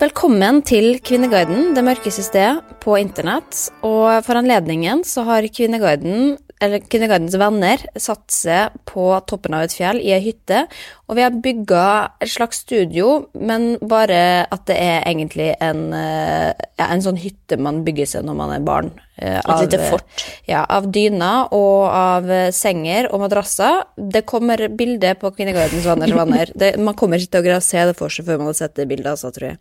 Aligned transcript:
Velkommen 0.00 0.62
til 0.64 0.94
Kvinneguiden, 1.04 1.74
det 1.76 1.82
mørkeste 1.84 2.22
stedet 2.24 2.78
på 2.80 2.94
internett. 2.96 3.66
Og 3.84 4.22
for 4.24 4.38
anledningen 4.40 5.02
så 5.04 5.26
har 5.26 5.44
Kvinneguiden, 5.52 6.38
eller 6.60 6.82
Kindergartens 6.92 7.34
venner, 7.40 7.80
satt 7.96 8.26
seg 8.34 8.74
på 8.88 9.04
toppen 9.30 9.54
av 9.56 9.62
et 9.64 9.72
fjell 9.74 10.00
i 10.02 10.10
ei 10.12 10.20
hytte. 10.24 10.66
Og 11.08 11.16
vi 11.16 11.22
har 11.24 11.32
bygga 11.42 11.84
et 12.20 12.30
slags 12.30 12.60
studio, 12.62 13.26
men 13.34 13.78
bare 13.82 14.46
at 14.52 14.66
det 14.68 14.76
er 14.78 15.06
egentlig 15.08 15.48
en, 15.64 15.80
eh, 15.96 16.52
ja, 16.78 16.86
en 16.90 17.00
sånn 17.04 17.18
hytte 17.22 17.56
man 17.58 17.80
bygger 17.86 18.06
seg 18.12 18.28
når 18.28 18.36
man 18.42 18.52
er 18.54 18.60
barn. 18.66 18.90
eh, 19.18 19.38
Et 19.40 19.64
lite 19.64 19.80
fort. 19.90 20.26
Ja, 20.48 20.64
av 20.68 20.86
dyner 20.92 21.48
og 21.52 21.88
av 21.88 22.30
eh, 22.30 22.50
senger 22.52 23.08
og 23.12 23.20
madrasser. 23.24 23.82
Det 23.96 24.24
kommer 24.26 24.68
bilde 24.68 25.14
på 25.20 25.32
Kvinnegardens 25.34 25.84
venners 25.88 26.12
venner. 26.16 26.52
Det, 26.60 26.74
man 26.78 26.94
kommer 26.94 27.18
ikke 27.18 27.40
til 27.40 27.56
å 27.56 27.60
se 27.64 27.84
det 27.88 27.96
for 27.96 28.08
seg 28.12 28.28
før 28.28 28.38
man 28.38 28.52
har 28.52 28.60
sett 28.60 28.76
det 28.76 28.88
bildet, 28.88 29.12
altså, 29.16 29.32
tror 29.32 29.52
jeg. 29.54 29.58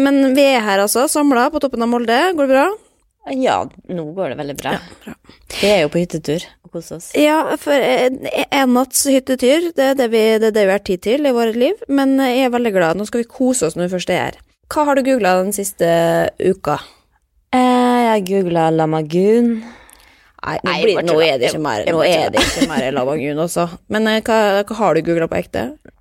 Men 0.00 0.32
vi 0.32 0.44
er 0.48 0.62
her 0.64 0.80
altså, 0.80 1.04
samla 1.12 1.50
på 1.52 1.60
toppen 1.60 1.82
av 1.84 1.90
Molde. 1.92 2.16
Går 2.34 2.46
det 2.48 2.54
bra? 2.54 2.68
Ja, 3.36 3.58
nå 3.92 4.04
går 4.16 4.32
det 4.32 4.38
veldig 4.40 4.56
bra. 4.60 4.74
Vi 5.58 5.70
er 5.70 5.82
jo 5.84 5.92
på 5.92 6.00
hyttetur 6.02 6.44
og 6.64 6.74
koser 6.76 6.98
oss. 6.98 7.08
Ja, 7.18 7.40
for 7.60 7.74
en 7.74 8.20
en 8.28 8.76
hyttetur, 8.78 9.70
det 9.76 9.88
er 9.92 9.96
det, 9.98 10.10
vi, 10.12 10.22
det 10.40 10.52
er 10.52 10.56
det 10.56 10.66
vi 10.68 10.76
har 10.76 10.84
tid 10.84 11.02
til 11.04 11.26
i 11.28 11.34
vårt 11.34 11.56
liv. 11.58 11.80
Men 11.88 12.16
jeg 12.22 12.46
er 12.46 12.54
veldig 12.54 12.74
glad. 12.76 12.98
Nå 13.00 13.08
skal 13.08 13.24
vi 13.24 13.30
kose 13.32 13.68
oss 13.68 13.76
når 13.76 13.88
vi 13.88 13.94
først 13.96 14.14
er 14.14 14.22
her. 14.22 14.38
Hva 14.68 14.84
har 14.84 14.98
du 14.98 15.04
googla 15.06 15.38
den 15.42 15.54
siste 15.56 15.88
uka? 16.44 16.78
Eh, 17.56 18.00
jeg 18.04 18.26
googla 18.28 18.68
lamagun. 18.74 19.54
Nei, 20.38 20.58
nå, 20.62 20.74
blir, 20.84 21.00
nå 21.02 21.16
er 21.24 21.38
det 21.40 21.48
ikke 21.50 21.62
mer, 21.64 21.86
nå 21.90 22.02
er 22.06 22.28
det 22.30 22.42
ikke 22.44 22.68
mer 22.70 22.84
lamagun 22.94 23.40
også. 23.42 23.64
Men 23.90 24.06
eh, 24.10 24.20
hva, 24.24 24.62
hva 24.68 24.76
har 24.82 24.94
du 24.94 25.02
googla 25.06 25.30
på 25.30 25.40
ekte? 25.40 25.70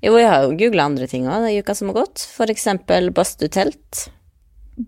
Jo, 0.00 0.14
jeg 0.16 0.30
har 0.32 0.46
jo 0.46 0.54
googla 0.56 0.86
andre 0.88 1.04
ting 1.10 1.26
òg 1.28 1.42
i 1.50 1.58
uka 1.60 1.74
som 1.76 1.90
har 1.90 1.98
gått. 1.98 2.22
For 2.32 2.48
eksempel 2.48 3.10
badstuetelt. 3.12 4.06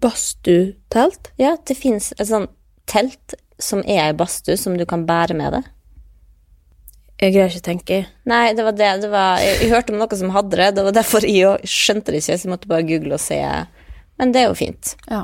Badstutelt? 0.00 1.32
Ja, 1.40 1.56
det 1.68 1.76
fins 1.76 2.12
et 2.16 2.28
sånt 2.30 2.52
telt 2.88 3.34
som 3.62 3.82
er 3.84 4.08
ei 4.08 4.16
badstue 4.16 4.56
som 4.58 4.76
du 4.78 4.84
kan 4.88 5.06
bære 5.06 5.34
med 5.38 5.52
deg. 5.56 5.64
Jeg 7.22 7.30
greier 7.36 7.52
ikke 7.52 7.62
å 7.62 7.68
tenke. 7.68 7.96
Nei, 8.26 8.50
det 8.58 8.64
var 8.66 8.74
det. 8.74 8.90
det 9.04 9.10
var, 9.12 9.38
jeg, 9.38 9.60
jeg 9.62 9.70
hørte 9.70 9.92
om 9.94 10.00
noe 10.00 10.16
som 10.18 10.34
hadde 10.34 10.58
det. 10.58 10.70
Det 10.74 10.84
var 10.88 10.94
derfor 10.96 11.20
jeg 11.28 11.70
skjønte 11.70 12.10
det 12.10 12.18
ikke, 12.18 12.34
så 12.34 12.44
jeg 12.48 12.50
måtte 12.50 12.70
bare 12.72 12.88
google 12.88 13.14
og 13.14 13.22
se. 13.22 13.38
Men 14.18 14.34
det 14.34 14.42
er 14.42 14.48
jo 14.48 14.58
fint. 14.58 14.84
Ja. 15.06 15.22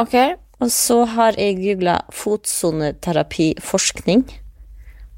Ok. 0.00 0.16
Og 0.64 0.72
så 0.72 1.04
har 1.12 1.36
jeg 1.36 1.60
googla 1.60 2.00
fotsoneterapiforskning. 2.16 4.24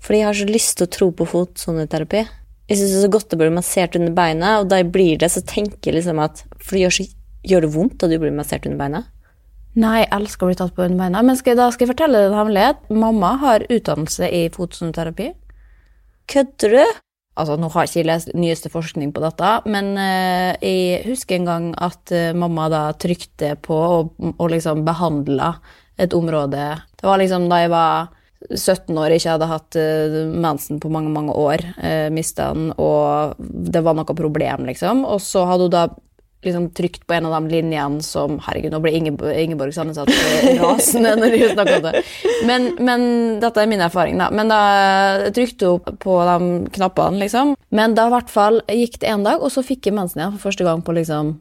Fordi 0.03 0.19
jeg 0.19 0.27
har 0.27 0.35
så 0.41 0.51
lyst 0.51 0.75
til 0.79 0.87
å 0.89 0.95
tro 0.99 1.07
på 1.15 1.31
fotsoneterapi. 1.31 2.23
Jeg 2.69 2.81
syns 2.81 2.91
det 2.91 2.99
er 2.99 3.07
så 3.07 3.15
godt 3.15 3.35
å 3.35 3.41
bli 3.41 3.49
massert 3.55 3.97
under 3.97 4.13
beina, 4.15 4.59
og 4.61 4.69
da 4.71 4.77
jeg 4.83 4.93
blir 4.93 5.15
det, 5.23 5.31
så 5.33 5.41
tenker 5.47 5.89
jeg 5.89 5.97
liksom 6.01 6.19
at 6.21 6.35
For 6.59 6.73
det 6.75 6.83
gjør, 6.83 6.95
så, 6.99 7.05
gjør 7.49 7.67
det 7.67 7.73
vondt 7.75 7.99
da 8.03 8.11
du 8.11 8.19
blir 8.21 8.35
massert 8.35 8.67
under 8.69 8.81
beina? 8.81 9.03
Nei, 9.79 10.03
jeg 10.03 10.13
elsker 10.17 10.47
å 10.47 10.51
bli 10.51 10.59
tatt 10.59 10.75
på 10.75 10.87
under 10.87 11.05
beina. 11.05 11.23
Men 11.25 11.39
skal 11.39 11.59
da 11.59 11.69
skal 11.75 11.87
jeg 11.87 11.93
fortelle 11.93 12.23
deg 12.23 12.33
en 12.33 12.39
hemmelighet. 12.41 12.81
Mamma 12.91 13.35
har 13.43 13.67
utdannelse 13.69 14.31
i 14.35 14.47
fotsoneterapi. 14.55 15.33
Kødder 16.29 16.75
du? 16.75 16.97
Altså, 17.39 17.55
nå 17.55 17.69
har 17.71 17.87
jeg 17.87 17.93
ikke 17.93 18.09
lest 18.09 18.33
nyeste 18.35 18.71
forskning 18.73 19.13
på 19.15 19.23
dette, 19.23 19.51
men 19.71 19.93
uh, 19.95 20.57
jeg 20.59 21.05
husker 21.07 21.37
en 21.37 21.47
gang 21.47 21.69
at 21.79 22.11
uh, 22.11 22.33
mamma 22.35 22.67
da 22.73 22.81
trykte 22.99 23.53
på 23.63 23.77
og, 23.79 24.09
og 24.33 24.49
liksom 24.51 24.83
behandla 24.89 25.53
et 26.03 26.17
område. 26.19 26.73
Det 26.99 27.07
var 27.07 27.23
liksom 27.23 27.47
da 27.51 27.61
jeg 27.63 27.71
var 27.71 28.11
17 28.49 28.99
år, 28.99 29.15
ikke 29.15 29.37
hadde 29.37 29.51
hatt 29.53 29.79
uh, 29.79 30.19
mensen 30.35 30.83
på 30.83 30.91
mange, 30.91 31.15
mange 31.15 31.37
år, 31.39 31.63
uh, 31.79 32.09
mista 32.15 32.51
den, 32.57 32.73
og 32.75 33.39
det 33.39 33.85
var 33.87 33.95
noe 33.99 34.19
problem, 34.19 34.67
liksom. 34.67 35.07
Og 35.07 35.23
så 35.23 35.47
hadde 35.47 35.71
hun 35.71 35.77
da 35.79 35.87
liksom 36.45 36.69
trykt 36.71 37.07
på 37.07 37.15
en 37.15 37.27
av 37.27 37.35
de 37.35 37.51
linjene 37.57 38.03
som 38.05 38.39
Herregud, 38.45 38.71
nå 38.73 38.81
ble 38.83 38.93
Ingeborg, 38.95 39.35
Ingeborg 39.43 39.75
Sandnes 39.75 39.99
rasende 40.61 41.17
når 41.19 41.35
hun 41.35 41.55
snakka 41.57 41.79
om 41.81 41.89
det. 41.89 42.05
Men, 42.47 42.69
men 42.79 43.09
dette 43.43 43.65
er 43.65 43.71
min 43.71 43.83
erfaring, 43.83 44.21
da. 44.21 44.31
Men 44.31 44.53
da 44.53 44.61
trykte 45.35 45.73
hun 45.73 45.99
på 45.99 46.21
de 46.29 46.71
knappene, 46.79 47.19
liksom. 47.25 47.57
Men 47.75 47.99
da 47.99 48.07
i 48.09 48.15
hvert 48.15 48.33
fall 48.33 48.63
gikk 48.71 49.01
det 49.03 49.11
én 49.11 49.27
dag, 49.27 49.43
og 49.43 49.53
så 49.55 49.67
fikk 49.67 49.91
jeg 49.91 49.99
mensen 49.99 50.23
igjen 50.23 50.37
for 50.37 50.51
første 50.51 50.67
gang 50.67 50.85
på 50.87 50.95
liksom 50.97 51.37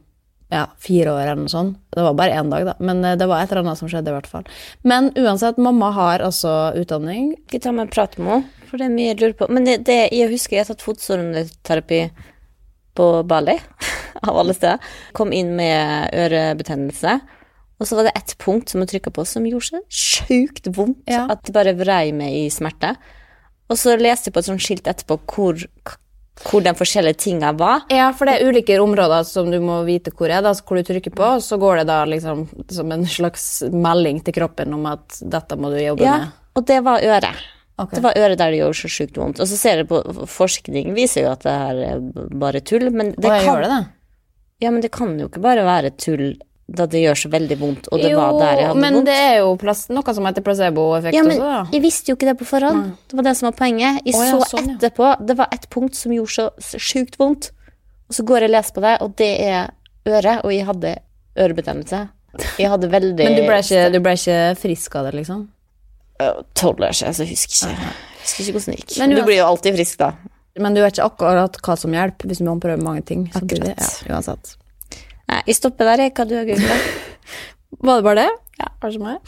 ja, 0.48 0.64
fire 0.80 1.12
år 1.12 1.22
eller 1.26 1.42
noe 1.42 1.52
sånt. 1.52 1.76
Det 1.92 2.04
var 2.04 2.14
bare 2.16 2.36
én 2.40 2.50
dag, 2.50 2.64
da. 2.70 2.74
Men 2.80 3.04
eh, 3.04 3.16
det 3.20 3.28
var 3.28 3.42
et 3.42 3.52
eller 3.52 3.66
annet 3.66 3.80
som 3.80 3.90
skjedde, 3.90 4.10
i 4.10 4.16
hvert 4.16 4.30
fall. 4.30 4.48
Men 4.88 5.10
uansett, 5.18 5.60
mamma 5.60 5.90
har 5.96 6.24
altså 6.24 6.72
utdanning. 6.78 7.34
Skal 7.46 7.60
jeg 7.60 7.66
ta 7.66 7.74
meg 7.76 7.86
en 7.86 7.92
prat 7.92 8.16
med 8.18 8.32
henne? 8.32 8.64
For 8.68 8.80
det 8.80 8.88
er 8.88 8.96
mye 8.96 9.12
jeg 9.12 9.20
lurer 9.20 9.36
på. 9.36 9.48
Men 9.52 9.68
det, 9.68 9.78
det, 9.88 10.00
jeg 10.16 10.32
husker 10.32 10.58
jeg 10.58 10.66
har 10.66 10.72
tatt 10.72 10.84
fotsoneterapi 10.84 12.02
på 12.98 13.06
Bali, 13.30 13.54
av 14.28 14.38
alle 14.42 14.54
steder. 14.56 14.82
Kom 15.16 15.30
inn 15.36 15.54
med 15.58 16.10
ørebetennelse. 16.18 17.18
Og 17.78 17.86
så 17.86 17.94
var 17.94 18.08
det 18.08 18.16
ett 18.18 18.32
punkt 18.42 18.72
som 18.72 18.82
jeg 18.82 18.90
trykka 18.96 19.12
på 19.14 19.22
som 19.28 19.44
gjorde 19.46 19.68
så 19.70 19.80
sjukt 20.26 20.66
vondt 20.74 21.06
Ja. 21.06 21.28
at 21.30 21.44
det 21.46 21.54
bare 21.54 21.76
vrei 21.78 22.08
meg 22.12 22.34
i 22.34 22.48
smerte. 22.50 22.96
Og 23.70 23.78
så 23.78 23.94
leste 24.00 24.28
jeg 24.30 24.34
på 24.34 24.40
et 24.42 24.48
sånt 24.48 24.64
skilt 24.64 24.88
etterpå 24.90 25.18
hvor, 25.30 25.62
hvor 26.48 26.64
de 26.64 26.72
forskjellige 26.74 27.20
tinga 27.22 27.52
var. 27.60 27.84
Ja, 27.92 28.08
for 28.16 28.26
det 28.26 28.38
er 28.40 28.48
ulike 28.50 28.80
områder 28.82 29.22
som 29.28 29.50
du 29.52 29.60
må 29.62 29.76
vite 29.86 30.10
hvor 30.10 30.26
er, 30.32 30.42
da, 30.42 30.54
hvor 30.58 30.80
du 30.80 30.88
trykker 30.88 31.14
på, 31.14 31.28
så 31.44 31.58
går 31.60 31.82
det 31.82 31.86
da 31.92 32.00
liksom 32.08 32.46
som 32.74 32.94
en 32.96 33.06
slags 33.06 33.46
melding 33.70 34.22
til 34.26 34.34
kroppen 34.40 34.74
om 34.74 34.88
at 34.90 35.20
dette 35.22 35.58
må 35.60 35.70
du 35.70 35.78
jobbe 35.78 36.02
Ja, 36.08 36.16
med. 36.24 36.34
og 36.58 36.66
det 36.72 36.80
var 36.88 37.04
øret. 37.04 37.44
Ok. 37.78 37.94
Det 37.94 38.02
var 38.02 38.18
øret 38.18 38.40
der 38.40 38.50
det 38.50 38.58
gjorde 38.58 38.80
så 38.80 38.90
sjukt 38.90 39.18
vondt. 39.20 39.40
Og 39.40 39.46
så 39.46 39.56
ser 39.58 39.82
jeg 39.82 39.88
på 39.90 40.00
forskning 40.26 40.90
viser 40.96 41.28
jo 41.28 41.30
at 41.30 41.44
det 41.46 41.54
her 41.54 41.82
er 41.92 42.02
bare 42.42 42.62
tull, 42.66 42.88
men 42.90 43.12
det 43.14 43.30
Og 43.30 43.44
kan 43.46 43.62
det, 43.62 43.70
da. 43.70 43.80
Ja, 44.58 44.72
men 44.74 44.82
det 44.82 44.90
kan 44.90 45.14
jo 45.20 45.28
ikke 45.30 45.42
bare 45.44 45.62
være 45.66 45.92
tull 45.94 46.32
da 46.68 46.84
det 46.90 47.00
gjør 47.00 47.16
så 47.16 47.28
veldig 47.32 47.56
vondt, 47.56 47.86
og 47.88 48.02
det 48.02 48.10
jo, 48.12 48.18
var 48.20 48.34
der 48.42 48.58
jeg 48.60 48.66
hadde 48.68 48.80
men 48.82 48.96
vondt. 48.98 49.06
det 49.08 49.14
er 49.16 49.36
jo 49.38 49.52
plass, 49.56 49.86
noe 49.88 50.12
som 50.12 50.26
heter 50.28 50.44
placeboeffekt 50.44 51.16
Ja, 51.16 51.22
men 51.24 51.38
også, 51.38 51.46
da. 51.48 51.60
jeg 51.72 51.80
visste 51.86 52.12
jo 52.12 52.16
ikke 52.18 52.28
det 52.28 52.34
på 52.42 52.48
forhånd. 52.50 52.90
Det 53.08 53.16
var 53.16 53.24
det 53.24 53.32
som 53.38 53.46
var 53.48 53.54
poenget. 53.56 54.02
Jeg 54.04 54.18
Å, 54.18 54.24
ja, 54.26 54.34
så 54.34 54.50
sånn, 54.50 54.68
ja. 54.68 54.76
etterpå 54.76 55.12
Det 55.30 55.36
var 55.38 55.54
et 55.56 55.64
punkt 55.72 55.96
som 55.96 56.12
gjorde 56.12 56.34
så 56.60 56.82
sjukt 56.90 57.16
vondt. 57.20 57.48
Og 58.08 58.18
så 58.18 58.24
går 58.28 58.44
jeg 58.44 58.50
og 58.50 58.54
leser 58.58 58.76
på 58.76 58.84
det, 58.84 58.94
og 59.04 59.14
det 59.16 59.30
er 59.46 59.70
øret, 60.08 60.44
og 60.44 60.52
jeg 60.52 60.68
hadde 60.68 60.92
ørebetennelse. 61.40 62.02
Jeg 62.60 62.72
hadde 62.74 62.92
veldig 62.92 63.24
Men 63.30 63.38
du 63.38 63.46
ble, 63.48 63.62
ikke, 63.64 63.86
du 63.94 64.00
ble 64.04 64.16
ikke 64.20 64.38
frisk 64.60 64.98
av 65.00 65.08
det, 65.08 65.14
liksom? 65.22 65.46
Tolv 66.58 66.82
år 66.82 66.96
siden, 66.96 67.14
så 67.14 67.24
jeg 67.24 67.36
husker 67.36 67.54
ikke. 67.54 67.90
Jeg 68.18 68.22
husker 68.22 68.44
ikke 68.44 68.56
hvordan 68.56 68.74
det 68.74 68.80
gikk. 68.80 68.96
Men 68.98 69.14
du 69.14 69.22
blir 69.22 69.38
jo 69.38 69.46
alltid 69.48 69.78
frisk, 69.78 70.00
da. 70.00 70.12
Men 70.58 70.74
du 70.74 70.82
vet 70.82 70.96
ikke 70.96 71.06
akkurat 71.12 71.60
hva 71.62 71.76
som 71.78 71.94
hjelper 71.94 72.30
hvis 72.30 72.42
man 72.42 72.62
prøver 72.62 72.82
mange 72.82 73.04
ting. 73.06 73.28
samtidig. 73.34 73.76
Ja, 73.78 74.16
uansett. 74.16 74.56
Nei, 75.28 75.42
vi 75.46 75.54
stopper 75.54 75.92
der, 75.92 76.06
jeg. 76.06 76.14
Hva 76.16 76.26
du 76.26 76.36
har 76.38 76.48
googla? 76.48 76.78
Var 77.84 77.98
det 78.00 78.04
bare 78.06 78.22
det? 78.24 78.30
Ja, 78.58 78.68
så 78.80 78.98
mye? 78.98 79.18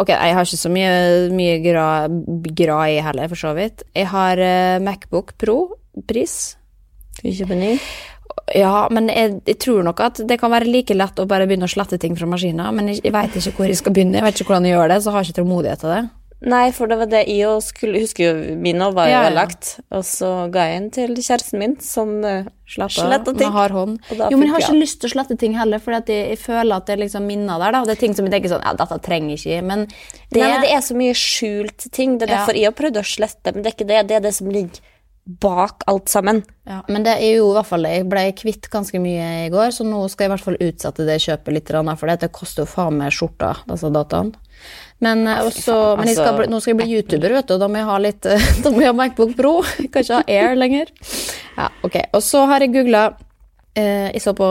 Ok, 0.00 0.08
jeg 0.10 0.34
har 0.34 0.46
ikke 0.48 0.58
så 0.58 0.70
mye, 0.72 0.94
mye 1.36 1.58
gra, 1.62 1.88
gra 2.58 2.78
i 2.90 2.96
heller, 3.04 3.28
for 3.30 3.38
så 3.38 3.52
vidt. 3.54 3.84
Jeg 3.94 4.08
har 4.10 4.40
uh, 4.40 4.80
Macbook 4.82 5.36
Pro-pris. 5.38 6.38
Skal 7.18 7.28
vi 7.28 7.36
kjøpe 7.36 7.58
ny? 7.60 7.74
Ja, 8.56 8.88
men 8.90 9.10
jeg, 9.12 9.36
jeg 9.46 9.58
tror 9.62 9.84
nok 9.86 10.00
at 10.02 10.22
det 10.26 10.40
kan 10.40 10.50
være 10.50 10.70
like 10.70 10.96
lett 10.96 11.20
å 11.22 11.28
bare 11.28 11.46
begynne 11.50 11.68
å 11.68 11.70
slette 11.70 12.00
ting 12.02 12.16
fra 12.18 12.26
maskiner, 12.30 12.72
men 12.74 12.90
jeg, 12.90 13.02
jeg 13.04 13.14
vet 13.14 13.36
ikke 13.38 13.54
hvor 13.60 13.70
jeg 13.70 13.78
skal 13.78 13.94
begynne. 13.94 14.18
Jeg 14.18 14.26
vet 14.26 14.40
ikke 14.40 14.54
hvordan 14.54 14.66
jeg 14.66 14.74
gjør 14.74 14.90
det, 14.94 14.98
så 15.04 15.14
har 15.14 15.22
jeg 15.22 15.30
ikke 15.30 15.42
tålmodighet 15.42 15.84
til 15.84 15.94
det. 15.94 16.02
Nei, 16.40 16.70
for 16.72 16.88
det 16.88 16.96
var 16.96 17.08
det 17.12 17.26
jeg 17.28 17.44
òg 17.44 17.60
skulle 17.60 18.00
huske. 18.00 18.24
jo 18.24 18.54
min 18.56 18.80
òg 18.80 18.94
var 18.96 19.06
jo 19.06 19.12
Ja, 19.12 19.22
ja. 19.22 19.28
ødelagt. 19.28 19.80
Og 19.92 20.04
så 20.08 20.50
ga 20.50 20.62
jeg 20.70 20.80
den 20.80 20.90
til 20.90 21.14
kjæresten 21.16 21.58
min, 21.60 21.74
som 21.84 22.24
uh, 22.24 22.44
Sletta 22.66 23.14
av, 23.16 23.24
ting. 23.26 23.36
med 23.36 23.52
hard 23.52 23.70
hånd. 23.72 23.98
Jo, 24.10 24.36
men 24.38 24.46
jeg 24.48 24.50
har 24.54 24.60
jeg- 24.60 24.70
ikke 24.70 24.80
lyst 24.80 25.00
til 25.00 25.10
å 25.10 25.12
slette 25.12 25.38
ting 25.38 25.52
heller, 25.58 25.78
for 25.78 25.92
jeg, 25.92 26.06
jeg 26.06 26.38
føler 26.38 26.76
at 26.76 26.86
det 26.86 26.94
er 26.98 27.02
liksom 27.04 27.26
minner 27.26 27.58
der. 27.58 27.72
da. 27.72 27.84
Det 27.84 27.98
er 27.98 28.00
ting 28.06 28.14
som 28.14 28.24
jeg 28.24 28.32
tenker 28.32 28.48
sånn, 28.54 28.64
ja, 28.64 28.72
dette 28.72 28.98
trenger 29.02 29.36
jeg 29.36 29.38
ikke, 29.60 29.64
men 29.66 29.84
det, 30.32 30.40
Nei, 30.40 30.48
men 30.48 30.60
det 30.62 30.70
er 30.72 30.80
så 30.80 30.94
mye 30.96 31.12
skjult 31.12 31.90
ting. 31.92 32.16
Det 32.18 32.28
er 32.30 32.32
Ja. 32.32 32.38
derfor 32.46 32.54
jeg 32.56 32.64
har 32.64 32.72
prøvd 32.72 32.96
å 32.96 33.04
slette, 33.04 33.52
men 33.54 33.62
det 33.62 33.66
er 33.72 33.76
ikke 33.76 33.88
det. 33.88 34.06
Det 34.08 34.16
er 34.16 34.20
det 34.20 34.34
som 34.34 34.48
ligger 34.48 34.80
bak 35.26 35.82
alt 35.86 36.08
sammen. 36.08 36.42
Ja, 36.66 36.80
men 36.88 37.02
det 37.04 37.18
er 37.20 37.36
jo 37.36 37.50
i 37.50 37.54
hvert 37.54 37.66
fall 37.66 37.82
det. 37.82 37.90
Jeg 37.98 38.08
ble 38.08 38.32
kvitt 38.32 38.70
ganske 38.70 38.98
mye 38.98 39.46
i 39.46 39.50
går, 39.52 39.68
så 39.76 39.84
nå 39.84 40.08
skal 40.10 40.24
jeg 40.24 40.30
i 40.30 40.34
hvert 40.34 40.44
fall 40.46 40.56
utsette 40.58 41.06
det 41.06 41.20
kjøpet 41.20 41.52
litt, 41.52 41.68
for 41.98 42.06
det 42.16 42.32
koster 42.32 42.62
jo 42.64 42.66
faen 42.66 42.96
meg 42.96 43.12
skjorta, 43.12 43.56
disse 43.68 43.92
dataene. 43.92 44.32
Men, 45.00 45.26
eh, 45.26 45.40
også, 45.48 45.76
men 45.96 46.10
skal, 46.12 46.34
altså, 46.34 46.50
nå 46.52 46.60
skal 46.60 46.74
jeg 46.74 46.78
bli 46.82 46.98
YouTuber, 46.98 47.32
vet 47.38 47.48
du, 47.48 47.54
og 47.56 47.62
da 47.62 47.68
må 47.72 47.80
jeg 47.80 47.88
ha 47.88 47.96
litt 48.04 48.28
eh, 48.28 48.50
Da 48.64 48.72
må 48.72 48.82
jeg 48.84 48.92
ha 48.92 48.96
Macbook 48.98 49.32
Pro. 49.38 49.54
Jeg 49.80 49.88
kan 49.94 50.04
ikke 50.04 50.18
ha 50.20 50.36
Air 50.36 50.58
lenger. 50.60 50.92
Ja, 51.56 51.70
ok. 51.86 51.96
Og 52.16 52.24
så 52.24 52.44
har 52.50 52.64
jeg 52.64 52.74
googla 52.74 53.06
eh, 53.78 54.10
Jeg 54.12 54.22
så 54.24 54.34
på 54.36 54.50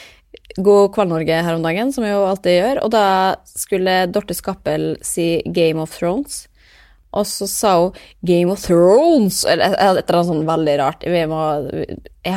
God 0.66 0.90
kveld, 0.94 1.12
Norge 1.12 1.38
her 1.46 1.54
om 1.56 1.62
dagen, 1.64 1.92
som 1.94 2.04
jeg 2.06 2.14
jo 2.14 2.26
alltid 2.28 2.52
gjør, 2.54 2.80
og 2.84 2.90
da 2.94 3.06
skulle 3.58 3.94
Dorte 4.12 4.36
Skappel 4.36 4.92
si 5.02 5.40
Game 5.50 5.82
of 5.82 5.94
Thrones. 5.98 6.44
Og 7.14 7.26
så 7.26 7.48
sa 7.50 7.72
hun 7.80 7.96
Game 8.26 8.52
of 8.52 8.62
Thrones, 8.62 9.40
eller 9.46 9.74
et 9.74 9.80
eller 9.80 10.18
annet 10.18 10.30
sånn 10.30 10.46
veldig 10.46 10.76
rart. 10.78 11.06
Vi 11.10 11.24
må, 11.30 11.40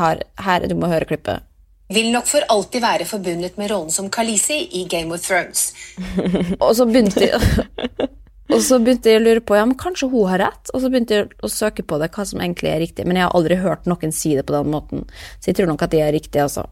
har, 0.02 0.24
her, 0.46 0.66
du 0.70 0.76
må 0.78 0.90
høre 0.90 1.10
klippet. 1.10 1.46
Vil 1.94 2.12
nok 2.12 2.28
for 2.28 2.46
alltid 2.52 2.84
være 2.84 3.08
forbundet 3.08 3.58
med 3.60 3.72
rollen 3.72 3.94
som 3.94 4.10
Khaleesi 4.12 4.60
i 4.80 4.86
Game 4.92 5.14
of 5.14 5.24
Thrones. 5.24 5.72
Og 6.64 6.76
så 6.76 6.88
jeg 6.90 7.32
Og 8.48 8.62
så 8.64 8.78
begynte 8.80 9.12
jeg 9.12 9.20
å 9.20 9.26
lure 9.26 9.42
på 9.44 9.58
ja, 9.58 9.66
men 9.68 9.76
kanskje 9.80 10.08
hun 10.08 10.30
har 10.32 10.40
rett. 10.40 10.72
Og 10.72 10.80
så 10.80 10.92
begynte 10.92 11.18
jeg 11.18 11.30
å 11.44 11.52
søke 11.52 11.84
på 11.84 12.00
det, 12.00 12.08
hva 12.16 12.24
som 12.28 12.40
egentlig 12.40 12.72
er 12.72 12.80
riktig. 12.80 13.04
Men 13.08 13.20
jeg 13.20 13.28
har 13.28 13.36
aldri 13.36 13.58
hørt 13.60 13.90
noen 13.92 14.14
si 14.16 14.38
det 14.38 14.46
på 14.48 14.56
den 14.56 14.72
måten, 14.72 15.04
så 15.40 15.52
jeg 15.52 15.58
tror 15.60 15.68
nok 15.74 15.84
at 15.84 15.92
det 15.92 16.04
er 16.06 16.14
riktig, 16.16 16.40
altså. 16.46 16.64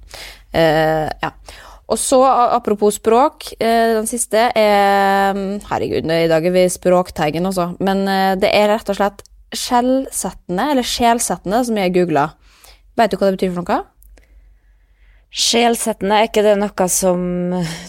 Uh, 0.56 1.12
ja. 1.20 1.34
Og 1.92 2.00
så, 2.02 2.18
apropos 2.26 2.96
språk, 2.98 3.52
eh, 3.60 3.92
den 3.94 4.08
siste 4.10 4.48
er 4.58 5.36
Herregud, 5.70 6.08
i 6.10 6.32
dag 6.32 6.48
er 6.48 6.56
vi 6.56 6.64
språkteigen, 6.74 7.46
altså. 7.46 7.76
Men 7.78 8.08
eh, 8.10 8.32
det 8.42 8.50
er 8.58 8.72
rett 8.72 8.90
og 8.90 8.98
slett 8.98 9.22
skjellsettende, 9.54 10.72
eller 10.74 10.88
sjelsettende, 10.88 11.60
som 11.68 11.78
jeg 11.78 11.94
googla. 12.00 12.32
Vet 12.98 13.14
du 13.14 13.20
hva 13.20 13.30
det 13.30 13.38
betyr 13.38 13.54
for 13.54 13.62
noe? 13.62 13.84
Sjelsettende, 15.36 16.16
er 16.16 16.30
ikke 16.30 16.46
det 16.46 16.56
noe 16.62 16.88
som 16.92 17.22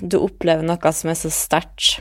du 0.02 0.19
opplever 0.19 0.66
noe 0.66 0.93
som 0.93 1.12
er 1.12 1.19
så 1.19 1.31
sterkt 1.31 2.00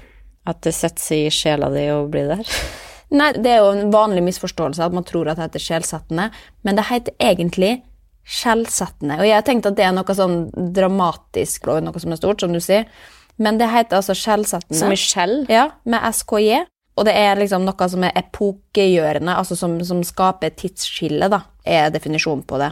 at 0.49 0.61
det 0.65 0.73
setter 0.77 1.01
seg 1.01 1.27
i 1.27 1.33
sjela 1.33 1.69
di 1.73 1.85
og 1.93 2.09
blir 2.13 2.31
der? 2.31 2.55
Nei, 3.19 3.31
det 3.37 3.51
er 3.53 3.61
jo 3.61 3.73
en 3.75 3.91
vanlig 3.93 4.23
misforståelse 4.25 4.81
at 4.81 4.95
man 4.95 5.05
tror 5.05 5.29
at 5.29 5.37
det 5.37 5.51
heter 5.51 5.63
sjelsettende, 5.67 6.31
men 6.65 6.77
det 6.77 6.87
heter 6.89 7.13
egentlig 7.21 7.75
skjellsettende. 8.25 9.19
Og 9.21 9.27
jeg 9.29 9.37
har 9.37 9.45
tenkt 9.45 9.69
at 9.69 9.77
det 9.77 9.85
er 9.85 9.93
noe 9.93 10.17
sånn 10.17 10.47
dramatisk, 10.73 11.69
og 11.69 11.85
noe 11.85 12.01
som 12.01 12.15
er 12.15 12.19
stort, 12.19 12.41
som 12.41 12.55
du 12.55 12.61
sier, 12.63 12.89
men 13.37 13.59
det 13.61 13.69
heter 13.69 13.99
altså 13.99 14.15
skjellsettende. 14.17 14.79
Som 14.79 14.95
i 14.95 14.97
skjell? 14.97 15.43
Ja, 15.51 15.69
med 15.85 16.01
SKJ. 16.09 16.65
Og 16.95 17.05
det 17.05 17.13
er 17.19 17.37
liksom 17.37 17.65
noe 17.67 17.89
som 17.91 18.05
er 18.07 18.17
epokegjørende, 18.17 19.35
altså 19.35 19.57
som, 19.59 19.77
som 19.85 20.01
skaper 20.07 20.55
tidsskille, 20.57 21.29
da, 21.31 21.43
er 21.67 21.91
definisjonen 21.93 22.45
på 22.47 22.59
det. 22.61 22.71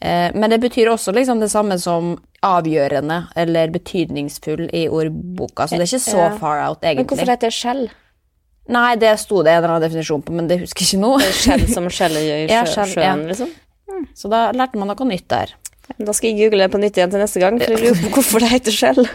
Eh, 0.00 0.30
Men 0.34 0.50
det 0.50 0.60
betyr 0.62 0.88
også 0.92 1.12
liksom 1.12 1.40
det 1.40 1.50
samme 1.52 1.76
som 1.78 2.14
avgjørende 2.42 3.26
eller 3.36 3.68
betydningsfull 3.74 4.70
i 4.72 4.86
ordboka, 4.88 5.66
så 5.68 5.76
det 5.76 5.84
er 5.84 5.90
ikke 5.90 6.04
så 6.10 6.28
far 6.40 6.62
out, 6.68 6.80
egentlig. 6.82 7.04
Men 7.04 7.10
hvorfor 7.12 7.32
heter 7.34 7.50
det 7.50 7.54
skjell? 7.56 7.82
Nei, 8.70 8.94
det 8.96 9.16
sto 9.18 9.42
det 9.42 9.50
en 9.52 9.58
eller 9.64 9.74
annen 9.74 9.84
definisjon 9.88 10.22
på, 10.22 10.32
men 10.32 10.46
det 10.48 10.60
husker 10.62 10.84
jeg 10.86 10.94
ikke 10.94 11.02
nå. 11.02 11.10
Skjell 11.36 11.66
som 11.74 11.88
skjellet 11.96 12.22
gjør 12.28 12.44
i 12.44 12.52
Ja, 12.54 12.62
sjøen, 12.64 12.94
ja. 13.02 13.16
liksom? 13.28 13.50
Så 14.16 14.30
da 14.32 14.46
lærte 14.56 14.78
man 14.80 14.88
noe 14.88 15.08
nytt 15.10 15.26
der. 15.28 15.52
Da 15.98 16.12
skal 16.14 16.30
jeg 16.30 16.38
google 16.38 16.62
det 16.62 16.70
på 16.70 16.78
nytt 16.78 16.96
igjen 17.00 17.10
til 17.10 17.18
neste 17.18 17.40
gang, 17.42 17.56
for 17.58 17.72
jeg 17.74 17.82
lurer 17.82 17.98
på 18.04 18.12
hvorfor 18.14 18.40
det 18.44 18.50
heter 18.52 18.72
skjell. 18.76 19.02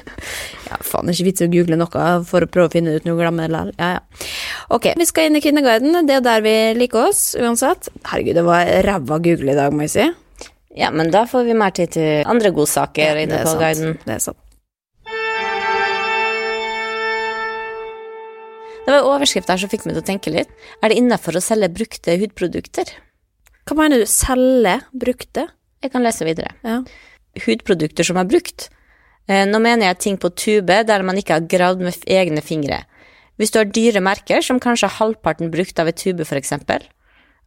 Ja, 0.66 0.80
faen, 0.82 1.06
det 1.06 1.14
er 1.14 1.20
ikke 1.20 1.28
vits 1.30 1.44
å 1.46 1.48
google 1.54 1.78
noe 1.78 2.04
for 2.26 2.42
å 2.42 2.48
prøve 2.50 2.68
å 2.68 2.74
finne 2.74 2.96
ut 2.98 3.04
noe 3.06 3.16
glemmer 3.20 3.48
det. 3.54 3.76
Ja, 3.78 3.90
ja. 3.96 4.28
Ok, 4.74 4.88
vi 4.98 5.06
skal 5.06 5.30
inn 5.30 5.38
i 5.38 5.42
Kvinneguiden. 5.46 5.94
Det 6.10 6.16
er 6.18 6.24
der 6.26 6.42
vi 6.42 6.54
liker 6.76 7.12
oss, 7.12 7.20
uansett. 7.38 7.88
Herregud, 8.10 8.34
det 8.40 8.44
var 8.48 8.66
ræva 8.84 9.20
google 9.22 9.54
i 9.54 9.58
dag, 9.60 9.72
må 9.78 9.86
jeg 9.86 9.94
si. 9.94 10.08
Ja, 10.75 10.89
men 10.92 11.12
da 11.12 11.24
får 11.30 11.45
vi 11.48 11.56
mer 11.56 11.72
tid 11.75 11.94
til 11.95 12.25
andre 12.27 12.51
godsaker 12.51 13.22
inne 13.22 13.38
det 13.38 13.44
er 13.45 13.48
på 13.48 13.60
guiden. 13.62 13.94
Det 14.04 14.18
er 14.18 14.24
sant. 14.24 14.42
Det 18.86 18.94
var 18.94 19.00
en 19.00 19.07
overskrift 19.10 19.50
her 19.50 19.57
som 19.57 19.72
fikk 19.72 19.88
meg 19.88 19.95
til 19.95 20.04
å 20.04 20.06
tenke 20.06 20.33
litt. 20.33 20.51
Er 20.83 20.92
det 20.92 21.00
innafor 21.00 21.39
å 21.39 21.42
selge 21.42 21.72
brukte 21.74 22.18
hudprodukter? 22.22 22.92
Hva 23.66 23.77
mener 23.79 24.03
du? 24.03 24.05
Selge 24.10 24.75
brukte? 24.94 25.48
Jeg 25.82 25.94
kan 25.94 26.05
lese 26.05 26.27
videre. 26.27 26.51
Ja. 26.62 26.82
Hudprodukter 27.48 28.05
som 28.05 28.20
er 28.22 28.27
brukt. 28.29 28.67
Eh, 29.25 29.48
Nå 29.50 29.58
mener 29.63 29.89
jeg 29.89 30.01
ting 30.03 30.20
på 30.22 30.29
tube 30.38 30.84
der 30.86 31.08
man 31.08 31.17
ikke 31.17 31.39
har 31.39 31.48
gravd 31.50 31.82
med 31.88 32.05
egne 32.05 32.44
fingre. 32.46 32.84
Hvis 33.41 33.51
du 33.51 33.58
har 33.60 33.67
dyre 33.67 34.03
merker, 34.05 34.44
som 34.46 34.62
kanskje 34.63 34.88
er 34.88 34.98
halvparten 35.00 35.50
brukt 35.51 35.79
av 35.82 35.89
et 35.89 35.98
tube, 36.00 36.24
eksempel, 36.38 36.86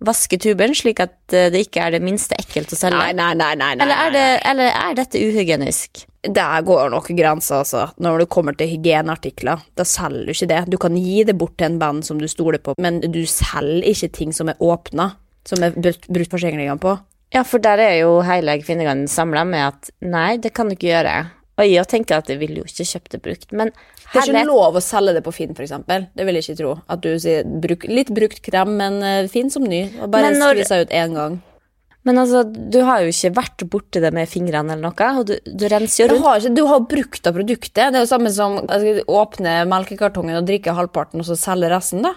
vaske 0.04 0.38
tuben 0.40 0.74
slik 0.76 1.00
at 1.02 1.34
eh, 1.34 1.48
det 1.52 1.64
ikke 1.66 1.82
er 1.84 1.96
det 1.96 2.02
minste 2.04 2.36
ekkelt 2.38 2.72
å 2.74 2.78
selge. 2.78 3.00
Nei, 3.00 3.14
nei, 3.16 3.32
nei, 3.38 3.54
nei, 3.58 3.72
nei, 3.78 3.84
Eller 3.86 4.04
er, 4.04 4.14
det, 4.14 4.26
eller 4.50 4.70
er 4.72 4.98
dette 4.98 5.22
uhygienisk? 5.22 6.04
Der 6.28 6.64
går 6.66 6.92
nok 6.92 7.10
grensa, 7.16 7.62
altså. 7.62 7.84
Når 8.02 8.22
du 8.22 8.26
kommer 8.30 8.56
til 8.58 8.70
hygieneartikler, 8.72 9.62
da 9.78 9.86
selger 9.86 10.26
du 10.26 10.34
ikke 10.34 10.50
det. 10.50 10.62
Du 10.74 10.78
kan 10.82 10.98
gi 10.98 11.22
det 11.26 11.36
bort 11.38 11.56
til 11.58 11.70
en 11.70 11.80
band 11.82 12.06
som 12.06 12.20
du 12.20 12.28
stoler 12.30 12.62
på, 12.62 12.76
men 12.82 13.00
du 13.04 13.22
selger 13.30 13.86
ikke 13.92 14.12
ting 14.20 14.34
som 14.36 14.50
er 14.50 14.58
åpna, 14.62 15.12
som 15.48 15.62
er 15.64 15.76
brutt 15.78 16.34
forsikringene 16.34 16.78
på. 16.82 16.98
Ja, 17.34 17.42
for 17.44 17.60
der 17.60 17.80
er 17.84 17.96
jo 18.00 18.22
hele 18.24 18.56
kvinnegangen 18.62 19.08
samla 19.10 19.44
med 19.44 19.66
at 19.66 19.90
nei, 20.00 20.38
det 20.40 20.54
kan 20.56 20.70
du 20.70 20.76
ikke 20.78 20.88
gjøre. 20.94 21.16
Og 21.58 21.66
jeg 21.66 21.90
tenker 21.90 22.20
at 22.20 22.30
jeg 22.30 22.40
vil 22.40 22.60
jo 22.60 22.64
ikke 22.66 22.86
kjøpe 22.86 23.12
det 23.12 23.22
brukt, 23.24 23.50
men 23.52 23.72
Det 24.12 24.22
er 24.22 24.30
ikke 24.32 24.46
lov 24.48 24.76
å 24.78 24.80
selge 24.80 25.12
det 25.18 25.22
på 25.26 25.32
Finn, 25.36 25.50
eksempel. 25.54 26.06
Det 26.16 26.24
vil 26.24 26.34
jeg 26.38 26.44
ikke 26.46 26.58
tro. 26.62 26.70
At 26.88 27.02
du 27.04 27.10
sier 27.20 27.44
bruk, 27.44 27.84
litt 27.90 28.08
brukt 28.16 28.40
krem, 28.42 28.76
men 28.80 29.02
eh, 29.04 29.26
fin 29.28 29.50
som 29.52 29.64
ny. 29.68 29.82
Og 30.00 30.10
bare 30.10 30.30
når- 30.32 30.56
skvisa 30.62 30.80
ut 30.82 30.94
én 30.96 31.14
gang. 31.14 31.40
Men 32.06 32.16
altså, 32.22 32.40
du 32.70 32.78
har 32.86 33.02
jo 33.02 33.10
ikke 33.12 33.34
vært 33.36 33.64
borti 33.68 34.00
det 34.00 34.12
med 34.16 34.28
fingrene 34.30 34.72
eller 34.72 34.86
noe, 34.86 35.08
og 35.20 35.26
du, 35.28 35.34
du 35.44 35.66
renser 35.68 36.04
jo 36.04 36.08
Du 36.08 36.14
rundt. 36.14 36.24
har, 36.24 36.38
ikke, 36.40 36.54
du 36.56 36.62
har 36.70 36.80
brukt 36.88 37.26
av 37.28 37.34
produktet. 37.36 37.74
Det 37.92 37.98
er 38.00 38.06
jo 38.06 38.08
samme 38.08 38.30
som 38.32 38.56
altså, 38.64 38.94
åpne 39.04 39.56
melkekartongen 39.68 40.38
og 40.38 40.46
drikke 40.48 40.72
halvparten, 40.78 41.20
og 41.20 41.26
så 41.28 41.36
selge 41.36 41.68
resten, 41.68 42.00
da. 42.06 42.14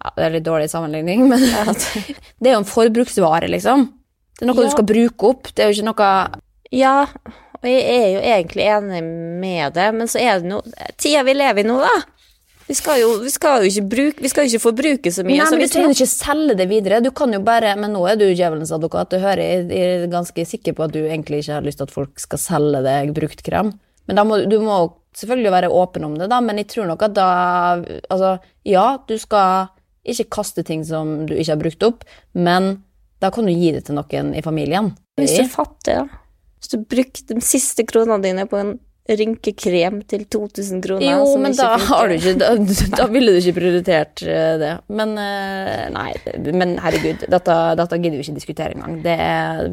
Ja, 0.00 0.10
det 0.16 0.24
er 0.24 0.34
litt 0.38 0.46
dårlig 0.48 0.70
sammenligning, 0.72 1.26
men 1.28 1.40
det 2.40 2.48
er 2.48 2.54
jo 2.54 2.62
en 2.62 2.68
forbruksvare, 2.72 3.50
liksom. 3.52 3.88
Det 4.38 4.46
er 4.46 4.52
noe 4.54 4.62
Ja. 4.64 4.70
du 4.70 4.72
skal 4.78 4.88
bruke 4.88 5.28
opp. 5.34 5.52
Det 5.52 5.64
er 5.66 5.72
jo 5.72 5.76
ikke 5.82 5.90
noe 5.92 6.08
Ja, 6.72 7.06
og 7.66 7.72
jeg 7.74 8.02
er 8.02 8.10
jo 8.14 8.20
egentlig 8.32 8.66
enig 8.76 9.00
med 9.42 9.74
det, 9.76 9.88
men 9.96 10.10
så 10.10 10.22
er 10.22 10.40
det 10.40 10.50
nå 10.50 10.60
Tida 10.96 11.24
vi 11.26 11.34
lever 11.36 11.64
i 11.64 11.66
nå, 11.68 11.80
da. 11.82 11.96
Vi 12.66 12.74
skal 12.74 12.98
jo, 12.98 13.10
vi 13.22 13.30
skal 13.30 13.62
jo 13.62 13.82
bruke 13.86 14.22
Vi 14.22 14.30
skal 14.30 14.46
jo 14.46 14.50
ikke 14.50 14.64
forbruke 14.64 15.12
så 15.14 15.22
mye. 15.26 15.38
Nei, 15.38 15.50
men 15.54 15.62
Du 15.62 15.70
trenger 15.70 15.94
ikke 15.94 16.10
selge 16.10 16.56
det 16.58 16.66
videre. 16.70 17.00
Du 17.04 17.12
kan 17.14 17.32
jo 17.34 17.40
bare, 17.46 17.76
Men 17.78 17.94
nå 17.94 18.02
er 18.10 18.18
du 18.18 18.26
djevelens 18.26 18.74
advokat. 18.74 19.12
Du 19.14 19.22
hører, 19.22 19.42
jeg 19.42 19.68
jeg 19.70 20.00
er 20.00 20.06
ganske 20.10 20.46
sikker 20.46 20.74
på 20.74 20.86
at 20.86 20.94
du 20.94 21.04
egentlig 21.04 21.44
ikke 21.44 21.60
har 21.60 21.66
lyst 21.66 21.78
til 21.78 21.86
at 21.86 21.94
folk 21.94 22.18
skal 22.18 22.42
selge 22.42 22.82
deg 22.82 23.14
brukt 23.14 23.44
krem. 23.46 23.76
Men 24.06 24.22
må, 24.26 24.40
du 24.50 24.58
må 24.62 24.80
selvfølgelig 25.16 25.52
være 25.54 25.70
åpen 25.72 26.04
om 26.04 26.18
det, 26.18 26.28
da, 26.30 26.40
men 26.44 26.60
jeg 26.60 26.68
tror 26.74 26.90
nok 26.90 27.02
at 27.06 27.14
da 27.16 27.30
Altså, 28.10 28.36
ja, 28.68 28.98
du 29.08 29.16
skal 29.18 29.72
Ikke 30.06 30.28
kaste 30.38 30.62
ting 30.62 30.84
som 30.86 31.24
du 31.26 31.34
ikke 31.34 31.52
har 31.54 31.62
brukt 31.62 31.82
opp, 31.82 32.04
men 32.34 32.82
da 33.22 33.30
kan 33.32 33.46
du 33.46 33.50
gi 33.50 33.72
det 33.74 33.86
til 33.86 33.96
noen 33.96 34.34
i 34.36 34.42
familien. 34.44 34.92
Hvis 35.18 35.38
du 35.38 35.42
er 35.42 35.50
fattig, 35.50 35.96
da. 35.96 36.04
Hvis 36.60 36.72
du 36.72 36.82
bruker 36.82 37.26
de 37.30 37.40
siste 37.44 37.84
kronene 37.88 38.22
dine 38.24 38.46
på 38.50 38.60
en 38.60 38.76
rynkekrem 39.06 40.00
til 40.10 40.24
2000 40.32 40.82
kroner 40.82 41.06
Jo, 41.06 41.36
men 41.38 41.54
da 41.56 41.68
har 41.78 42.08
du 42.08 42.16
ikke 42.16 42.34
Da, 42.40 42.52
da 43.00 43.06
ville 43.10 43.34
du 43.34 43.38
ikke 43.40 43.56
prioritert 43.60 44.22
eh, 44.26 44.56
det. 44.60 44.72
Men 44.90 45.14
eh, 45.20 45.86
nei, 45.94 46.08
men 46.56 46.76
herregud, 46.82 47.26
dette, 47.30 47.56
dette 47.78 48.00
gidder 48.02 48.18
vi 48.18 48.26
ikke 48.26 48.36
diskutere 48.40 48.76
engang. 48.76 48.98
Det 49.04 49.16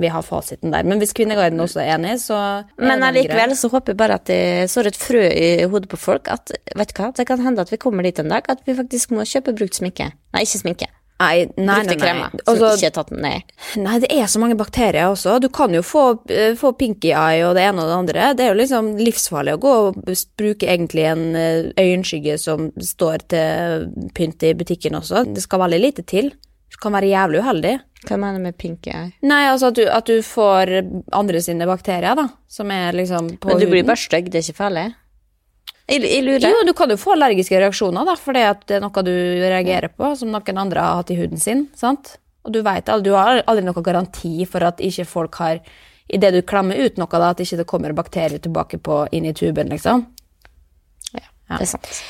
Vi 0.02 0.12
har 0.14 0.26
fasiten 0.26 0.74
der. 0.74 0.86
Men 0.88 1.02
hvis 1.02 1.16
Kvinneguiden 1.18 1.62
også 1.64 1.82
er 1.84 1.96
enig, 1.98 2.18
så 2.24 2.38
er 2.38 2.66
Men 2.78 3.06
allikevel 3.10 3.56
så 3.58 3.72
håper 3.74 3.94
jeg 3.94 4.02
bare 4.04 4.20
at 4.22 4.28
det 4.30 4.42
sår 4.72 4.92
et 4.92 5.00
frø 5.00 5.24
i 5.28 5.52
hodet 5.70 5.90
på 5.92 6.00
folk 6.00 6.30
at 6.32 6.54
vet 6.78 6.94
du 6.94 7.00
hva, 7.02 7.12
det 7.16 7.28
kan 7.30 7.42
hende 7.44 7.66
at 7.66 7.74
vi 7.74 7.82
kommer 7.82 8.06
dit 8.06 8.20
en 8.22 8.32
dag 8.32 8.46
at 8.52 8.62
vi 8.68 8.78
faktisk 8.78 9.16
må 9.16 9.26
kjøpe 9.28 9.56
brukt 9.58 9.82
sminke. 9.82 10.14
Nei, 10.34 10.46
ikke 10.46 10.62
sminke. 10.62 10.94
Nei, 11.24 11.48
nei, 11.56 11.66
nei. 11.66 11.80
Brukte 11.80 11.96
nei. 11.96 12.00
kremer. 12.04 12.36
Som 12.36 12.54
Altså, 12.54 12.70
ikke 12.78 12.90
er 12.90 12.96
tatt 13.00 13.12
ned? 13.16 13.54
Nei, 13.80 13.98
det 14.04 14.12
er 14.12 14.30
så 14.32 14.42
mange 14.44 14.58
bakterier 14.60 15.10
også. 15.10 15.40
Du 15.44 15.50
kan 15.54 15.74
jo 15.76 15.82
få, 15.86 16.06
eh, 16.30 16.54
få 16.60 16.74
pinky 16.78 17.14
eye 17.16 17.44
og 17.48 17.56
det 17.58 17.64
ene 17.70 17.84
og 17.84 17.90
det 17.92 17.98
andre. 18.02 18.30
Det 18.38 18.46
er 18.46 18.54
jo 18.54 18.60
liksom 18.62 18.92
livsfarlig 19.00 19.56
å 19.58 19.62
gå 19.64 19.74
og 19.88 20.02
bruke 20.38 20.68
egentlig 20.68 21.08
en 21.10 21.24
eh, 21.40 21.72
øyenskygge 21.80 22.38
som 22.42 22.72
står 22.78 23.28
til 23.34 23.88
pynt 24.18 24.44
i 24.44 24.54
butikken 24.54 25.00
også. 25.00 25.26
Det 25.34 25.44
skal 25.46 25.64
veldig 25.66 25.82
lite 25.82 26.06
til. 26.06 26.34
Du 26.74 26.78
kan 26.82 26.96
være 26.96 27.12
jævlig 27.12 27.42
uheldig. 27.44 27.74
Hva 28.04 28.18
mener 28.20 28.42
du 28.42 28.44
med 28.44 28.58
pink 28.60 28.88
eye? 28.92 29.12
Nei, 29.24 29.46
altså 29.48 29.70
at 29.72 29.78
du, 29.78 29.84
at 29.88 30.10
du 30.10 30.18
får 30.26 30.72
andre 31.16 31.40
sine 31.46 31.68
bakterier, 31.70 32.18
da, 32.20 32.28
som 32.52 32.72
er 32.74 32.98
liksom 32.98 33.38
på 33.40 33.48
Men 33.48 33.62
du 33.62 33.68
blir 33.70 33.84
huden. 33.84 33.92
bare 33.94 34.02
stygg, 34.02 34.28
det 34.34 34.42
er 34.42 34.48
ikke 34.50 34.60
farlig? 34.60 34.88
Jeg, 35.90 36.00
jeg 36.08 36.24
lurer. 36.24 36.48
Jo, 36.48 36.64
du 36.64 36.74
kan 36.78 36.92
jo 36.94 37.00
få 37.00 37.16
allergiske 37.18 37.60
reaksjoner, 37.60 38.08
da, 38.08 38.16
fordi 38.20 38.44
at 38.48 38.62
det 38.70 38.78
er 38.78 38.84
noe 38.86 39.04
du 39.04 39.14
reagerer 39.44 39.92
på, 39.92 40.14
som 40.16 40.32
noen 40.32 40.62
andre 40.62 40.84
har 40.84 41.02
hatt 41.02 41.12
i 41.12 41.18
huden 41.20 41.42
sin, 41.42 41.66
sant? 41.76 42.16
Og 42.44 42.56
du 42.56 42.62
vet 42.64 42.92
du 43.04 43.12
har 43.16 43.44
aldri 43.48 43.66
noen 43.66 43.86
garanti 43.86 44.48
for 44.50 44.64
at 44.68 44.82
ikke 44.84 45.08
folk 45.08 45.40
har 45.44 45.60
i 46.14 46.20
det 46.20 46.34
du 46.36 46.42
klemmer 46.46 46.80
ut 46.80 47.00
noe, 47.00 47.12
da, 47.12 47.32
at 47.32 47.42
ikke 47.44 47.62
det 47.62 47.68
kommer 47.70 47.96
bakterier 47.96 48.40
tilbake 48.44 48.80
på, 48.84 49.04
inn 49.16 49.28
i 49.28 49.36
tuben, 49.36 49.72
liksom. 49.72 50.06
Det 51.14 51.60
er 51.60 51.70
sant. 51.70 52.04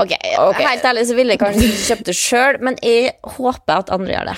Ok, 0.00 0.12
Helt 0.58 0.84
ærlig 0.84 1.04
så 1.06 1.14
ville 1.16 1.36
jeg 1.36 1.40
kanskje 1.40 1.68
ikke 1.68 1.84
kjøpt 1.84 2.08
det 2.08 2.16
sjøl, 2.18 2.58
men 2.66 2.78
jeg 2.82 3.14
håper 3.36 3.76
at 3.78 3.92
andre 3.94 4.16
gjør 4.16 4.30
det. 4.32 4.36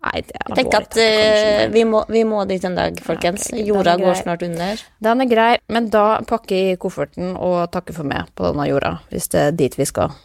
Nei, 0.00 0.22
det 0.24 0.32
er 0.32 0.46
Jeg 0.48 0.56
tenker 0.56 0.84
at 0.86 0.96
eh, 1.02 1.64
vi, 1.74 1.82
må, 1.84 2.00
vi 2.08 2.22
må 2.24 2.44
dit 2.48 2.64
en 2.64 2.78
dag, 2.78 2.96
folkens. 3.04 3.50
ok, 3.50 3.52
den 3.52 3.60
er 3.60 3.68
Jorda 3.68 3.96
går 4.00 4.16
snart 4.22 4.44
under. 4.46 4.80
Den 5.04 5.24
er 5.26 5.28
grei, 5.28 5.50
men 5.68 5.90
da 5.92 6.06
pakker 6.28 6.56
jeg 6.70 6.80
kofferten 6.80 7.34
og 7.36 7.66
takker 7.74 7.96
for 8.00 8.08
meg 8.08 8.32
på 8.34 8.48
denne 8.48 8.70
jorda, 8.70 8.96
hvis 9.12 9.28
det 9.34 9.46
er 9.50 9.58
dit 9.60 9.76
vi 9.76 9.88
skal. 9.88 10.16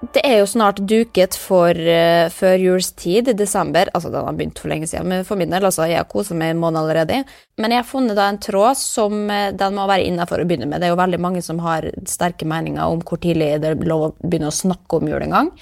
Det 0.00 0.22
er 0.24 0.38
jo 0.40 0.46
snart 0.48 0.78
duket 0.88 1.34
for 1.36 1.76
uh, 1.76 2.30
førjulstid 2.32 3.28
i 3.28 3.34
desember. 3.36 3.90
Altså, 3.92 4.08
den 4.08 4.24
har 4.24 4.36
begynt 4.38 4.60
for 4.62 4.72
lenge 4.72 4.88
siden, 4.88 5.10
men 5.12 5.26
for 5.28 5.36
min 5.36 5.52
del, 5.52 5.66
altså, 5.68 5.84
jeg 5.90 6.00
har 6.00 6.08
koset 6.08 6.38
meg 6.40 6.54
en 6.54 6.62
måned 6.62 6.80
allerede. 6.80 7.18
Men 7.60 7.74
jeg 7.74 7.82
har 7.82 7.88
funnet 7.88 8.16
da 8.16 8.30
en 8.32 8.40
tråd 8.40 8.80
som 8.80 9.28
uh, 9.28 9.50
den 9.52 9.76
må 9.76 9.84
være 9.90 10.06
innafor 10.08 10.40
å 10.40 10.46
begynne 10.48 10.70
med. 10.70 10.80
Det 10.80 10.88
er 10.88 10.94
jo 10.94 11.02
veldig 11.02 11.20
mange 11.20 11.44
som 11.44 11.60
har 11.66 11.90
sterke 12.08 12.48
meninger 12.48 12.80
om 12.80 13.04
hvor 13.04 13.20
tidlig 13.20 13.52
det 13.60 13.74
er 13.74 13.84
lov 13.92 14.06
å 14.06 14.10
begynne 14.24 14.48
å 14.48 14.56
snakke 14.56 15.02
om 15.02 15.12
jul 15.12 15.26
en 15.26 15.36
gang. 15.36 15.52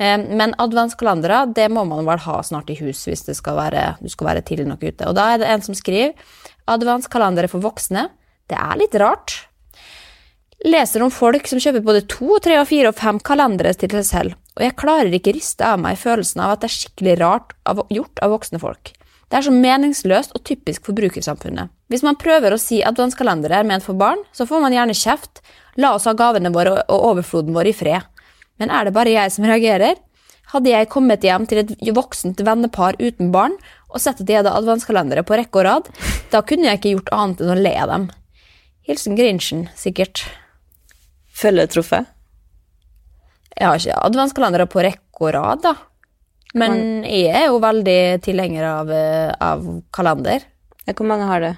Eh, 0.00 0.16
men 0.38 0.54
adventskalendere, 0.62 1.42
det 1.56 1.66
må 1.74 1.84
man 1.88 2.06
vel 2.08 2.22
ha 2.24 2.38
snart 2.46 2.70
i 2.72 2.78
hus 2.78 3.02
hvis 3.08 3.26
det 3.26 3.36
skal 3.36 3.58
være, 3.58 3.84
du 4.00 4.08
skal 4.12 4.30
være 4.30 4.46
tidlig 4.46 4.70
nok 4.70 4.86
ute. 4.86 5.10
Og 5.10 5.18
da 5.18 5.32
er 5.34 5.42
det 5.42 5.50
en 5.50 5.66
som 5.66 5.76
skriver 5.76 6.14
adventskalendere 6.70 7.50
for 7.50 7.64
voksne. 7.64 8.06
Det 8.48 8.58
er 8.58 8.80
litt 8.80 8.96
rart. 9.02 9.40
Leser 10.60 11.00
om 11.00 11.12
folk 11.12 11.46
som 11.48 11.60
kjøper 11.62 11.80
både 11.84 12.02
to, 12.10 12.34
tre, 12.44 12.58
og 12.60 12.66
fire 12.68 12.90
og 12.90 12.98
fem 12.98 13.20
kalendere 13.24 13.72
til 13.80 13.94
seg 13.96 14.04
selv, 14.04 14.34
og 14.58 14.64
jeg 14.66 14.76
klarer 14.76 15.14
ikke 15.16 15.32
riste 15.32 15.64
av 15.64 15.80
meg 15.80 15.96
følelsen 15.96 16.42
av 16.44 16.52
at 16.52 16.60
det 16.60 16.68
er 16.68 16.74
skikkelig 16.74 17.14
rart 17.22 17.54
av, 17.64 17.80
gjort 17.88 18.20
av 18.20 18.34
voksne 18.34 18.60
folk. 18.60 18.92
Det 19.30 19.38
er 19.38 19.46
så 19.46 19.54
meningsløst 19.54 20.34
og 20.36 20.42
typisk 20.44 20.84
forbrukersamfunnet. 20.90 21.70
Hvis 21.88 22.04
man 22.04 22.18
prøver 22.20 22.52
å 22.52 22.60
si 22.60 22.82
at 22.82 22.92
adventskalendere 22.92 23.62
er 23.62 23.68
ment 23.68 23.86
for 23.86 23.96
barn, 23.96 24.20
så 24.36 24.44
får 24.44 24.60
man 24.64 24.74
gjerne 24.74 24.96
kjeft. 24.98 25.40
La 25.80 25.94
oss 25.94 26.08
ha 26.10 26.16
gavene 26.18 26.50
våre 26.52 26.80
og 26.82 27.06
overfloden 27.12 27.54
vår 27.54 27.70
i 27.70 27.74
fred. 27.78 28.08
Men 28.60 28.74
er 28.74 28.88
det 28.88 28.94
bare 28.98 29.14
jeg 29.14 29.32
som 29.32 29.46
reagerer? 29.48 29.96
Hadde 30.50 30.72
jeg 30.74 30.90
kommet 30.90 31.24
hjem 31.24 31.46
til 31.46 31.62
et 31.62 31.72
voksent 31.94 32.42
vennepar 32.42 32.98
uten 32.98 33.30
barn 33.30 33.54
og 33.88 34.02
sett 34.02 34.20
at 34.20 34.26
de 34.26 34.36
hadde 34.40 34.52
adventskalendere 34.58 35.22
på 35.26 35.38
rekke 35.38 35.62
og 35.62 35.66
rad, 35.66 35.90
da 36.34 36.42
kunne 36.46 36.66
jeg 36.66 36.80
ikke 36.80 36.96
gjort 36.96 37.14
annet 37.14 37.42
enn 37.42 37.54
å 37.54 37.58
le 37.58 37.74
av 37.78 37.94
dem. 37.94 38.10
Hilsen 38.86 39.14
Grinchen, 39.18 39.68
sikkert. 39.78 40.26
Følgetrofé. 41.40 42.04
Jeg 43.56 43.66
har 43.66 43.80
ikke 43.80 44.02
adventskalendere 44.08 44.68
på 44.70 44.84
rekke 44.84 45.24
og 45.26 45.34
rad, 45.36 45.64
da. 45.64 45.74
Men 46.58 47.04
jeg 47.06 47.30
er 47.30 47.48
jo 47.48 47.60
veldig 47.62 48.00
tilhenger 48.24 48.66
av, 48.66 48.90
eh, 48.90 49.32
av 49.40 49.66
kalender. 49.94 50.46
Ja, 50.86 50.94
hvor 50.94 51.06
mange 51.06 51.28
har 51.28 51.40
du? 51.44 51.50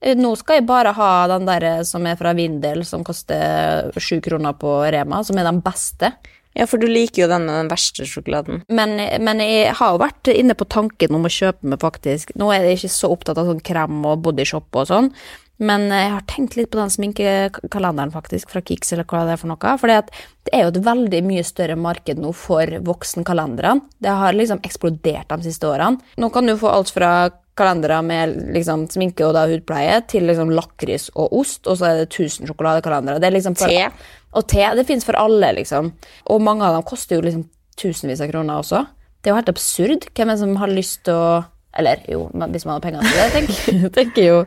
Eh, 0.00 0.14
Nå 0.14 0.36
skal 0.38 0.60
jeg 0.60 0.68
bare 0.68 0.94
ha 0.94 1.26
den 1.34 1.44
der 1.48 1.64
eh, 1.64 1.82
som 1.82 2.06
er 2.06 2.16
fra 2.16 2.32
Vindel, 2.32 2.84
som 2.86 3.04
koster 3.04 3.92
sju 3.98 4.20
kroner 4.24 4.56
på 4.56 4.80
Rema, 4.92 5.22
som 5.24 5.38
er 5.38 5.48
den 5.50 5.60
beste. 5.60 6.12
Ja, 6.56 6.66
for 6.66 6.80
du 6.80 6.88
liker 6.88 7.22
jo 7.24 7.28
den 7.30 7.44
med 7.46 7.54
den 7.54 7.70
verste 7.70 8.06
sjokoladen. 8.08 8.62
Men, 8.72 8.96
men 9.22 9.42
jeg 9.44 9.74
har 9.78 9.92
jo 9.92 10.00
vært 10.00 10.30
inne 10.32 10.56
på 10.58 10.66
tanken 10.66 11.14
om 11.14 11.28
å 11.28 11.30
kjøpe 11.30 11.68
meg 11.70 11.78
faktisk 11.84 12.32
Nå 12.40 12.48
er 12.50 12.64
jeg 12.64 12.80
ikke 12.80 12.90
så 12.96 13.10
opptatt 13.14 13.38
av 13.38 13.46
sånn 13.46 13.60
krem 13.62 14.00
og 14.08 14.24
bodyshop 14.24 14.80
og 14.80 14.88
sånn, 14.88 15.12
men 15.58 15.88
jeg 15.90 16.10
har 16.12 16.26
tenkt 16.30 16.54
litt 16.54 16.70
på 16.70 16.78
den 16.78 16.92
sminkekalenderen 16.92 18.12
faktisk, 18.14 18.50
fra 18.52 18.62
Kix 18.62 18.92
eller 18.94 19.06
hva 19.10 19.24
det 19.26 19.34
er 19.34 19.40
for 19.40 19.50
noe. 19.50 19.72
For 19.80 19.90
det 19.90 20.54
er 20.54 20.64
jo 20.64 20.70
et 20.70 20.80
veldig 20.86 21.22
mye 21.26 21.44
større 21.46 21.74
marked 21.78 22.20
nå 22.22 22.30
for 22.36 22.78
voksenkalenderne. 22.86 23.82
Det 23.98 24.14
har 24.20 24.38
liksom 24.38 24.62
eksplodert 24.62 25.30
de 25.34 25.48
siste 25.48 25.66
årene. 25.66 25.98
Nå 26.22 26.30
kan 26.34 26.46
du 26.46 26.54
få 26.58 26.70
alt 26.70 26.94
fra 26.94 27.12
kalendere 27.58 27.98
med 28.06 28.36
liksom 28.54 28.86
sminke 28.92 29.26
og 29.26 29.34
da 29.34 29.48
hudpleie 29.50 29.98
til 30.10 30.28
liksom 30.28 30.52
lakris 30.54 31.08
og 31.16 31.34
ost, 31.40 31.66
og 31.66 31.80
så 31.80 31.88
er 31.88 32.04
det 32.04 32.12
1000 32.12 32.46
sjokoladekalendere. 32.46 33.18
Det 33.18 33.26
er 33.26 33.34
liksom 33.34 33.58
for, 33.58 33.74
Te. 33.74 34.14
Og 34.38 34.46
te. 34.46 34.62
Det 34.78 34.86
fins 34.86 35.06
for 35.08 35.18
alle, 35.18 35.50
liksom. 35.56 35.90
Og 36.30 36.42
mange 36.44 36.66
av 36.66 36.76
dem 36.76 36.86
koster 36.86 37.18
jo 37.18 37.26
liksom 37.26 37.48
tusenvis 37.78 38.22
av 38.22 38.30
kroner 38.30 38.62
også. 38.62 38.84
Det 39.18 39.30
er 39.30 39.34
jo 39.34 39.40
helt 39.40 39.50
absurd. 39.50 40.08
Hvem 40.14 40.30
er 40.30 40.36
det 40.36 40.42
som 40.44 40.58
har 40.62 40.70
lyst 40.70 41.04
til 41.08 41.18
å 41.18 41.30
Eller 41.78 42.00
jo, 42.08 42.24
hvis 42.32 42.64
man 42.64 42.78
har 42.78 42.80
penger 42.82 43.04
til 43.04 43.18
det, 43.18 43.26
tenker, 43.34 43.88
tenker 43.98 44.24
jo 44.24 44.38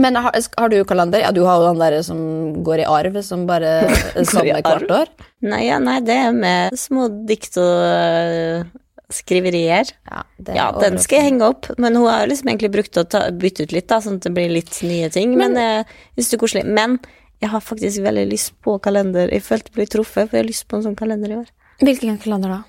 Men 0.00 0.16
har, 0.16 0.36
har 0.56 0.70
du 0.72 0.78
kalender? 0.88 1.20
Ja, 1.20 1.32
du 1.36 1.42
har 1.44 1.60
jo 1.60 1.72
den 1.72 1.82
der 1.82 1.98
som 2.06 2.20
går 2.64 2.84
i 2.84 2.88
arv, 2.88 3.18
som 3.26 3.46
bare 3.48 3.72
er 4.16 4.28
samme 4.28 4.60
hvert 4.64 4.94
år. 4.94 5.10
Nei, 5.44 5.66
ja, 5.66 5.80
nei, 5.82 5.98
det 6.04 6.16
er 6.16 6.36
med 6.36 6.78
små 6.80 7.10
dikt 7.28 7.58
og 7.60 7.84
øh, 7.84 8.64
skriverier. 9.12 9.92
Ja, 10.08 10.22
det 10.38 10.54
er 10.54 10.60
Ja, 10.60 10.68
den 10.80 10.96
skal 11.02 11.20
jeg 11.20 11.32
henge 11.32 11.50
opp, 11.52 11.68
men 11.76 11.98
hun 12.00 12.08
har 12.08 12.24
liksom 12.30 12.48
egentlig 12.54 12.72
brukt 12.72 12.96
å 12.96 13.04
ta, 13.04 13.26
bytte 13.30 13.66
ut 13.68 13.76
litt, 13.76 13.90
da, 13.92 14.00
sånn 14.04 14.16
at 14.20 14.28
det 14.30 14.34
blir 14.36 14.52
litt 14.54 14.80
nye 14.86 15.12
ting. 15.12 15.36
Men, 15.36 15.58
jeg 15.60 15.84
synes 16.16 16.32
det 16.32 16.38
er 16.38 16.44
koselig. 16.46 16.66
Men 16.80 16.98
jeg 17.42 17.50
har 17.50 17.64
faktisk 17.64 18.04
veldig 18.04 18.28
lyst 18.30 18.54
på 18.62 18.76
kalender. 18.82 19.28
Jeg 19.34 19.42
følte 19.44 19.72
jeg 19.72 19.80
ble 19.80 19.88
truffet, 19.90 20.28
for 20.30 20.38
jeg 20.38 20.44
har 20.44 20.48
lyst 20.48 20.68
på 20.70 20.78
en 20.78 20.84
sånn 20.86 20.98
kalender 20.98 21.32
i 21.34 21.40
år. 21.42 21.48
Hvilken 21.82 22.20
kalender 22.22 22.52
da? 22.54 22.60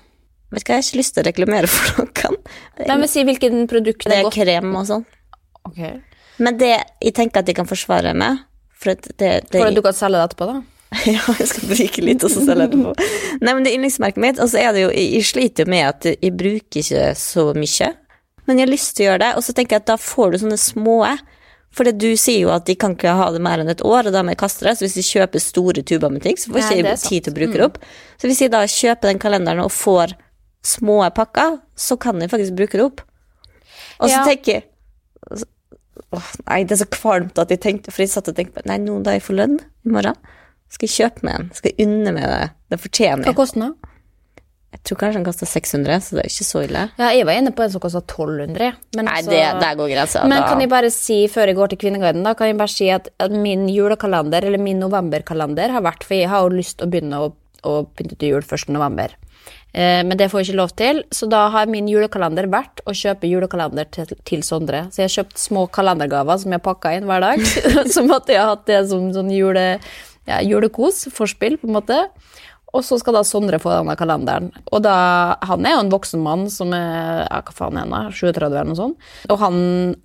Vet 0.54 0.66
hva, 0.66 0.76
jeg 0.76 0.82
har 0.82 0.86
ikke 0.88 1.00
lyst 1.00 1.14
til 1.14 1.22
å 1.22 1.26
reklamere 1.28 1.70
for 1.70 2.02
noen. 2.02 2.40
Nei, 2.80 2.96
men 2.98 3.10
Si 3.10 3.22
hvilken 3.26 3.68
produkt 3.70 4.04
det 4.04 4.12
det 4.12 4.18
er 4.20 4.28
er 4.28 4.34
krem 4.34 4.74
og 4.74 4.88
sånn. 4.90 5.06
Ok. 5.64 5.80
Men 6.38 6.58
det 6.58 6.72
jeg 6.74 7.14
tenker 7.14 7.42
at 7.42 7.50
jeg 7.50 7.56
kan 7.56 7.68
forsvare 7.68 8.14
meg 8.18 8.40
for 8.74 8.94
at 8.96 9.06
det, 9.18 9.32
det, 9.52 9.60
at 9.62 9.76
du 9.76 9.82
kan 9.84 9.94
selge 9.96 10.18
det 10.20 10.30
etterpå, 10.32 10.48
da? 10.50 10.62
Ja, 11.10 11.22
jeg 11.40 11.48
skal 11.50 11.68
bruke 11.70 12.02
litt, 12.06 12.22
og 12.26 12.30
så 12.30 12.42
selge 12.46 12.66
jeg 12.66 12.72
det 12.74 12.80
på. 12.84 12.94
Nei, 13.42 13.52
men 13.54 13.64
det 13.64 13.72
er 13.72 13.78
yndlingsmerket 13.78 14.20
mitt, 14.22 14.40
og 14.42 14.50
så 14.52 14.60
er 14.62 14.74
det 14.76 14.84
jo 14.84 14.90
Jeg 14.94 15.06
jeg 15.16 15.28
sliter 15.30 15.64
jo 15.64 15.70
med 15.74 15.86
at 15.88 16.08
jeg 16.12 16.34
bruker 16.38 16.80
ikke 16.82 17.06
så 17.18 17.46
mye, 17.56 17.88
men 18.44 18.58
jeg 18.60 18.66
har 18.66 18.70
lyst 18.74 18.92
til 18.96 19.06
å 19.06 19.08
gjøre 19.08 19.22
det, 19.24 19.30
og 19.38 19.46
så 19.46 19.54
tenker 19.56 19.76
jeg 19.78 19.82
at 19.84 19.88
da 19.94 19.96
får 20.00 20.34
du 20.34 20.38
sånne 20.44 20.58
små 20.60 20.98
For 21.74 21.88
du 21.90 22.10
sier 22.20 22.44
jo 22.44 22.50
at 22.54 22.66
de 22.68 22.76
kan 22.78 22.92
ikke 22.94 23.14
ha 23.18 23.30
det 23.34 23.40
mer 23.42 23.58
enn 23.58 23.72
et 23.72 23.80
år, 23.82 24.06
og 24.06 24.12
da 24.14 24.20
må 24.22 24.30
jeg 24.30 24.38
kaste 24.44 24.62
det. 24.62 24.76
Så 24.78 24.84
hvis 24.84 24.94
de 24.94 25.02
kjøper 25.02 25.42
store 25.42 25.82
tuber 25.82 26.12
med 26.12 26.22
ting, 26.22 26.36
så 26.38 26.52
får 26.52 26.60
jeg 26.60 26.84
ikke 26.84 26.92
sant. 27.00 27.08
tid 27.08 27.24
til 27.24 27.32
å 27.32 27.38
bruke 27.40 27.58
det 27.58 27.64
opp. 27.64 27.80
Så 28.20 28.28
hvis 28.30 28.42
jeg 28.44 28.52
da 28.52 28.60
kjøper 28.70 29.10
den 29.10 29.18
kalenderen 29.18 29.64
og 29.64 29.72
får 29.74 30.14
små 30.62 31.00
pakker, 31.16 31.56
så 31.74 31.96
kan 31.98 32.22
jeg 32.22 32.30
faktisk 32.30 32.54
bruke 32.60 32.78
det 32.78 32.84
opp. 32.84 33.02
Og 33.98 34.06
så 34.06 34.20
Ja. 34.20 34.22
tenker 34.28 34.52
jeg 34.60 34.62
Åh, 36.14 36.28
Nei, 36.48 36.64
det 36.64 36.74
er 36.76 36.80
så 36.84 36.88
kvalmt 36.90 37.38
at 37.38 37.50
jeg 37.54 37.60
tenkte 37.62 37.92
For 37.94 38.02
jeg 38.02 38.10
satt 38.10 38.28
og 38.28 38.34
tenkte 38.34 38.58
på 38.60 38.66
Nei, 38.66 38.78
nå 38.82 38.96
da 39.06 39.12
jeg 39.14 39.22
får 39.22 39.36
lønn 39.38 39.58
i 39.60 39.92
morgen, 39.94 40.16
skal 40.74 40.88
jeg 40.88 40.94
kjøpe 40.96 41.26
meg 41.28 41.34
en. 41.38 41.50
Skal 41.54 41.70
jeg 41.70 41.86
unne 41.86 42.12
meg 42.16 42.24
det. 42.26 42.46
Det 42.74 42.78
fortjener 42.82 43.22
Hva 43.28 43.30
jeg. 43.34 43.36
koster 43.38 43.60
den? 43.62 43.74
Jeg 44.74 44.80
tror 44.88 44.98
kanskje 44.98 45.18
den 45.20 45.26
koster 45.28 45.46
600, 45.46 46.00
så 46.02 46.16
det 46.16 46.22
er 46.24 46.30
ikke 46.32 46.44
så 46.48 46.62
ille. 46.66 46.80
Ja, 46.98 47.10
jeg 47.14 47.26
var 47.28 47.36
inne 47.38 47.52
på 47.54 47.62
en 47.62 47.70
som 47.70 47.80
kosta 47.84 48.00
1200. 48.02 48.72
Men 48.98 49.06
Nei, 49.06 49.20
så- 49.22 49.30
det, 49.30 49.42
der 49.62 49.76
går 49.78 49.88
grensa. 49.92 50.24
Men 50.26 50.40
da. 50.42 50.48
kan 50.48 50.60
jeg 50.64 50.68
bare 50.72 50.90
si, 50.90 51.18
før 51.30 51.46
jeg 51.46 51.54
går 51.60 51.68
til 51.70 51.78
Kvinneguiden, 51.78 52.24
da, 52.26 52.34
kan 52.34 52.48
jeg 52.50 52.56
bare 52.58 52.72
si 52.74 52.88
at, 52.90 53.06
at 53.20 53.30
min 53.30 53.68
julekalender, 53.70 54.42
eller 54.44 54.58
min 54.58 54.80
novemberkalender, 54.82 55.70
har 55.70 55.80
vært 55.86 56.02
For 56.02 56.14
jeg 56.18 56.28
har 56.28 56.42
jo 56.42 56.56
lyst 56.56 56.78
til 56.78 56.88
å 56.88 56.90
begynne 56.90 57.20
å, 57.22 57.30
å 57.62 57.86
pynte 57.94 58.18
til 58.18 58.34
jul 58.34 58.42
1. 58.42 58.66
november. 58.74 59.14
Eh, 59.74 60.00
men 60.06 60.14
det 60.18 60.28
får 60.30 60.40
jeg 60.40 60.52
ikke 60.52 60.60
lov 60.60 60.72
til, 60.78 61.02
så 61.10 61.26
da 61.30 61.48
har 61.50 61.70
min 61.70 61.88
julekalender 61.90 62.46
vært 62.52 62.82
å 62.86 62.94
kjøpe 62.94 63.26
julekalender 63.26 63.88
til, 63.90 64.14
til 64.26 64.44
Sondre. 64.46 64.84
Så 64.94 65.02
jeg 65.02 65.10
har 65.10 65.16
kjøpt 65.18 65.40
små 65.42 65.66
kalendergaver 65.74 66.38
som 66.44 66.54
jeg 66.54 66.62
pakka 66.62 66.94
inn 66.94 67.08
hver 67.10 67.24
dag. 67.26 67.42
som 67.94 68.12
at 68.14 68.30
jeg 68.30 68.38
har 68.38 68.52
hatt 68.54 68.66
det 68.70 68.84
som 68.92 69.10
sånn 69.16 69.32
jule, 69.34 69.66
ja, 70.30 70.38
julekos, 70.46 71.08
forspill, 71.14 71.58
på 71.58 71.66
en 71.70 71.78
måte. 71.80 71.98
Og 72.74 72.82
så 72.82 72.96
skal 72.98 73.14
da 73.14 73.20
Sondre 73.26 73.60
få 73.62 73.70
denne 73.70 73.94
kalenderen. 73.98 74.48
Og 74.74 74.80
da, 74.82 74.94
Han 75.46 75.66
er 75.66 75.76
jo 75.76 75.82
en 75.84 75.92
voksen 75.92 76.22
mann 76.22 76.48
som 76.50 76.72
er 76.74 77.20
ja, 77.22 77.38
hva 77.46 77.54
faen 77.54 77.78
er 77.78 77.84
han 77.84 77.94
da, 77.94 78.00
37 78.10 78.46
eller 78.48 78.66
noe 78.70 78.78
sånt. 78.78 79.10
Og 79.30 79.38
han, 79.42 79.58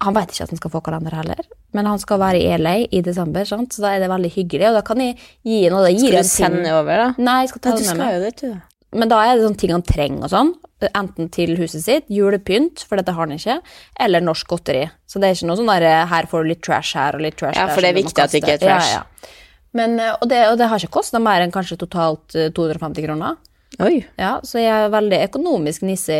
han 0.05 0.17
vet 0.17 0.33
ikke 0.35 0.45
at 0.45 0.53
han 0.53 0.61
skal 0.61 0.73
få 0.75 0.81
kalender 0.85 1.15
heller, 1.17 1.41
men 1.73 1.89
han 1.89 2.01
skal 2.01 2.21
være 2.21 2.41
i 2.41 2.57
LA 2.61 2.75
i 2.93 3.01
desember, 3.05 3.45
sant? 3.49 3.73
så 3.73 3.85
da 3.85 3.95
er 3.95 4.03
det 4.05 4.09
veldig 4.13 4.33
hyggelig. 4.33 4.69
Og 4.69 4.77
da 4.77 4.83
kan 4.85 5.01
jeg 5.01 5.17
gi 5.17 5.61
noe. 5.73 5.85
Da 5.87 5.93
gir 5.93 6.13
Skal 6.13 6.25
du 6.25 6.33
sende 6.33 6.75
over, 6.77 7.05
da? 7.05 7.09
Nei, 7.17 7.39
jeg 7.45 7.53
skal 7.55 7.63
ta 7.65 7.73
Nei, 7.73 7.77
du 7.77 7.81
det 7.81 7.87
med 7.87 7.95
skal 7.95 8.03
meg. 8.05 8.13
jo 8.13 8.25
det, 8.27 8.33
du. 8.41 8.68
Men 8.95 9.11
da 9.11 9.19
er 9.21 9.35
det 9.37 9.45
sånne 9.45 9.61
ting 9.61 9.73
han 9.75 9.85
trenger 9.85 10.25
og 10.25 10.31
sånn. 10.33 10.53
Enten 10.95 11.27
til 11.33 11.57
huset 11.59 11.83
sitt, 11.83 12.07
julepynt, 12.09 12.85
for 12.87 12.97
dette 12.97 13.13
har 13.13 13.27
han 13.27 13.35
ikke, 13.35 13.59
eller 13.99 14.23
norsk 14.23 14.47
godteri. 14.49 14.85
Så 15.09 15.19
det 15.21 15.29
er 15.29 15.35
ikke 15.37 15.49
noe 15.51 15.59
sånn 15.59 15.69
der 15.73 16.07
her 16.09 16.29
får 16.31 16.45
du 16.45 16.53
litt 16.53 16.63
trash 16.65 16.95
her 16.97 17.17
og 17.17 17.25
litt 17.25 17.37
trash 17.37 17.59
Ja, 17.59 17.67
der. 17.67 17.75
for 17.75 17.85
det 17.85 17.91
er 17.91 17.99
viktig 17.99 18.23
at 18.23 18.33
det 18.33 18.41
ikke 18.41 18.55
er 18.55 18.63
trash. 18.63 18.95
Ja, 18.95 19.03
ja. 19.03 19.35
Men, 19.77 19.99
eh, 20.01 20.15
og, 20.15 20.25
det, 20.31 20.39
og 20.49 20.57
det 20.57 20.69
har 20.71 20.81
ikke 20.81 20.97
kosta 20.97 21.21
mer 21.21 21.43
enn 21.43 21.53
kanskje 21.53 21.77
totalt 21.83 22.33
eh, 22.37 22.49
250 22.55 23.05
kroner. 23.05 23.37
Oi. 23.79 23.99
Ja, 24.19 24.39
så 24.43 24.57
jeg 24.59 24.71
er 24.73 24.89
veldig 24.91 25.19
økonomisk 25.27 25.83
nisse, 25.87 26.15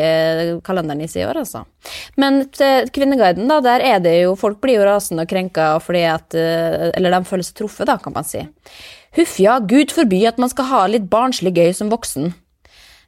kalendernisse 0.64 1.20
i 1.20 1.26
år, 1.28 1.42
altså. 1.42 1.64
Men 2.22 2.44
til 2.56 2.88
Kvinneguiden, 2.94 3.50
da, 3.50 3.58
der 3.66 3.84
er 3.84 4.04
det 4.04 4.14
jo 4.22 4.36
Folk 4.40 4.62
blir 4.62 4.78
jo 4.78 4.86
rasende 4.88 5.26
og 5.26 5.32
krenka 5.32 5.72
fordi 5.82 6.04
at 6.08 6.36
eh, 6.38 6.92
Eller 6.94 7.16
de 7.16 7.20
føler 7.28 7.48
seg 7.48 7.58
truffet, 7.60 7.90
da, 7.90 7.98
kan 8.00 8.16
man 8.16 8.28
si. 8.28 8.46
Huff 9.18 9.40
ja, 9.42 9.58
gud 9.60 9.92
forby 9.96 10.22
at 10.30 10.38
man 10.40 10.52
skal 10.54 10.70
ha 10.70 10.84
litt 10.92 11.10
barnslig 11.10 11.56
gøy 11.58 11.74
som 11.76 11.90
voksen. 11.92 12.30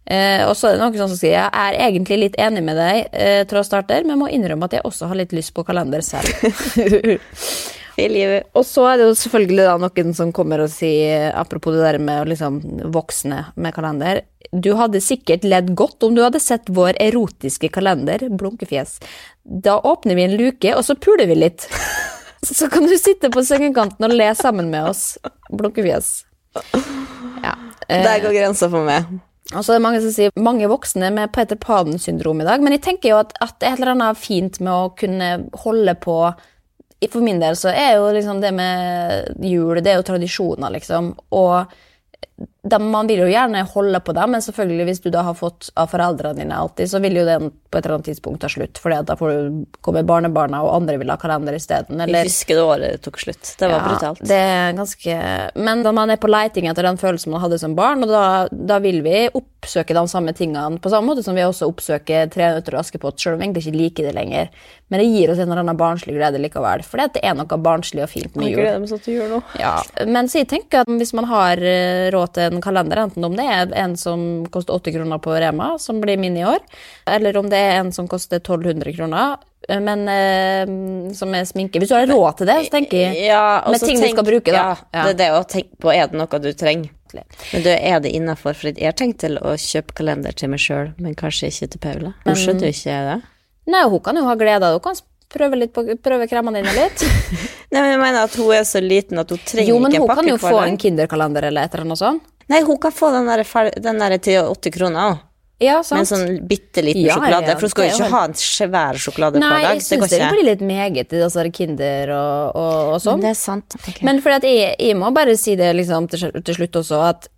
Eh, 0.10 0.42
og 0.48 0.56
så 0.58 0.68
er 0.72 0.76
det 0.76 0.82
noen 0.82 0.98
som 0.98 1.14
sier 1.14 1.36
jeg 1.38 1.50
er 1.54 1.78
egentlig 1.86 2.18
litt 2.24 2.40
enig 2.42 2.64
med 2.66 2.80
deg, 2.80 3.12
eh, 3.14 3.44
trådstarter, 3.48 4.04
men 4.08 4.20
må 4.20 4.32
innrømme 4.34 4.66
at 4.66 4.80
jeg 4.80 4.86
også 4.88 5.12
har 5.12 5.20
litt 5.20 5.36
lyst 5.36 5.54
på 5.56 5.66
kalender 5.68 6.02
selv. 6.02 6.28
I 8.02 8.08
livet. 8.10 8.48
Og 8.58 8.64
så 8.66 8.86
er 8.88 8.98
det 8.98 9.08
jo 9.10 9.16
selvfølgelig 9.20 9.66
da 9.68 9.74
noen 9.84 10.14
som 10.18 10.32
kommer 10.34 10.64
og 10.64 10.72
sier, 10.74 11.30
apropos 11.38 11.76
det 11.76 11.84
der 11.84 12.00
med 12.02 12.30
liksom 12.32 12.62
voksne 12.96 13.44
med 13.62 13.76
kalender 13.76 14.22
Du 14.52 14.72
hadde 14.80 15.02
sikkert 15.04 15.44
ledd 15.46 15.74
godt 15.78 16.04
om 16.08 16.16
du 16.16 16.24
hadde 16.24 16.40
sett 16.42 16.72
vår 16.72 16.98
erotiske 17.04 17.70
kalender, 17.72 18.24
blunkefjes. 18.32 18.98
Da 19.44 19.78
åpner 19.80 20.18
vi 20.18 20.26
en 20.26 20.38
luke, 20.40 20.74
og 20.76 20.84
så 20.88 20.96
puler 21.00 21.30
vi 21.30 21.38
litt. 21.44 21.68
Så 22.42 22.72
kan 22.74 22.88
du 22.90 22.96
sitte 22.98 23.30
på 23.30 23.44
sengekanten 23.46 24.02
og 24.08 24.16
le 24.18 24.32
sammen 24.34 24.72
med 24.74 24.88
oss, 24.90 25.04
blunkefjes. 25.54 26.08
Ja. 27.44 27.54
eh, 27.86 28.02
Der 28.02 28.24
går 28.24 28.34
grensa 28.34 28.66
for 28.66 28.82
meg. 28.88 29.06
Og 29.52 29.66
så 29.66 29.74
er 29.74 29.80
det 29.80 29.84
mange 29.84 30.02
som 30.04 30.14
sier 30.16 30.34
mange 30.40 30.70
voksne 30.72 31.12
med 31.14 31.32
Peter 31.36 31.60
Pan-syndrom 31.60 32.42
i 32.44 32.48
dag, 32.48 32.64
men 32.64 32.76
jeg 32.78 32.84
tenker 32.86 33.12
jo 33.12 33.20
at, 33.20 33.34
at 33.44 33.58
det 33.60 33.68
er 33.68 33.76
et 33.76 33.82
eller 33.82 33.94
annet 33.98 34.20
fint 34.22 34.60
med 34.64 34.72
å 34.72 34.92
kunne 34.98 35.32
holde 35.66 35.96
på 36.00 36.18
For 37.12 37.26
min 37.26 37.42
del 37.42 37.56
så 37.58 37.72
er 37.74 37.96
jo 37.98 38.12
liksom 38.14 38.42
det 38.44 38.52
med 38.54 39.42
jul, 39.42 39.80
det 39.82 39.90
er 39.90 39.98
jo 39.98 40.06
tradisjoner, 40.06 40.70
liksom. 40.76 41.16
Og 41.34 41.72
da, 42.64 42.78
man 42.80 43.08
vil 43.10 43.24
jo 43.24 43.30
gjerne 43.30 43.64
holde 43.74 44.00
på 44.06 44.14
dem, 44.14 44.36
men 44.36 44.44
selvfølgelig 44.46 44.86
hvis 44.86 45.00
du 45.02 45.08
da 45.14 45.24
har 45.26 45.38
fått 45.38 45.72
av 45.82 45.90
foreldrene 45.90 46.44
dine 46.44 46.60
alltid, 46.62 46.92
så 46.92 47.00
vil 47.02 47.18
jo 47.18 47.24
den 47.26 47.50
på 47.50 47.80
et 47.80 47.86
eller 47.88 47.96
annet 47.96 48.10
tidspunkt 48.12 48.44
ta 48.44 48.50
slutt, 48.52 48.78
for 48.78 48.94
da 48.94 49.16
får 49.18 49.32
du 49.32 49.80
komme 49.82 50.04
barnebarna, 50.06 50.60
og 50.62 50.76
andre 50.76 51.00
vil 51.02 51.10
ha 51.10 51.18
kalender 51.18 51.56
isteden. 51.58 52.04
Jeg 52.06 52.28
husker 52.28 52.60
det 52.60 52.66
året 52.68 52.94
det 52.94 53.02
tok 53.08 53.18
slutt. 53.24 53.54
Det 53.58 53.70
var 53.72 53.86
brutalt. 53.88 54.22
Det 54.30 54.38
er 54.38 54.76
ganske 54.78 55.16
Men 55.56 55.82
da 55.82 55.94
man 55.96 56.14
er 56.14 56.20
på 56.22 56.30
leiting 56.30 56.68
etter 56.70 56.86
den 56.86 57.00
følelsen 57.02 57.34
man 57.34 57.42
hadde 57.42 57.58
som 57.62 57.74
barn, 57.78 58.06
og 58.06 58.14
da, 58.14 58.26
da 58.52 58.78
vil 58.84 59.02
vi 59.06 59.24
oppsøke 59.32 59.98
de 59.98 60.06
samme 60.12 60.36
tingene 60.38 60.78
på 60.82 60.92
samme 60.94 61.10
måte 61.10 61.26
som 61.26 61.38
vi 61.38 61.46
også 61.46 61.70
oppsøker 61.70 62.30
Tre 62.32 62.52
nøtter 62.58 62.78
og 62.78 62.84
Askepott, 62.84 63.18
selv 63.22 63.36
om 63.36 63.42
vi 63.42 63.48
egentlig 63.48 63.66
ikke 63.66 63.80
liker 63.80 64.10
det 64.10 64.14
lenger. 64.20 64.54
Men 64.92 65.02
det 65.02 65.10
gir 65.10 65.32
oss 65.32 65.40
en 65.40 65.48
eller 65.48 65.64
annen 65.64 65.80
barnslig 65.80 66.14
glede 66.18 66.42
likevel, 66.44 66.86
for 66.86 67.02
det 67.02 67.24
er 67.24 67.34
noe 67.38 67.60
barnslig 67.64 68.04
og 68.06 68.12
fint 68.12 68.36
med 68.36 68.52
Jeg 68.52 68.60
gleder 68.60 68.82
meg 68.84 68.92
sånn 68.92 69.02
til 69.02 69.18
jul 69.18 69.30
nå. 69.32 69.42
Ja, 69.58 69.78
men 70.06 70.30
så 70.30 70.44
jeg 70.44 70.52
tenker 70.52 70.84
at 70.84 70.92
hvis 70.92 71.16
man 71.18 71.30
har 71.32 71.62
eh, 71.64 72.10
råd 72.14 72.36
til 72.36 72.51
en 72.52 72.64
kalender, 72.64 73.04
enten 73.06 73.26
om 73.28 73.36
det 73.38 73.46
er 73.48 73.72
en 73.84 73.96
som 74.00 74.46
koster 74.52 74.76
80 74.78 74.98
kroner 74.98 75.22
på 75.24 75.36
Rema, 75.42 75.74
som 75.80 76.02
blir 76.04 76.20
min 76.22 76.38
i 76.38 76.46
år, 76.48 76.60
eller 77.10 77.40
om 77.40 77.50
det 77.52 77.60
er 77.60 77.80
en 77.80 77.92
som 77.96 78.10
koster 78.12 78.42
1200 78.42 78.96
kroner, 78.98 79.38
eh, 79.68 79.82
men 79.84 80.08
eh, 80.12 81.14
som 81.18 81.36
er 81.38 81.46
sminke 81.50 81.82
Hvis 81.82 81.92
du 81.92 81.98
har 81.98 82.08
råd 82.10 82.42
til 82.42 82.52
det, 82.52 82.58
så 82.68 82.76
tenker 82.78 83.04
jeg 83.06 83.28
Ja, 83.30 83.62
med 83.68 83.80
ting 83.80 83.98
ting 83.98 84.12
du 84.12 84.18
skal 84.18 84.28
bruke, 84.28 84.56
da. 84.56 84.66
Ja, 84.92 85.06
det 85.10 85.14
er 85.16 85.20
det 85.24 85.30
å 85.38 85.44
tenke 85.48 85.82
på, 85.82 85.94
er 85.94 86.12
det 86.12 86.20
noe 86.20 86.42
du 86.44 86.52
trenger? 86.54 86.92
Men 87.12 87.64
du, 87.66 87.70
er 87.70 88.00
det 88.00 88.14
innafor? 88.16 88.56
For 88.56 88.72
jeg 88.72 88.88
har 88.88 88.96
tenkt 88.96 89.20
til 89.24 89.36
å 89.42 89.58
kjøpe 89.60 89.96
kalender 89.98 90.36
til 90.38 90.52
meg 90.54 90.62
sjøl, 90.64 90.94
men 91.02 91.16
kanskje 91.20 91.50
ikke 91.52 91.72
til 91.74 91.84
Paula. 91.84 92.14
Hun 92.24 92.38
skjønner 92.40 92.70
jo 92.70 92.76
ikke 92.76 93.00
det. 93.10 93.18
Nei, 93.72 93.82
hun 93.92 94.04
kan 94.04 94.18
jo 94.18 94.24
ha 94.26 94.36
glede 94.40 94.64
av 94.64 94.72
det. 94.72 94.80
Hun 94.80 94.86
kan 94.86 95.00
prøve, 95.34 95.60
litt 95.60 95.74
på, 95.76 95.86
prøve 96.04 96.28
kremene 96.32 96.62
dine 96.62 96.76
litt. 96.78 97.06
Nei, 97.72 97.80
men 97.80 97.90
jeg 97.94 98.02
mener 98.04 98.28
at 98.28 98.36
hun 98.40 98.54
er 98.58 98.64
så 98.68 98.82
liten 98.84 99.22
at 99.22 99.32
hun 99.32 99.40
trenger 99.48 99.72
Jo, 99.72 99.80
men 99.80 99.92
ikke 99.96 100.04
hun 100.04 100.12
en 100.12 100.16
kan 100.22 100.32
jo 100.34 100.38
få 100.42 100.56
en 100.66 100.78
Kinderkalender 100.82 101.48
eller 101.50 101.68
et 101.68 101.76
eller 101.76 101.88
annet 101.88 102.02
sånt. 102.04 102.30
Nei, 102.52 102.62
hun 102.68 102.80
kan 102.84 102.92
få 102.92 103.12
den 103.16 103.30
der, 103.32 103.44
den 103.80 104.02
der 104.02 104.18
til 104.20 104.42
80 104.52 104.74
kroner 104.76 105.12
òg. 105.14 105.20
Ja, 105.62 105.76
Med 105.92 106.00
en 106.02 106.08
sånn 106.10 106.48
bitte 106.50 106.82
liten 106.82 107.04
Ja, 107.06 107.20
sjokolade. 107.20 107.52
ja, 107.52 107.54
For 107.60 107.68
hun 107.68 107.72
skal 107.76 107.86
jo 107.86 107.98
ikke 108.00 108.08
ha 108.16 108.22
en 108.26 108.34
svær 108.42 108.98
sjokolade 108.98 109.38
Nei, 109.38 109.46
hver 109.46 109.52
dag. 109.54 109.62
Nei, 109.62 109.74
jeg 109.76 109.78
Det 109.78 109.86
syns 109.86 110.02
det, 110.02 110.10
det 110.10 110.22
ikke. 110.22 110.32
blir 110.34 110.48
litt 110.48 110.64
meget 110.66 111.14
i 111.14 111.20
altså 111.22 111.44
Kinder 111.54 112.14
og, 112.16 112.56
og, 112.58 112.80
og 112.96 113.04
sånn. 113.04 113.20
Men 113.20 113.28
det 113.28 113.30
er 113.30 113.38
sant. 113.38 113.76
Okay. 113.78 114.06
Men 114.08 114.22
fordi 114.26 114.40
at 114.40 114.48
jeg, 114.50 114.72
jeg 114.88 114.98
må 114.98 115.12
bare 115.14 115.36
si 115.38 115.54
det 115.60 115.70
liksom 115.78 116.10
til, 116.10 116.34
til 116.42 116.58
slutt 116.58 116.80
også, 116.82 117.04
at 117.12 117.30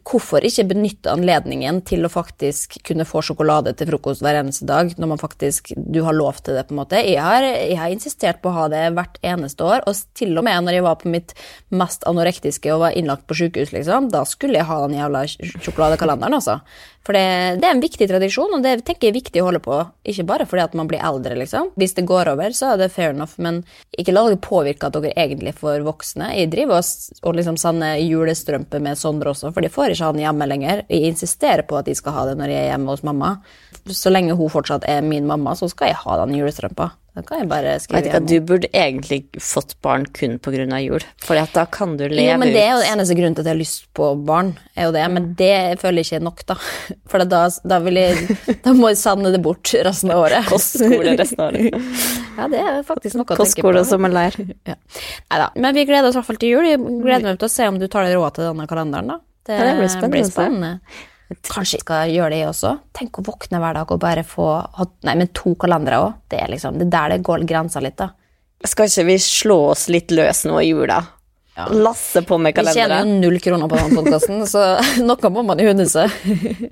hvorfor 0.00 0.44
ikke 0.46 0.64
benytte 0.70 1.12
anledningen 1.12 1.82
til 1.84 2.06
å 2.06 2.10
faktisk 2.12 2.78
kunne 2.86 3.04
få 3.08 3.20
sjokolade 3.26 3.74
til 3.76 3.90
frokost 3.90 4.24
hver 4.24 4.38
eneste 4.40 4.64
dag, 4.68 4.94
når 4.96 5.10
man 5.10 5.20
faktisk, 5.20 5.74
du 5.76 6.00
har 6.06 6.16
lov 6.16 6.40
til 6.40 6.56
det, 6.56 6.64
på 6.68 6.72
en 6.72 6.80
måte. 6.80 7.02
Jeg 7.04 7.20
har, 7.20 7.44
jeg 7.44 7.76
har 7.76 7.92
insistert 7.92 8.40
på 8.40 8.48
å 8.48 8.56
ha 8.56 8.68
det 8.72 8.86
hvert 8.96 9.20
eneste 9.34 9.66
år, 9.66 9.84
og 9.84 10.00
til 10.16 10.32
og 10.32 10.46
med 10.48 10.64
når 10.64 10.78
jeg 10.78 10.86
var 10.86 10.96
på 11.02 11.12
mitt 11.12 11.36
mest 11.68 12.06
anorektiske 12.08 12.72
og 12.72 12.86
var 12.86 12.96
innlagt 12.96 13.28
på 13.28 13.36
sykehus, 13.42 13.74
liksom, 13.76 14.08
da 14.14 14.24
skulle 14.28 14.60
jeg 14.60 14.70
ha 14.70 14.80
den 14.86 14.96
jævla 14.96 15.26
sjokoladekalenderen, 15.28 16.40
altså. 16.40 16.62
For 17.02 17.16
det, 17.16 17.58
det 17.58 17.66
er 17.66 17.74
en 17.74 17.82
viktig 17.82 18.06
tradisjon, 18.06 18.52
og 18.54 18.62
det 18.62 18.76
tenker 18.86 19.08
jeg 19.08 19.12
er 19.12 19.18
viktig 19.18 19.42
å 19.42 19.48
holde 19.48 19.62
på. 19.64 19.78
Ikke 20.06 20.26
bare 20.28 20.46
fordi 20.46 20.62
at 20.62 20.76
man 20.78 20.90
blir 20.90 21.02
eldre, 21.02 21.34
liksom. 21.38 21.72
Hvis 21.78 21.96
det 21.96 22.06
går 22.06 22.30
over, 22.30 22.54
så 22.54 22.72
er 22.72 22.78
det 22.78 22.92
fair 22.94 23.10
enough, 23.10 23.34
men 23.42 23.62
ikke 23.98 24.14
la 24.14 24.24
dere 24.28 24.38
påvirke 24.42 24.86
at 24.86 24.94
dere 24.94 25.10
egentlig 25.18 25.56
for 25.58 25.82
voksne. 25.82 26.30
Jeg 26.38 26.52
driver 26.54 26.78
og, 26.78 27.18
og 27.26 27.36
liksom 27.40 27.58
sender 27.58 27.98
julestrømpe 27.98 28.78
med 28.82 29.00
Sondre 29.00 29.34
også, 29.34 29.50
for 29.50 29.66
de 29.66 29.72
får 29.72 29.96
ikke 29.96 30.06
ha 30.06 30.14
den 30.14 30.26
hjemme 30.28 30.50
lenger. 30.54 30.86
Jeg 30.86 31.10
insisterer 31.10 31.66
på 31.66 31.80
at 31.80 31.90
de 31.90 31.98
skal 31.98 32.14
ha 32.18 32.26
det 32.30 32.38
når 32.38 32.54
jeg 32.54 32.68
er 32.68 32.74
hjemme 32.76 32.94
hos 32.94 33.06
mamma. 33.06 33.34
Så 33.90 34.14
lenge 34.14 34.38
hun 34.38 34.52
fortsatt 34.52 34.86
er 34.86 35.02
min 35.02 35.26
mamma, 35.26 35.58
så 35.58 35.66
skal 35.72 35.90
jeg 35.90 36.02
ha 36.04 36.22
den 36.22 36.38
julestrømpa. 36.38 36.92
Da 37.12 37.20
kan 37.20 37.42
jeg 37.42 37.48
bare 37.50 37.74
Vet 37.74 37.82
skrive 37.84 38.08
hjemme. 38.08 38.28
du 38.30 38.46
burde 38.48 38.68
egentlig 38.72 39.18
fått 39.44 39.74
barn 39.84 40.06
kun 40.16 40.38
av 40.72 40.80
jul. 40.80 41.02
For 41.20 41.36
da 41.52 41.66
kan 41.68 41.98
du 41.98 42.06
leve 42.08 42.24
Jo, 42.24 42.38
men 42.40 42.48
det 42.54 42.62
er 42.62 42.70
jo 42.72 42.78
den 42.80 42.88
eneste 42.94 43.16
grunnen 43.18 43.36
til 43.36 43.42
at 43.44 43.50
jeg 43.50 43.52
har 43.52 43.60
lyst 43.60 43.84
på 43.92 44.06
barn. 44.24 44.54
er 44.74 44.86
jo 44.88 44.92
det, 44.92 45.10
Men 45.12 45.34
det 45.34 45.78
føler 45.82 46.00
jeg 46.00 46.06
ikke 46.06 46.16
er 46.16 46.24
nok, 46.24 46.46
da. 46.46 46.56
For 47.10 47.18
da, 47.18 47.42
da, 47.68 47.80
jeg, 47.84 48.38
da 48.64 48.72
må 48.72 48.88
jeg 48.88 48.96
sande 49.02 49.32
det 49.34 49.42
bort 49.44 49.74
resten 49.84 50.10
av 50.10 50.24
året. 50.24 50.48
Kostskole 50.48 51.16
resten 51.20 51.40
av 51.40 51.52
året. 51.52 51.76
Ja, 52.32 52.46
det 52.48 52.60
er 52.64 52.78
faktisk 52.88 53.18
noe 53.18 53.26
å 53.26 53.28
tenke 53.28 53.36
på. 53.36 53.44
Kostskole 53.44 53.82
og 53.82 53.86
sommerleir. 53.90 54.32
Ja. 54.64 54.78
Neida, 55.28 55.50
Men 55.52 55.76
vi 55.76 55.84
gleder 55.84 56.08
oss 56.08 56.16
i 56.16 56.22
hvert 56.22 56.30
fall 56.30 56.40
til 56.40 56.54
jul. 56.54 56.64
Jeg 56.64 56.80
gleder 56.80 57.26
meg 57.28 57.42
til 57.42 57.50
å 57.50 57.52
se 57.52 57.68
om 57.68 57.76
du 57.76 57.84
tar 57.92 58.08
deg 58.08 58.16
råd 58.16 58.38
til 58.38 58.48
denne 58.48 58.64
kalenderen. 58.70 59.12
da. 59.12 59.18
Det, 59.44 59.58
Ja, 59.58 59.66
det 59.68 59.74
blir 59.82 59.92
spennende 59.92 60.16
blir 60.16 60.30
spennende. 60.30 61.10
Kanskje 61.48 61.78
jeg 61.78 61.84
skal 61.84 62.12
gjøre 62.12 62.32
det 62.34 62.40
jeg 62.42 62.50
også. 62.50 62.72
Tenk 62.96 63.20
å 63.20 63.24
våkne 63.26 63.60
hver 63.62 63.78
dag 63.78 63.94
og 63.94 64.02
bare 64.02 64.24
få 64.26 64.48
Nei, 65.06 65.16
men 65.16 65.30
to 65.36 65.54
kalendere 65.60 66.02
òg. 66.02 66.20
Det 66.32 66.40
er 66.42 66.52
liksom, 66.52 66.78
det 66.80 66.88
er 66.88 66.94
der 66.94 67.16
det 67.16 67.24
går 67.26 67.46
grensa 67.48 67.82
litt, 67.84 67.98
da. 68.00 68.12
Skal 68.68 68.90
ikke 68.90 69.08
vi 69.08 69.18
slå 69.22 69.58
oss 69.72 69.88
litt 69.90 70.14
løs 70.14 70.44
nå 70.46 70.60
i 70.62 70.70
jula? 70.70 71.00
Lasse 71.54 72.22
på 72.22 72.38
med 72.40 72.56
Vi 72.56 72.72
tjener 72.72 73.02
jo 73.02 73.18
null 73.20 73.36
kroner 73.42 73.68
på 73.68 73.76
den 73.76 73.96
podkasten, 73.98 74.46
så 74.48 74.62
noe 75.08 75.32
må 75.34 75.44
man 75.44 75.60
unne 75.60 75.84
seg. 75.90 76.14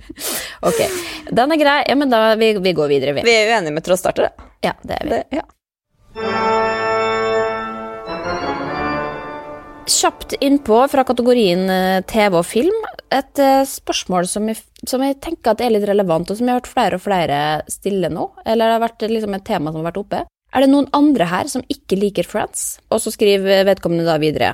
ok, 0.71 0.81
den 1.29 1.57
er 1.57 1.61
grei. 1.61 1.79
Ja, 1.91 1.99
men 2.01 2.13
da 2.13 2.23
vi, 2.41 2.55
vi 2.63 2.75
går 2.77 2.89
videre, 2.95 3.19
vi. 3.19 3.27
Vi 3.29 3.37
er 3.37 3.53
uenige 3.53 3.77
med 3.77 3.87
trådstartere. 3.87 4.33
Ja, 4.65 4.77
det 4.81 5.03
er 5.03 5.05
vi. 5.05 5.21
Det, 5.21 5.43
ja. 5.43 6.60
Kjapt 9.91 10.37
innpå 10.41 10.77
fra 10.89 11.03
kategorien 11.03 11.65
eh, 11.73 12.01
TV 12.07 12.37
og 12.39 12.47
film, 12.47 12.77
et 13.11 13.41
eh, 13.43 13.65
spørsmål 13.67 14.29
som 14.31 14.47
jeg, 14.47 14.61
som 14.87 15.03
jeg 15.03 15.17
tenker 15.25 15.59
er 15.59 15.73
litt 15.75 15.87
relevant, 15.89 16.31
og 16.31 16.39
som 16.39 16.47
jeg 16.47 16.55
har 16.55 16.61
hørt 16.61 16.71
flere 16.71 16.99
og 16.99 17.03
flere 17.03 17.39
stille 17.73 18.11
nå, 18.13 18.29
eller 18.45 18.71
det 18.71 18.77
har 18.77 18.85
vært 18.85 19.07
liksom 19.11 19.35
et 19.35 19.47
tema 19.49 19.73
som 19.73 19.81
har 19.81 19.89
vært 19.89 20.01
oppe. 20.05 20.21
Er 20.55 20.63
det 20.63 20.71
noen 20.71 20.87
andre 20.95 21.27
her 21.31 21.51
som 21.51 21.65
ikke 21.73 21.99
liker 21.99 22.29
Friends? 22.29 22.79
Og 22.91 23.03
så 23.03 23.11
skriver 23.15 23.67
vedkommende 23.67 24.07
da 24.07 24.17
videre. 24.23 24.53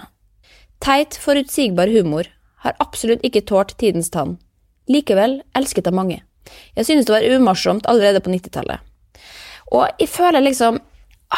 Teit, 0.85 1.17
forutsigbar 1.21 1.93
humor. 1.93 2.29
Har 2.65 2.77
absolutt 2.81 3.25
ikke 3.25 3.45
tålt 3.49 3.77
tidens 3.81 4.09
tann. 4.13 4.39
Likevel 4.89 5.41
elsket 5.57 5.89
av 5.89 5.97
mange. 5.97 6.23
Jeg 6.79 6.89
synes 6.89 7.09
det 7.09 7.17
var 7.17 7.29
umorsomt 7.29 7.89
allerede 7.91 8.23
på 8.25 8.33
90-tallet. 8.33 8.81
Og 9.75 9.89
jeg 10.01 10.09
føler 10.09 10.45
liksom 10.45 10.79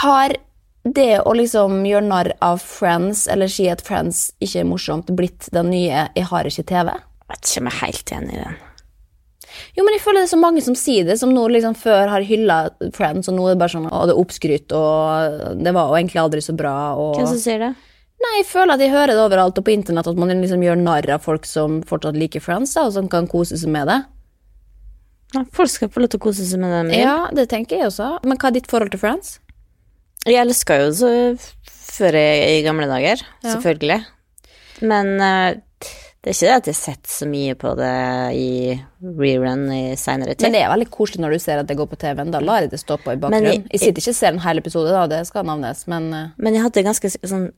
Har 0.02 0.34
det 0.94 1.20
å 1.26 1.34
liksom 1.36 1.82
gjøre 1.88 2.06
narr 2.06 2.32
av 2.44 2.62
Friends, 2.62 3.26
eller 3.30 3.50
si 3.50 3.68
at 3.70 3.82
Friends 3.84 4.28
ikke 4.40 4.62
er 4.62 4.68
morsomt, 4.68 5.10
blitt 5.16 5.48
den 5.52 5.70
nye 5.70 6.08
'jeg 6.14 6.24
har 6.30 6.44
ikke 6.44 6.64
TV'? 6.64 6.94
Jeg 6.94 7.28
vet 7.28 7.44
ikke 7.44 7.60
om 7.60 7.68
jeg 7.68 7.74
er 7.74 7.86
helt 7.86 8.12
enig 8.12 8.34
i 8.34 8.44
den. 8.44 8.56
Jo, 9.74 9.84
men 9.84 9.94
jeg 9.94 10.02
føler 10.02 10.20
det 10.20 10.28
er 10.28 10.36
så 10.36 10.40
mange 10.40 10.62
som 10.62 10.74
sier 10.74 11.04
det, 11.04 11.18
som 11.18 11.32
nå 11.34 11.48
liksom 11.48 11.74
før 11.74 12.08
har 12.08 12.22
hylla 12.22 12.70
Friends, 12.92 13.28
og 13.28 13.34
nå 13.34 13.46
er 13.46 13.54
det 13.54 13.58
bare 13.58 13.74
sånn 13.74 13.90
'å, 13.90 14.06
det 14.06 14.14
er 14.14 14.22
oppskrytt', 14.22 14.72
og 14.72 15.62
'det 15.62 15.74
var 15.74 15.88
jo 15.88 15.96
egentlig 15.96 16.22
aldri 16.22 16.40
så 16.40 16.56
bra', 16.56 16.96
og 16.96 17.16
Hvem 17.16 17.26
som 17.26 17.38
sier 17.38 17.58
det? 17.58 17.74
Nei, 18.18 18.42
jeg 18.42 18.46
føler 18.46 18.74
at 18.74 18.80
jeg 18.80 18.90
hører 18.90 19.14
det 19.14 19.22
overalt 19.22 19.58
og 19.58 19.64
på 19.64 19.72
internett 19.72 20.08
at 20.10 20.16
man 20.16 20.28
liksom 20.28 20.62
gjør 20.62 20.76
narr 20.76 21.08
av 21.14 21.22
folk 21.22 21.46
som 21.46 21.82
fortsatt 21.82 22.16
liker 22.18 22.40
Friends, 22.40 22.76
og 22.76 22.92
som 22.92 23.08
kan 23.08 23.28
kose 23.30 23.56
seg 23.56 23.70
med 23.70 23.86
det. 23.86 24.04
Nei, 25.34 25.44
folk 25.52 25.70
skal 25.70 25.88
få 25.88 26.00
lov 26.00 26.08
til 26.08 26.18
å 26.18 26.24
kose 26.24 26.46
seg 26.48 26.58
med 26.58 26.90
det. 26.90 26.98
Ja, 26.98 27.28
det 27.30 27.48
tenker 27.48 27.76
jeg 27.76 27.86
også. 27.86 28.18
Men 28.24 28.38
hva 28.40 28.48
er 28.48 28.56
ditt 28.56 28.66
forhold 28.70 28.90
til 28.90 28.98
Friends? 29.02 29.38
Jeg 30.26 30.40
elska 30.42 30.80
jo 30.82 30.90
så 30.96 31.10
før 31.98 32.14
jeg, 32.18 32.58
i 32.58 32.62
gamle 32.66 32.86
dager, 32.90 33.22
Ja. 33.44 33.54
selvfølgelig. 33.54 34.04
Men 34.82 35.14
uh, 35.18 35.54
det 36.22 36.30
er 36.30 36.34
ikke 36.34 36.46
det 36.48 36.56
at 36.58 36.66
jeg 36.68 36.74
har 36.74 36.80
sett 36.82 37.06
så 37.10 37.26
mye 37.30 37.54
på 37.58 37.72
det 37.78 37.92
i 38.38 38.76
rerun 39.02 39.64
i 39.72 39.94
seinere 39.96 40.34
tid. 40.34 40.42
Men 40.48 40.52
det 40.58 40.62
er 40.62 40.70
veldig 40.74 40.90
koselig 40.90 41.22
når 41.24 41.34
du 41.34 41.38
ser 41.42 41.58
at 41.62 41.66
det 41.70 41.76
går 41.78 41.88
på 41.90 41.98
TV-en. 41.98 42.30
Da 42.34 42.40
lar 42.44 42.60
jeg 42.66 42.70
det 42.74 42.80
stå 42.82 42.98
på 43.02 43.14
i 43.14 43.16
bakgrunnen. 43.16 43.46
jeg- 43.52 43.66
Jeg 43.72 43.80
sitter 43.80 44.00
ikke 44.02 44.14
og 44.14 44.20
ser 44.20 44.28
en 44.34 44.38
hel 44.46 44.58
episode, 44.58 44.90
da, 44.92 45.06
det 45.06 45.26
skal 45.26 45.44
navnes, 45.44 45.86
men 45.88 46.12
uh. 46.12 46.28
Men 46.36 46.54
jeg 46.54 46.62
hadde 46.62 46.84
ganske 46.84 47.08
sånn 47.26 47.52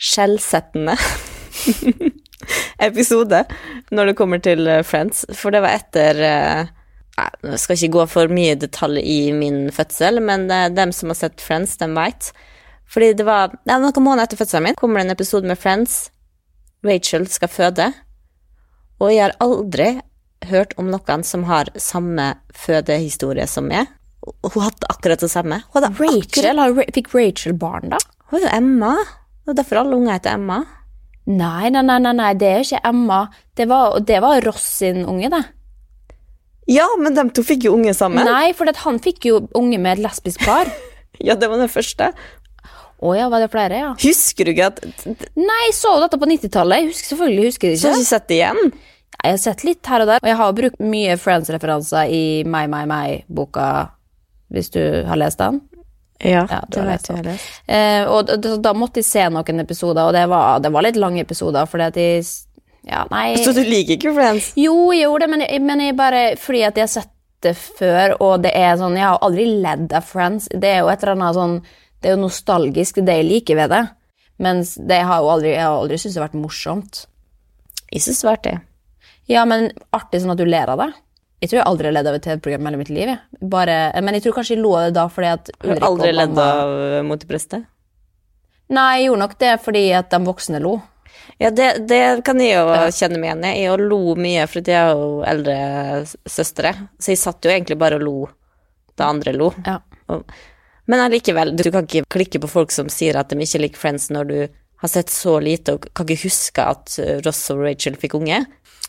skjellsettende 0.00 0.96
episode 2.80 3.44
når 3.92 4.06
det 4.10 4.16
kommer 4.16 4.40
til 4.42 4.66
eh, 4.66 4.82
Friends, 4.86 5.26
for 5.36 5.50
det 5.54 5.60
var 5.62 5.76
etter 5.76 6.20
Nei, 6.20 6.68
jeg 7.44 7.60
skal 7.62 7.76
ikke 7.76 7.96
gå 7.98 8.06
for 8.12 8.32
mye 8.32 8.56
detalj 8.58 9.02
i 9.02 9.18
min 9.36 9.68
fødsel, 9.74 10.20
men 10.24 10.48
eh, 10.52 10.68
dem 10.72 10.92
som 10.96 11.12
har 11.12 11.18
sett 11.18 11.42
Friends, 11.44 11.76
dem 11.80 11.96
veit. 11.98 12.32
Fordi 12.90 13.12
det 13.18 13.26
var 13.28 13.54
ja, 13.68 13.78
noen 13.78 14.02
måneder 14.02 14.26
etter 14.26 14.40
fødselen 14.40 14.70
min 14.70 14.78
kommer 14.78 15.00
det 15.00 15.08
en 15.08 15.14
episode 15.14 15.48
med 15.48 15.60
Friends. 15.60 16.08
Rachel 16.86 17.26
skal 17.28 17.52
føde, 17.52 17.90
og 19.00 19.12
jeg 19.12 19.26
har 19.26 19.36
aldri 19.44 19.90
hørt 20.48 20.72
om 20.80 20.88
noen 20.88 21.24
som 21.26 21.44
har 21.48 21.68
samme 21.80 22.32
fødehistorie 22.56 23.44
som 23.50 23.68
meg. 23.68 23.90
Hun 24.24 24.62
hadde 24.64 24.88
akkurat 24.92 25.20
det 25.20 25.30
samme. 25.32 25.60
Hun 25.74 25.86
akkurat 25.86 26.16
Rachel, 26.16 26.60
har, 26.60 26.92
fikk 26.96 27.12
Rachel 27.14 27.56
barn, 27.60 27.92
da? 27.92 28.00
hun 28.32 28.44
er 28.44 28.56
Emma. 28.56 28.94
Det 29.44 29.54
er 29.54 29.62
derfor 29.62 29.82
alle 29.82 29.96
unger 29.98 30.16
heter 30.16 30.36
Emma. 30.38 30.60
Nei, 31.30 31.70
nei, 31.70 31.82
nei, 31.84 32.00
nei, 32.00 32.32
det 32.38 32.48
er 32.48 32.64
ikke 32.64 32.82
Emma. 32.88 33.24
Det 33.56 33.66
var, 33.70 33.98
det 34.06 34.20
var 34.24 34.44
Ross 34.46 34.66
sin 34.80 35.04
unge, 35.04 35.30
det. 35.32 35.42
Ja, 36.70 36.86
men 37.02 37.16
de 37.16 37.24
to 37.34 37.42
fikk 37.46 37.64
jo 37.66 37.72
unge 37.74 37.92
sammen. 37.98 38.24
Nei, 38.28 38.52
for 38.54 38.70
han 38.84 39.00
fikk 39.02 39.24
jo 39.26 39.40
unge 39.58 39.78
med 39.82 39.98
et 39.98 40.04
lesbisk 40.06 40.44
par. 40.46 40.70
Ja, 41.20 41.34
det 41.36 41.50
var 41.50 41.58
den 41.60 41.68
første. 41.68 42.06
Å 43.04 43.10
ja, 43.16 43.26
var 43.28 43.42
det 43.42 43.50
flere, 43.52 43.76
ja? 43.76 43.88
Husker 44.00 44.46
du 44.48 44.50
ikke 44.54 44.68
at 44.70 44.78
Nei, 45.36 45.58
jeg 45.66 45.74
så 45.76 45.90
dette 46.00 46.16
på 46.20 46.28
90-tallet. 46.30 46.78
Jeg 46.80 46.88
husker 46.94 47.10
selvfølgelig 47.12 47.44
husker 47.50 47.68
jeg 47.74 47.80
Så 47.82 47.88
har 47.90 47.98
ikke. 47.98 48.00
ikke 48.06 48.10
sett 48.14 48.28
det 48.30 48.38
igjen? 48.38 48.70
Jeg 49.20 49.34
har 49.34 49.40
sett 49.42 49.64
litt 49.68 49.90
her 49.92 50.04
og 50.04 50.08
der, 50.08 50.22
og 50.22 50.30
jeg 50.30 50.38
har 50.40 50.54
brukt 50.56 50.80
mye 50.80 51.16
Friends-referanser 51.20 52.08
i 52.16 52.22
My, 52.48 52.62
My, 52.72 52.86
My-boka, 52.88 53.66
hvis 54.54 54.72
du 54.72 54.80
har 55.10 55.20
lest 55.20 55.42
den. 55.42 55.60
Ja, 56.24 56.46
Ja, 56.48 56.62
det 56.72 56.86
vet 56.88 57.10
jeg. 57.12 57.24
lest. 57.28 57.60
Eh, 57.68 58.04
og 58.08 58.32
da- 58.40 58.56
da 58.60 58.72
måtte 58.76 59.00
jeg 59.00 59.10
se 59.10 59.26
noen 59.32 59.60
episoder, 59.60 60.06
og 60.08 60.12
det 60.16 60.24
var, 60.28 60.58
det 60.60 60.72
var 60.72 60.82
litt 60.88 60.96
lange 60.96 61.20
episoder, 61.24 61.68
fordi 61.68 61.84
at 61.90 61.96
jeg 62.00 62.24
Ja, 62.88 63.04
nei 63.10 63.34
Så 63.44 63.52
du 63.56 63.60
liker 63.66 63.96
ikke 63.98 64.14
Friends? 64.16 64.52
Jo, 64.56 64.90
jeg 64.94 65.04
gjorde 65.06 65.26
det, 65.26 65.30
men, 65.34 65.40
jeg- 65.46 65.62
men 65.62 65.80
jeg 65.84 65.96
bare 65.98 66.22
fordi 66.40 66.62
at 66.66 66.76
jeg 66.80 66.86
har 66.88 66.94
sett 66.94 67.10
det 67.44 67.54
før, 67.56 68.14
og 68.20 68.42
det 68.44 68.50
er 68.56 68.74
sånn 68.76 68.96
Jeg 68.98 69.06
har 69.08 69.18
aldri 69.24 69.46
ledd 69.62 69.92
av 69.96 70.04
Friends. 70.04 70.48
Det 70.52 70.68
er 70.74 70.82
jo 70.82 70.88
et 70.92 71.02
eller 71.02 71.14
annet 71.16 71.34
sånn 71.38 71.54
Det 72.00 72.10
er 72.10 72.16
jo 72.16 72.22
nostalgisk, 72.26 73.00
det 73.04 73.16
jeg 73.20 73.28
liker 73.28 73.56
ved 73.56 73.70
det. 73.72 73.82
Mens 74.40 74.74
det 74.76 75.02
har 75.04 75.20
jo 75.20 75.28
aldri, 75.34 75.50
jeg 75.52 75.60
har 75.66 75.76
aldri 75.82 75.98
syntes 76.00 76.14
det 76.16 76.20
har 76.22 76.28
vært 76.30 76.40
morsomt. 76.40 77.00
Jeg 77.92 78.00
syns 78.06 78.20
det 78.22 78.28
var 78.28 78.36
artig. 78.38 78.54
Ja, 79.28 79.42
men 79.44 79.66
artig 79.92 80.22
sånn 80.22 80.32
at 80.32 80.40
du 80.40 80.46
ler 80.48 80.70
av 80.72 80.80
det. 80.80 80.86
Jeg 81.42 81.50
tror 81.50 81.58
jeg 81.60 81.66
aldri 81.68 81.88
har 81.90 81.92
ledd 81.96 82.08
av 82.08 82.16
et 82.16 82.24
TV-program 82.24 82.66
i 82.72 82.78
mitt 82.80 82.88
liv. 82.92 83.08
jeg. 83.12 83.18
Bare, 83.52 83.76
men 84.00 84.16
jeg 84.16 84.24
tror 84.24 84.38
kanskje 84.38 84.56
jeg 84.56 84.62
lo 84.64 84.72
av 84.76 84.86
det 84.88 84.94
da 84.96 85.04
fordi 85.12 85.28
at 85.32 85.50
Har 85.52 85.68
du 85.68 85.70
Ulrik 85.74 85.84
aldri 85.90 86.12
ledd 86.16 86.38
av 86.40 86.72
eh, 86.86 87.02
Mot 87.08 87.24
i? 87.24 87.60
Nei, 88.70 88.88
jeg 89.00 89.06
gjorde 89.08 89.22
nok 89.24 89.36
det 89.40 89.52
fordi 89.64 89.84
at 89.98 90.10
de 90.12 90.20
voksne 90.24 90.60
lo. 90.62 90.74
Ja, 91.40 91.48
det, 91.50 91.86
det 91.88 92.20
kan 92.24 92.40
jeg 92.42 92.52
jo 92.52 92.68
kjenne 92.92 93.16
meg 93.16 93.30
igjen 93.30 93.44
i. 93.48 93.52
Jeg 93.62 93.84
lo 93.88 94.00
mye, 94.20 94.44
for 94.50 94.60
jeg 94.60 94.76
har 94.76 94.92
jo 94.92 95.22
eldre 95.24 95.56
søstre. 96.28 96.74
Så 97.00 97.14
jeg 97.14 97.20
satt 97.22 97.46
jo 97.48 97.52
egentlig 97.52 97.78
bare 97.80 97.96
og 97.96 98.04
lo 98.04 98.16
da 99.00 99.08
andre 99.08 99.32
lo. 99.32 99.48
Ja. 99.64 99.78
Men 100.90 101.04
allikevel, 101.06 101.54
du 101.56 101.64
kan 101.70 101.86
ikke 101.88 102.04
klikke 102.12 102.42
på 102.42 102.50
folk 102.50 102.74
som 102.74 102.90
sier 102.92 103.16
at 103.16 103.32
de 103.32 103.40
ikke 103.40 103.62
liker 103.62 103.80
Friends 103.80 104.10
når 104.12 104.28
du 104.28 104.36
har 104.80 104.92
sett 104.92 105.12
så 105.12 105.38
lite 105.40 105.76
og 105.76 105.88
kan 105.96 106.08
ikke 106.08 106.26
huske 106.26 106.64
at 106.64 106.96
eh, 107.00 107.20
Ross 107.24 107.42
og 107.52 107.64
Rachel 107.64 107.96
fikk 108.00 108.16
unge. 108.20 108.42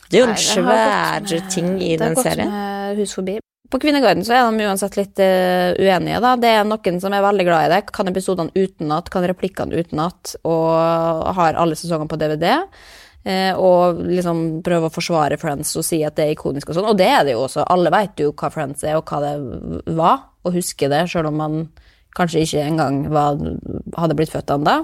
Det 0.08 0.20
er 0.20 0.24
jo 0.24 0.30
en 0.32 0.40
svær 0.40 1.48
ting 1.52 1.76
i 1.80 1.94
den 2.00 2.16
serien. 2.18 2.48
det 2.48 2.52
har 2.52 2.92
gått 2.92 2.96
med 2.96 3.00
hus 3.00 3.16
forbi. 3.16 3.41
På 3.72 3.80
Kvinneguiden 3.80 4.24
så 4.26 4.34
er 4.36 4.50
de 4.52 4.66
uansett 4.68 4.98
litt 4.98 5.20
uh, 5.22 5.72
uenige. 5.80 6.20
da. 6.20 6.34
Det 6.36 6.50
er 6.52 6.66
noen 6.68 6.98
som 7.00 7.14
er 7.16 7.24
veldig 7.24 7.46
glad 7.48 7.66
i 7.66 7.70
det, 7.72 7.78
kan 7.88 8.10
episodene 8.10 8.52
utenat, 8.52 9.08
kan 9.12 9.24
replikkene 9.24 9.80
utenat, 9.80 10.34
og 10.44 11.30
har 11.38 11.56
alle 11.56 11.78
sesongene 11.78 12.10
på 12.12 12.18
DVD. 12.20 12.50
Uh, 13.22 13.54
og 13.56 14.02
liksom 14.10 14.42
prøver 14.66 14.90
å 14.90 14.92
forsvare 14.92 15.38
Friends 15.40 15.70
og 15.78 15.86
si 15.86 16.00
at 16.04 16.18
det 16.18 16.26
er 16.26 16.34
ikonisk 16.34 16.68
og 16.68 16.76
sånn. 16.76 16.90
Og 16.90 16.98
det 17.00 17.08
er 17.08 17.24
det 17.24 17.36
jo 17.36 17.46
også. 17.46 17.64
Alle 17.72 17.92
vet 17.94 18.20
jo 18.20 18.34
hva 18.36 18.52
Friends 18.52 18.84
er, 18.84 18.98
og 19.00 19.08
hva 19.08 19.22
det 19.24 19.94
var, 19.96 20.26
og 20.44 20.58
husker 20.58 20.92
det, 20.92 21.06
sjøl 21.08 21.30
om 21.30 21.40
man 21.40 21.62
kanskje 22.18 22.44
ikke 22.44 22.66
engang 22.66 23.06
var, 23.08 23.40
hadde 23.96 24.18
blitt 24.18 24.34
født 24.34 24.52
ennå. 24.52 24.82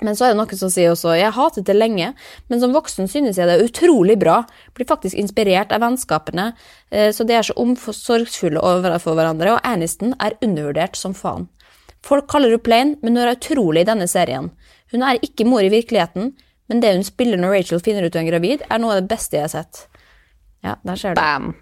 Men 0.00 0.16
så 0.16 0.26
er 0.26 0.32
det 0.32 0.40
noen 0.40 0.58
som 0.58 0.72
sier 0.72 0.94
også 0.94 1.12
jeg 1.18 1.34
hatet 1.36 1.66
det 1.68 1.76
lenge, 1.76 2.12
men 2.48 2.60
som 2.62 2.72
voksen 2.74 3.08
synes 3.10 3.38
jeg 3.38 3.48
det 3.48 3.58
er 3.58 3.66
utrolig 3.68 4.16
bra. 4.20 4.40
Blir 4.76 4.88
faktisk 4.88 5.18
inspirert 5.20 5.74
av 5.76 5.82
vennskapene, 5.84 6.50
eh, 6.90 7.10
så 7.12 7.26
de 7.28 7.36
er 7.36 7.46
så 7.46 7.56
omsorgsfulle 7.60 8.62
overfor 8.64 9.18
hverandre, 9.18 9.56
og 9.56 9.66
Aniston 9.66 10.16
er 10.18 10.38
undervurdert 10.40 10.96
som 10.96 11.16
faen. 11.16 11.48
Folk 12.06 12.30
kaller 12.32 12.54
henne 12.54 12.64
plain, 12.64 12.94
men 13.02 13.16
hun 13.16 13.26
er 13.26 13.36
utrolig 13.36 13.84
i 13.84 13.90
denne 13.90 14.08
serien. 14.08 14.48
Hun 14.90 15.04
er 15.04 15.20
ikke 15.20 15.44
mor 15.48 15.60
i 15.64 15.72
virkeligheten, 15.72 16.32
men 16.70 16.80
det 16.80 16.94
hun 16.94 17.04
spiller 17.04 17.40
når 17.40 17.58
Rachel 17.58 17.82
finner 17.84 18.06
ut 18.06 18.16
hun 18.16 18.24
er 18.24 18.30
gravid, 18.30 18.64
er 18.70 18.80
noe 18.80 18.96
av 18.96 19.02
det 19.02 19.10
beste 19.10 19.36
jeg 19.36 19.48
har 19.48 19.52
sett. 19.52 19.84
Ja, 20.64 20.76
der 20.86 20.96
ser 20.96 21.14
du. 21.14 21.20
Bam. 21.20 21.54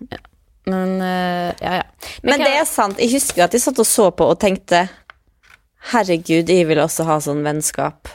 Men 0.68 1.00
uh, 1.00 1.50
ja, 1.62 1.80
ja. 1.80 1.84
Men 2.22 2.42
det 2.42 2.54
er 2.60 2.66
sant. 2.68 2.98
Jeg 3.00 3.14
husker 3.14 3.46
at 3.46 3.54
jeg 3.56 3.64
satt 3.64 3.78
og 3.80 3.88
så 3.88 4.10
på 4.12 4.26
og 4.28 4.38
tenkte 4.42 4.84
Herregud, 5.92 6.50
jeg 6.50 6.66
vil 6.68 6.80
også 6.82 7.06
ha 7.08 7.16
sånn 7.22 7.44
vennskap. 7.46 8.10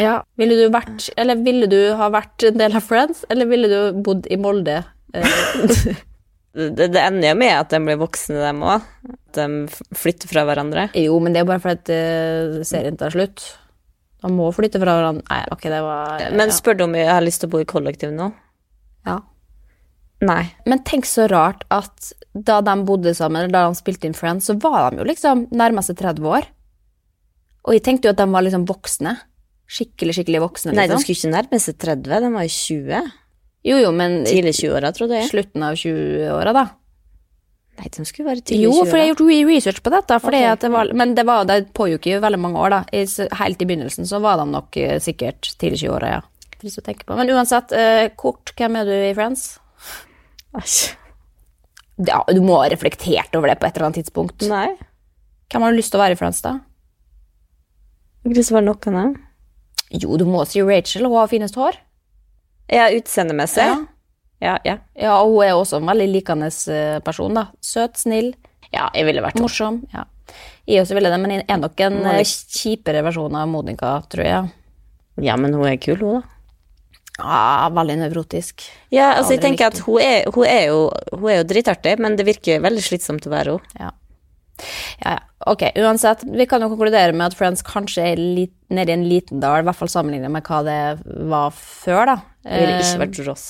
Ja. 0.00 0.18
Ville 0.40 0.56
du 0.58 0.66
vært, 0.72 1.08
eller 1.20 1.40
ville 1.44 1.68
du 1.70 1.78
ha 1.98 2.10
vært 2.12 2.48
en 2.48 2.60
del 2.60 2.76
av 2.78 2.84
Friends, 2.86 3.24
eller 3.32 3.48
ville 3.50 3.70
du 3.70 4.00
bodd 4.06 4.28
i 4.30 4.38
Molde? 4.40 4.82
Eh, 5.14 5.98
Det, 6.50 6.88
det 6.90 6.98
ender 6.98 7.28
jo 7.30 7.36
med 7.38 7.52
at 7.54 7.70
de 7.70 7.78
blir 7.78 7.98
voksne, 8.00 8.40
dem 8.42 8.64
òg. 8.66 8.82
At 9.06 9.36
de 9.38 9.44
flytter 9.94 10.26
fra 10.32 10.42
hverandre. 10.48 10.88
Jo, 10.98 11.14
men 11.22 11.30
det 11.30 11.44
er 11.44 11.46
bare 11.46 11.62
fordi 11.62 11.78
at 11.78 11.90
eh, 11.94 12.64
serien 12.66 12.98
tar 12.98 13.14
slutt. 13.14 13.44
De 14.20 14.30
må 14.34 14.48
flytte 14.52 14.80
fra 14.82 14.96
hverandre. 14.98 15.22
Nei, 15.30 15.44
ok, 15.54 15.68
det 15.70 15.82
var 15.86 16.24
Men 16.34 16.50
spør 16.52 16.80
du 16.80 16.84
om 16.88 16.96
jeg 16.98 17.06
har 17.06 17.22
lyst 17.22 17.44
til 17.44 17.50
å 17.50 17.54
bo 17.54 17.60
i 17.62 17.68
kollektiv 17.70 18.14
nå? 18.16 18.32
ja. 19.08 19.20
Nei. 20.20 20.50
Men 20.68 20.82
tenk 20.84 21.06
så 21.08 21.24
rart 21.30 21.62
at 21.72 22.10
da 22.36 22.58
de 22.60 22.74
bodde 22.84 23.14
sammen, 23.16 23.40
eller 23.40 23.54
da 23.54 23.62
de 23.70 23.78
spilte 23.78 24.04
inn 24.04 24.12
Friends, 24.12 24.50
så 24.50 24.56
var 24.60 24.90
de 24.92 25.00
jo 25.00 25.06
liksom 25.08 25.46
nærmest 25.56 25.94
30 25.96 26.26
år. 26.28 26.44
Og 27.64 27.72
jeg 27.72 27.84
tenkte 27.86 28.10
jo 28.10 28.12
at 28.12 28.20
de 28.20 28.26
var 28.28 28.44
liksom 28.44 28.66
voksne. 28.68 29.14
Skikkelig, 29.70 30.16
skikkelig 30.18 30.40
voksne, 30.42 30.72
Nei, 30.74 30.88
de 30.88 30.96
liksom. 30.96 31.04
skulle 31.04 31.18
ikke 31.20 31.34
nærme 31.36 31.60
seg 31.62 31.76
30, 31.78 32.20
de 32.24 32.30
var 32.34 32.46
jo 32.48 32.52
20. 32.56 33.10
Jo, 33.70 33.76
jo, 33.84 33.90
men 33.94 34.16
Tidlig 34.26 34.54
20-åra, 34.58 34.90
trodde 34.96 35.18
jeg. 35.20 35.28
slutten 35.30 35.62
av 35.66 35.76
20-åra, 35.78 36.54
da. 36.56 36.64
Nei, 37.78 37.88
de 37.94 38.04
skulle 38.08 38.26
være 38.32 38.42
tidlig 38.42 38.64
Jo, 38.66 38.72
20-åra. 38.74 38.88
for 38.90 38.98
jeg 38.98 39.06
har 39.06 39.12
gjort 39.14 39.48
research 39.50 39.82
på 39.86 39.92
dette. 39.94 40.18
Fordi 40.24 40.40
Ok. 40.42 40.48
at 40.52 40.60
det 40.66 40.70
var, 40.74 40.90
men 40.92 41.14
det, 41.14 41.24
var, 41.28 41.44
det 41.48 41.58
pågikk 41.76 42.08
jo 42.10 42.18
veldig 42.24 42.40
mange 42.42 42.58
år, 42.58 42.70
da. 42.74 42.80
Helt 43.40 43.62
i 43.62 43.68
begynnelsen 43.70 44.08
så 44.10 44.20
var 44.20 44.36
de 44.42 44.48
nok 44.50 44.76
eh, 44.76 44.98
sikkert 44.98 45.52
tidlig 45.60 45.84
20-åra, 45.84 46.10
ja. 46.18 46.20
Trist 46.60 46.80
å 46.82 46.84
tenke 46.84 47.06
på. 47.08 47.16
Men 47.16 47.30
uansett, 47.32 47.72
eh, 47.72 48.08
kort, 48.20 48.52
hvem 48.58 48.76
er 48.82 48.84
du 48.84 48.92
i 48.92 49.14
Friends? 49.16 49.58
Æsj. 50.58 50.96
Ja, 52.08 52.24
du 52.28 52.40
må 52.42 52.58
ha 52.62 52.68
reflektert 52.72 53.32
over 53.36 53.48
det 53.52 53.60
på 53.60 53.68
et 53.68 53.76
eller 53.76 53.86
annet 53.92 54.02
tidspunkt. 54.02 54.42
Nei. 54.48 54.74
Hvem 55.52 55.62
har 55.62 55.70
du 55.72 55.76
lyst 55.78 55.92
til 55.92 56.00
å 56.00 56.04
være 56.04 56.16
i 56.16 56.20
Friends, 56.20 56.40
da? 56.44 56.58
Ikke 58.28 58.44
så 58.44 58.56
var 58.58 58.64
det 58.66 58.72
noen 58.74 59.00
av. 59.00 59.18
Jo, 59.90 60.16
du 60.20 60.26
må 60.28 60.44
si 60.46 60.62
Rachel, 60.62 61.08
hun 61.08 61.18
har 61.18 61.30
finest 61.30 61.58
hår. 61.58 61.78
Ja, 62.70 62.86
utseendemessig. 62.94 63.66
Ja. 63.66 63.80
Ja, 64.40 64.54
ja. 64.64 64.78
ja, 64.96 65.16
og 65.20 65.34
hun 65.34 65.44
er 65.44 65.52
også 65.52 65.80
en 65.80 65.90
veldig 65.90 66.06
likende 66.14 66.48
eh, 66.72 66.96
person, 67.04 67.34
da. 67.36 67.50
Søt, 67.60 67.98
snill, 68.00 68.32
Ja, 68.70 68.86
jeg 68.94 69.08
ville 69.08 69.22
vært 69.24 69.40
morsom. 69.42 69.82
Ja. 69.92 70.06
Jeg 70.70 70.84
også 70.84 70.94
ville 70.96 71.10
det, 71.10 71.18
men 71.20 71.34
jeg 71.34 71.44
er 71.50 71.58
nok 71.60 71.80
en 71.84 71.98
eh, 72.06 72.22
kjipere 72.24 73.02
versjon 73.04 73.34
av 73.36 73.50
Monica, 73.50 73.96
tror 74.08 74.24
jeg. 74.24 74.52
Ja, 75.26 75.34
men 75.36 75.56
hun 75.58 75.66
er 75.68 75.80
kul, 75.82 75.98
hun, 76.00 76.20
da. 76.20 76.36
Ja, 77.20 77.68
veldig 77.76 77.98
nevrotisk. 78.00 78.62
Ja, 78.94 79.10
altså, 79.18 79.34
jeg 79.34 79.42
tenker 79.42 79.66
tenker 79.68 79.74
at 79.74 79.82
hun 79.84 80.00
er, 80.00 80.30
hun, 80.32 80.46
er 80.48 80.62
jo, 80.70 80.78
hun 81.12 81.26
er 81.28 81.42
jo 81.42 81.48
dritartig, 81.50 81.98
men 82.00 82.16
det 82.16 82.24
virker 82.30 82.62
veldig 82.64 82.84
slitsomt 82.86 83.26
å 83.28 83.34
være 83.34 83.58
henne. 83.58 83.82
Ja. 83.82 83.90
Ja, 85.04 85.16
ja. 85.16 85.18
Ok, 85.48 85.62
uansett, 85.80 86.20
vi 86.28 86.44
kan 86.44 86.60
jo 86.60 86.68
konkludere 86.68 87.14
med 87.16 87.30
at 87.30 87.34
Friends 87.38 87.62
kanskje 87.64 88.02
er 88.10 88.18
litt, 88.20 88.52
nede 88.68 88.92
i 88.92 88.96
en 88.98 89.06
liten 89.08 89.40
dal, 89.40 89.62
i 89.62 89.66
hvert 89.70 89.78
fall 89.78 89.88
sammenlignet 89.88 90.28
med 90.34 90.44
hva 90.44 90.58
det 90.66 90.80
var 91.32 91.54
før, 91.56 92.02
da. 92.10 92.16
Det 92.44 92.58
ville 92.60 92.74
Eh, 92.76 92.82
ikke 92.84 93.00
vært 93.06 93.20
Ross. 93.30 93.46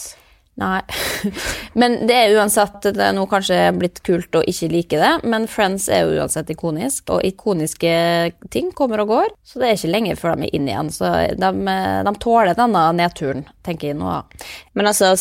Nei. 0.60 0.80
Men 1.80 1.96
det 2.08 2.16
er 2.16 2.34
uansett 2.36 2.84
Det 2.84 3.04
er 3.04 3.14
nå 3.16 3.24
kanskje 3.30 3.58
blitt 3.76 4.02
kult 4.06 4.36
å 4.36 4.42
ikke 4.46 4.68
like 4.72 4.98
det, 5.00 5.12
men 5.24 5.46
Friends 5.50 5.86
er 5.92 6.04
jo 6.04 6.20
uansett 6.20 6.50
ikonisk, 6.52 7.12
og 7.14 7.24
ikoniske 7.26 7.92
ting 8.52 8.70
kommer 8.76 9.02
og 9.04 9.12
går, 9.12 9.30
så 9.46 9.60
det 9.60 9.68
er 9.68 9.78
ikke 9.78 9.92
lenge 9.92 10.16
før 10.18 10.34
de 10.36 10.48
er 10.48 10.56
inn 10.56 10.68
igjen. 10.68 10.90
Så 10.92 11.10
de, 11.38 11.50
de 12.06 12.14
tåler 12.22 12.58
denne 12.58 12.84
nedturen, 12.96 13.44
tenker 13.66 13.92
jeg 13.92 13.98
nå. 14.00 14.16
Men 14.76 14.90
altså, 14.90 15.12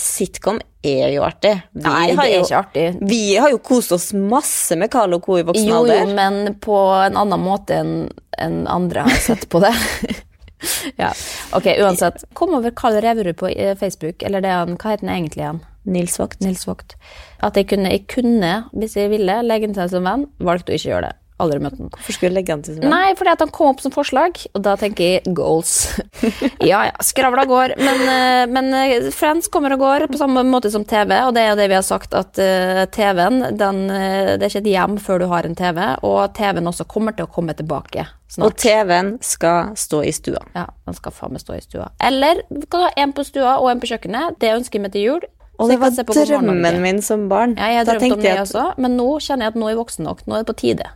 sitcom 0.00 0.60
er 0.82 1.12
jo 1.12 1.26
artig. 1.26 1.54
Vi 1.76 1.84
Nei, 1.84 2.06
det 2.16 2.26
er 2.26 2.32
jo, 2.32 2.46
ikke 2.46 2.62
artig. 2.62 2.86
Vi 3.10 3.22
har 3.36 3.52
jo 3.52 3.60
kost 3.64 3.92
oss 3.96 4.10
masse 4.16 4.78
med 4.80 4.90
Carl 4.92 5.18
og 5.18 5.24
Co. 5.26 5.38
i 5.40 5.46
voksen 5.46 5.68
Jo, 5.68 5.84
jo, 5.88 6.00
men 6.16 6.56
på 6.62 6.80
en 7.04 7.20
annen 7.20 7.44
måte 7.44 7.82
enn 7.82 7.94
enn 8.40 8.66
andre 8.70 9.00
har 9.00 9.20
sett 9.20 9.48
på 9.48 9.60
det. 9.60 9.74
ja, 11.02 11.10
ok, 11.56 11.66
uansett. 11.80 12.24
Kom 12.38 12.54
over 12.56 12.74
Karl 12.76 13.00
Reverud 13.04 13.38
på 13.40 13.50
eh, 13.52 13.76
Facebook, 13.78 14.22
eller 14.26 14.44
det 14.44 14.52
han, 14.54 14.76
hva 14.76 14.94
heter 14.94 15.06
han 15.06 15.14
egentlig 15.16 15.44
igjen? 15.44 15.62
Nils 15.90 16.18
Vogt. 16.20 16.40
Nils 16.44 16.66
Vogt. 16.68 16.96
At 17.40 17.56
jeg 17.56 17.70
kunne, 17.70 17.92
jeg 17.92 18.06
kunne, 18.12 18.52
hvis 18.76 18.98
jeg 18.98 19.12
ville, 19.12 19.40
legge 19.46 19.68
inn 19.68 19.76
seg 19.76 19.92
som 19.92 20.06
venn, 20.06 20.28
valgte 20.38 20.74
å 20.74 20.78
ikke 20.78 20.92
gjøre 20.92 21.08
det. 21.08 21.16
Aldri 21.40 21.60
møtt 21.62 21.78
den. 21.78 21.90
Hvorfor 21.94 22.16
skulle 22.16 22.32
du 22.32 22.38
legge 22.38 22.54
han 22.54 22.64
til 22.66 22.76
sin 22.76 22.84
venn? 22.84 22.92
Nei, 22.92 23.14
fordi 23.18 23.32
at 23.32 23.44
han 23.44 23.52
kom 23.54 23.72
opp 23.72 23.82
som 23.84 23.94
forslag, 23.94 24.38
og 24.52 24.62
da 24.66 24.76
tenker 24.80 25.06
jeg 25.06 25.34
goals. 25.36 25.74
ja, 26.70 26.84
ja, 26.90 26.94
skravla 27.04 27.46
går. 27.50 27.76
Men, 27.80 28.04
eh, 28.12 28.44
men 28.50 28.70
eh, 28.76 29.10
Friends 29.16 29.50
kommer 29.52 29.74
og 29.76 29.84
går 29.84 30.06
på 30.12 30.20
samme 30.20 30.44
måte 30.46 30.72
som 30.72 30.84
TV, 30.88 31.16
og 31.24 31.34
det 31.36 31.44
er 31.44 31.52
jo 31.52 31.58
det 31.62 31.68
vi 31.72 31.78
har 31.78 31.86
sagt, 31.86 32.14
at 32.18 32.40
eh, 32.42 32.84
TV-en, 32.92 33.42
den, 33.58 33.82
det 33.90 34.38
er 34.38 34.48
ikke 34.50 34.64
et 34.64 34.72
hjem 34.74 35.00
før 35.02 35.22
du 35.22 35.28
har 35.32 35.48
en 35.48 35.58
TV, 35.58 35.82
og 36.06 36.22
TV-en 36.36 36.70
også 36.70 36.88
kommer 36.90 37.16
til 37.16 37.28
å 37.28 37.32
komme 37.32 37.56
tilbake 37.58 38.06
Snart. 38.30 38.52
Og. 38.52 38.60
TV-en 38.62 39.16
skal 39.26 39.72
stå 39.74 40.04
i 40.06 40.12
stua. 40.14 40.44
ja, 40.54 40.68
den 40.86 40.94
skal 40.94 41.14
faen 41.14 41.34
meg 41.34 41.42
stå 41.42 41.56
i 41.56 41.64
stua. 41.64 41.88
Eller 41.98 42.44
vi 42.46 42.62
kan 42.70 42.86
ha 42.86 42.90
en 43.02 43.14
på 43.16 43.24
stua 43.26 43.56
og 43.58 43.72
en 43.72 43.82
på 43.82 43.90
kjøkkenet. 43.90 44.38
Det 44.38 44.52
ønsker 44.54 44.78
jeg 44.78 44.84
meg 44.86 44.94
til 44.94 45.06
jul. 45.08 45.26
Og 45.60 45.68
det 45.68 45.80
var 45.80 45.92
drømmen 45.92 46.80
min 46.80 47.02
som 47.04 47.26
barn. 47.28 47.56
Ja, 47.58 47.68
jeg 47.68 47.82
har 47.82 47.90
Da 47.90 47.98
drømt 47.98 48.16
om 48.16 48.22
det 48.24 48.38
også, 48.40 48.64
men 48.80 48.96
nå 48.96 49.08
kjenner 49.20 49.48
jeg 49.48 49.54
at 49.54 49.60
nå 49.60 49.66
er 49.66 49.74
jeg 49.74 49.80
voksen 49.82 50.06
nok. 50.08 50.22
Nå 50.26 50.38
er 50.38 50.44
det 50.44 50.48
på 50.48 50.56
tide. 50.62 50.86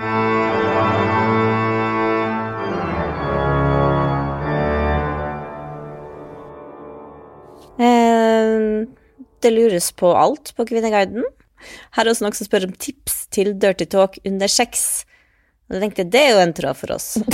Eh, 0.00 0.06
det 9.40 9.50
lures 9.50 9.92
på 9.92 10.14
alt 10.16 10.54
på 10.56 10.64
Kvinneguiden. 10.70 11.24
Her 11.92 12.06
er 12.06 12.10
også 12.14 12.24
noen 12.24 12.36
som 12.38 12.48
spør 12.48 12.70
om 12.70 12.72
tips 12.80 13.26
til 13.28 13.52
dirty 13.60 13.84
talk 13.92 14.16
under 14.24 14.48
sex. 14.48 15.04
Og 15.68 15.76
jeg 15.76 15.84
tenkte, 15.84 16.08
det 16.16 16.22
er 16.24 16.32
jo 16.32 16.40
en 16.46 16.56
tråd 16.56 16.80
for 16.80 16.96
oss. 16.96 17.08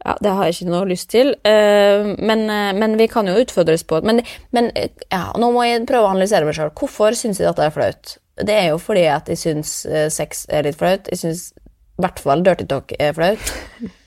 Ja, 0.00 0.14
det 0.16 0.30
har 0.32 0.46
jeg 0.48 0.54
ikke 0.54 0.72
noe 0.72 0.86
lyst 0.88 1.10
til, 1.12 1.34
eh, 1.44 2.06
men, 2.24 2.46
eh, 2.48 2.70
men 2.72 2.94
vi 2.96 3.04
kan 3.12 3.28
jo 3.28 3.34
utfordres 3.36 3.82
på 3.84 3.98
Men, 4.00 4.22
men 4.56 4.70
ja, 4.72 5.26
nå 5.36 5.50
må 5.52 5.66
jeg 5.66 5.84
prøve 5.88 6.08
å 6.08 6.12
analysere 6.14 6.48
meg 6.48 6.56
sjøl. 6.56 6.72
Hvorfor 6.72 7.12
syns 7.12 7.36
jeg 7.36 7.44
dette 7.50 7.66
er 7.66 7.74
flaut? 7.74 8.14
Det 8.46 8.56
er 8.56 8.68
jo 8.72 8.78
fordi 8.82 9.06
at 9.10 9.28
jeg 9.30 9.40
syns 9.40 9.72
eh, 9.86 10.08
sex 10.12 10.46
er 10.50 10.66
litt 10.68 10.78
flaut. 10.80 11.08
Jeg 11.12 11.22
syns 11.22 11.50
i 11.54 12.02
hvert 12.04 12.20
fall 12.22 12.44
dirty 12.44 12.66
talk 12.68 12.94
er 12.98 13.16
flaut. 13.16 13.50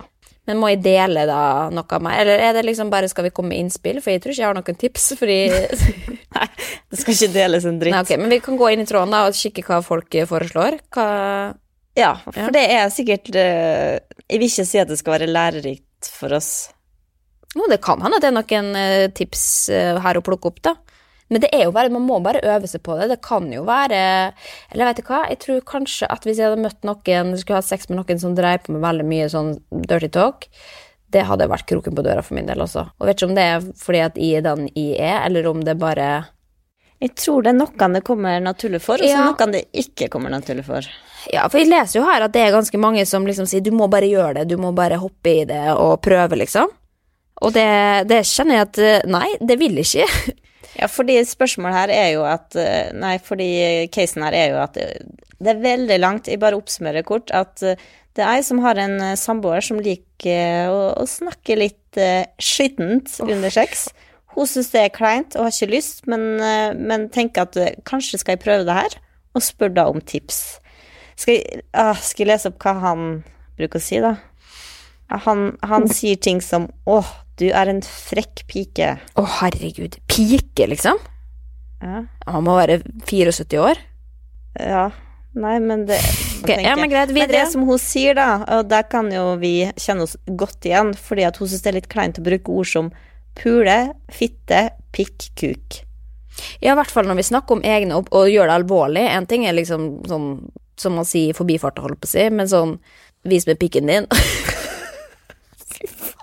Men 0.48 0.60
må 0.60 0.74
jeg 0.74 0.82
dele 0.84 1.24
da 1.30 1.69
noe 1.72 1.88
av 1.96 2.02
meg, 2.04 2.17
eller 2.19 2.41
er 2.43 2.58
det 2.58 2.65
liksom 2.67 2.89
bare 2.91 3.08
skal 3.08 3.30
vi 3.30 3.32
komme 3.36 3.54
med 3.54 3.62
innspill? 3.63 4.02
For 4.04 4.12
jeg 4.12 4.19
tror 4.24 4.34
ikke 4.34 4.41
jeg 4.41 4.50
har 4.50 4.58
noen 4.58 4.80
tips, 4.82 5.06
fordi 5.15 5.38
Nei, 6.36 6.48
det 6.91 7.00
skal 7.00 7.15
ikke 7.15 7.30
deles 7.38 7.67
en 7.69 7.78
dritt. 7.80 7.96
Nei, 7.96 8.02
okay, 8.04 8.19
Men 8.19 8.34
vi 8.34 8.41
kan 8.43 8.60
gå 8.60 8.74
inn 8.74 8.84
i 8.84 8.88
tråden 8.89 9.13
da 9.15 9.22
og 9.30 9.38
kikke 9.39 9.63
hva 9.69 9.80
folk 9.86 10.17
foreslår. 10.28 10.82
Hva 10.91 11.08
Ja, 11.96 12.12
for 12.26 12.41
Ja. 12.41 12.50
det 12.52 12.65
er 12.74 12.91
sikkert 12.91 13.32
eh, 13.38 14.02
Jeg 14.28 14.41
vil 14.41 14.50
ikke 14.50 14.67
si 14.67 14.82
at 14.82 14.91
det 14.91 15.00
skal 15.00 15.15
være 15.15 15.32
lærerikt 15.32 16.12
for 16.12 16.36
oss. 16.36 16.52
Jo, 17.54 17.69
det 17.69 17.80
kan 17.86 18.02
hende 18.04 18.17
at 18.19 18.26
det 18.26 18.34
er 18.34 18.36
noen 18.41 18.76
eh, 18.76 19.08
tips 19.15 19.46
her 19.72 20.19
å 20.19 20.26
plukke 20.26 20.52
opp, 20.52 20.60
da. 20.65 20.76
Men 21.32 21.42
det 21.42 21.50
er 21.56 21.64
jo 21.66 21.72
bare, 21.76 21.90
man 21.90 22.04
må 22.06 22.20
bare 22.22 22.42
øve 22.44 22.68
seg 22.68 22.84
på 22.84 22.98
det. 23.00 23.08
Det 23.14 23.22
kan 23.26 23.48
jo 23.54 23.64
være 23.66 24.00
Eller 24.74 24.90
vet 24.90 25.00
du 25.00 25.04
hva, 25.08 25.24
jeg 25.32 25.40
tror 25.40 25.62
kanskje 25.66 26.10
at 26.12 26.26
hvis 26.28 26.38
jeg 26.42 26.50
hadde 26.52 26.62
møtt 26.66 26.84
noen, 26.86 27.34
skulle 27.40 27.62
hatt 27.62 27.70
sex 27.70 27.88
med 27.90 28.02
noen 28.02 28.20
som 28.22 28.36
dreier 28.38 28.62
på 28.64 28.76
med 28.76 28.84
veldig 28.84 29.06
mye 29.08 29.30
sånn 29.32 29.56
dirty 29.88 30.10
talk, 30.14 30.50
det 31.14 31.24
hadde 31.30 31.48
vært 31.50 31.68
kroken 31.70 31.96
på 31.96 32.04
døra 32.06 32.24
for 32.26 32.36
min 32.38 32.48
del 32.50 32.62
også. 32.66 32.88
Og 33.00 33.08
vet 33.08 33.20
ikke 33.20 33.30
om 33.30 33.36
det 33.38 33.48
er 33.54 33.66
fordi 33.80 34.04
at 34.04 34.16
jeg 34.20 34.40
er 34.42 34.46
den 34.48 34.68
jeg 34.74 34.96
er, 35.00 35.20
eller 35.28 35.50
om 35.52 35.64
det 35.64 35.78
bare 35.82 36.12
Jeg 37.04 37.16
tror 37.20 37.44
det 37.44 37.52
er 37.52 37.58
noen 37.60 37.94
det 37.98 38.04
kommer 38.08 38.40
naturlig 38.40 38.80
for, 38.82 38.96
og 38.96 39.04
så 39.04 39.10
Ja. 39.12 39.26
noen 39.32 39.52
det 39.52 39.66
ikke 39.74 40.08
kommer 40.10 40.32
naturlig 40.32 40.64
for. 40.66 40.86
Ja, 41.32 41.48
for 41.50 41.60
jeg 41.60 41.68
leser 41.70 42.00
jo 42.00 42.06
her 42.08 42.22
at 42.24 42.32
det 42.32 42.42
er 42.42 42.52
ganske 42.56 42.80
mange 42.80 43.06
som 43.06 43.26
liksom 43.28 43.46
sier 43.48 43.62
du 43.64 43.72
må 43.72 43.90
bare 43.90 44.08
gjøre 44.08 44.34
det, 44.42 44.48
du 44.50 44.58
må 44.58 44.74
bare 44.76 45.00
hoppe 45.02 45.42
i 45.42 45.44
det 45.46 45.66
og 45.74 46.02
prøve, 46.02 46.38
liksom. 46.40 46.70
Og 47.44 47.52
det, 47.54 48.08
det 48.08 48.22
kjenner 48.30 48.56
jeg 48.56 48.68
at 48.70 48.78
eh, 48.80 49.06
nei, 49.10 49.28
det 49.42 49.60
vil 49.60 49.76
jeg 49.82 49.86
ikke. 50.08 50.34
Ja, 50.80 50.88
fordi 50.90 51.20
spørsmålet 51.28 51.78
her 51.78 51.94
er 51.94 52.08
jo 52.16 52.24
at 52.26 52.56
eh, 52.58 52.90
Nei, 52.98 53.18
fordi 53.22 53.50
casen 53.94 54.26
her 54.26 54.34
er 54.38 54.48
jo 54.54 54.62
at 54.64 54.78
det, 54.78 55.52
er 55.52 55.62
veldig 55.62 56.00
langt. 56.00 56.30
Jeg 56.32 56.42
bare 56.42 56.58
oppsummerer 56.58 57.06
kort 57.06 57.34
at 57.36 57.62
eh, 57.66 57.78
det 58.14 58.22
er 58.22 58.38
ei 58.38 58.46
som 58.46 58.62
har 58.62 58.78
en 58.82 59.00
eh, 59.02 59.18
samboer 59.20 59.64
som 59.66 59.82
liker 59.82 60.70
å, 60.72 60.82
å 61.02 61.06
snakke 61.10 61.58
litt 61.58 61.98
uh, 62.00 62.24
skittent 62.42 63.10
under 63.26 63.54
sex. 63.54 63.88
Hun 64.34 64.50
syns 64.50 64.70
det 64.74 64.84
er 64.86 64.94
kleint 64.94 65.38
og 65.38 65.48
har 65.48 65.54
ikke 65.54 65.74
lyst, 65.74 66.06
men, 66.10 66.28
uh, 66.42 66.72
men 66.78 67.10
tenker 67.14 67.48
at 67.48 67.58
uh, 67.58 67.72
kanskje 67.90 68.22
skal 68.22 68.38
jeg 68.38 68.44
prøve 68.46 68.68
det 68.70 68.78
her, 68.78 68.98
og 69.34 69.46
spør 69.46 69.74
da 69.74 69.88
om 69.90 70.02
tips. 70.02 70.60
Skal 71.18 71.40
jeg, 71.40 71.66
uh, 71.74 71.98
skal 71.98 72.26
jeg 72.26 72.32
lese 72.32 72.54
opp 72.54 72.62
hva 72.62 72.76
han 72.86 73.10
bruker 73.58 73.82
å 73.82 73.84
si, 73.84 74.00
da? 74.04 74.16
Han, 75.26 75.52
han 75.62 75.90
sier 75.92 76.18
ting 76.18 76.40
som 76.42 76.70
'Å, 76.90 77.02
du 77.41 77.48
er 77.50 77.72
en 77.72 77.82
frekk 77.82 78.46
pike'. 78.50 78.98
Å, 79.17 79.24
herregud. 79.39 79.98
Pike, 80.12 80.67
liksom? 80.69 81.00
Ja. 81.84 82.04
Han 82.30 82.46
må 82.46 82.58
være 82.60 82.82
74 83.10 83.60
år. 83.60 83.82
Ja, 84.60 84.89
nei, 85.34 85.56
men 85.60 85.88
det 85.89 85.98
okay, 86.43 86.62
ja, 86.63 86.76
men 86.78 86.91
greit, 86.91 87.12
Men 87.15 87.32
det 87.32 87.48
som 87.52 87.65
hun 87.67 87.80
sier, 87.82 88.13
da, 88.15 88.43
og 88.58 88.69
der 88.69 88.86
kan 88.89 89.10
jo 89.12 89.34
vi 89.41 89.65
kjenne 89.82 90.06
oss 90.06 90.15
godt 90.28 90.67
igjen, 90.69 90.93
fordi 90.93 91.26
at 91.28 91.39
hun 91.41 91.50
syns 91.50 91.65
det 91.65 91.72
er 91.72 91.80
litt 91.80 91.89
kleint 91.91 92.22
å 92.22 92.26
bruke 92.26 92.54
ord 92.54 92.69
som 92.69 92.91
pule, 93.39 93.78
fitte, 94.13 94.67
pikk, 94.93 95.32
kuk. 95.39 95.80
Ja, 96.62 96.74
i 96.74 96.78
hvert 96.78 96.93
fall 96.93 97.10
når 97.10 97.19
vi 97.22 97.30
snakker 97.30 97.58
om 97.58 97.65
egne 97.65 97.98
opp 97.98 98.13
og 98.13 98.30
gjør 98.30 98.50
det 98.50 98.60
alvorlig. 98.62 99.06
En 99.10 99.28
ting 99.30 99.46
er 99.46 99.58
liksom 99.58 100.04
sånn 100.10 100.28
som 100.80 100.96
man 100.98 101.06
sier 101.06 101.34
i 101.34 101.38
forbifarten, 101.38 101.84
holdt 101.86 102.02
på 102.02 102.10
å 102.10 102.13
si, 102.13 102.30
men 102.34 102.50
sånn 102.50 102.78
vis 103.30 103.46
meg 103.50 103.60
pikken 103.62 103.89
din. 103.89 104.10
Fy 105.74 105.89
faen. 105.89 106.19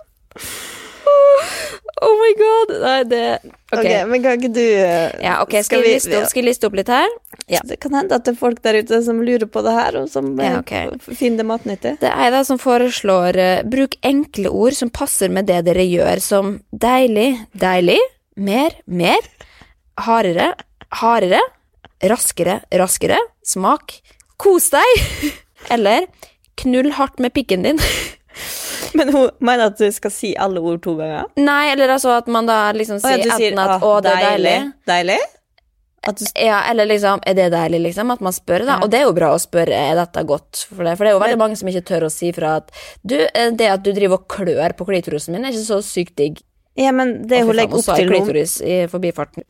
Oh 2.01 2.15
my 2.17 2.31
god. 2.39 2.71
Nei, 2.81 3.01
det 3.05 3.25
Ok, 3.45 3.79
Okay, 3.79 4.05
men 4.09 4.23
kan 4.25 4.39
ikke 4.39 4.51
du 4.55 4.63
eh, 4.65 5.13
Ja, 5.23 5.37
okay, 5.45 5.63
skal, 5.63 5.83
vi- 5.85 5.93
jeg 5.93 6.01
liste 6.01 6.17
opp, 6.19 6.31
skal 6.33 6.47
liste 6.49 6.67
opp 6.67 6.79
litt 6.79 6.89
her? 6.91 7.13
Ja. 7.51 7.61
Det 7.67 7.77
kan 7.83 7.95
hende 7.95 8.17
at 8.17 8.25
det 8.25 8.33
er 8.35 8.39
folk 8.41 8.63
der 8.65 8.79
ute 8.81 9.03
som 9.05 9.21
lurer 9.23 9.47
på 9.51 9.63
det 9.67 9.75
her, 9.77 9.99
og 10.01 10.09
som 10.11 10.33
eh, 10.41 10.57
Ja, 10.57 10.63
finner 11.13 11.43
det 11.43 11.47
matnyttig. 11.51 11.93
Det 12.01 12.11
er 12.11 12.37
ei 12.39 12.43
som 12.47 12.59
foreslår 12.63 13.39
uh, 13.39 13.63
bruk 13.69 13.99
enkle 14.07 14.51
ord 14.51 14.79
som 14.79 14.91
passer 14.91 15.33
med 15.33 15.47
det 15.51 15.61
dere 15.69 15.85
gjør, 15.87 16.23
som 16.25 16.57
deilig, 16.73 17.29
deilig, 17.53 17.99
mer, 18.37 18.75
mer, 18.87 19.27
hardere, 20.07 20.53
hardere, 21.03 21.43
raskere, 22.11 22.61
raskere, 22.73 23.19
smak, 23.45 23.99
kos 24.41 24.71
deg, 24.73 25.05
eller 25.75 26.09
knull 26.61 26.95
hardt 26.97 27.21
med 27.21 27.35
pikken 27.37 27.67
din. 27.69 27.83
Men 28.99 29.13
hun 29.15 29.31
mener 29.41 29.67
at 29.71 29.79
du 29.79 29.87
skal 29.93 30.11
si 30.15 30.33
alle 30.37 30.61
ord 30.61 30.81
to 30.83 30.97
ganger. 30.99 31.29
Nei, 31.37 31.73
eller 31.73 31.93
altså 31.97 32.17
at 32.19 32.27
man 32.29 32.47
da 32.49 32.73
liksom 32.77 32.99
Å, 32.99 33.13
ja, 33.17 33.37
sier 33.37 33.53
enten 33.53 33.63
at 33.63 33.77
«Ah, 33.77 33.85
å, 33.87 34.01
det 34.03 34.15
er 34.17 34.25
deilig. 34.31 34.57
Deilig? 34.91 35.21
Du, 36.01 36.25
Ja, 36.41 36.63
eller 36.71 36.87
liksom, 36.89 37.21
er 37.29 37.35
det 37.37 37.51
deilig, 37.53 37.81
liksom? 37.91 38.11
At 38.15 38.23
man 38.25 38.33
spør, 38.33 38.63
da. 38.65 38.79
Ja. 38.79 38.85
Og 38.87 38.89
det 38.93 39.03
er 39.03 39.05
jo 39.05 39.13
bra 39.17 39.35
å 39.37 39.41
spørre, 39.41 39.77
er 39.77 39.99
dette 39.99 40.23
godt 40.25 40.63
for 40.71 40.81
det, 40.87 40.95
For 40.97 41.05
det 41.05 41.11
er 41.11 41.17
jo 41.19 41.21
veldig 41.21 41.41
mange 41.43 41.59
som 41.61 41.69
ikke 41.69 41.83
tør 41.91 42.07
å 42.09 42.13
si 42.15 42.31
fra 42.33 42.55
at 42.63 42.71
du, 43.05 43.19
eh, 43.21 43.51
det 43.53 43.69
at 43.69 43.83
du 43.85 43.91
driver 43.93 44.17
og 44.23 44.25
klør 44.33 44.73
på 44.79 44.87
klitorisen 44.89 45.37
min, 45.37 45.45
er 45.45 45.53
ikke 45.53 45.67
så 45.67 45.83
sykt 45.85 46.17
digg. 46.17 46.41
ja, 46.81 46.93
men 46.97 47.27
det 47.29 47.43
hun 47.45 47.53
legger 47.53 47.77
opp 47.83 47.85
til 47.99 48.09
nå. 48.09 48.17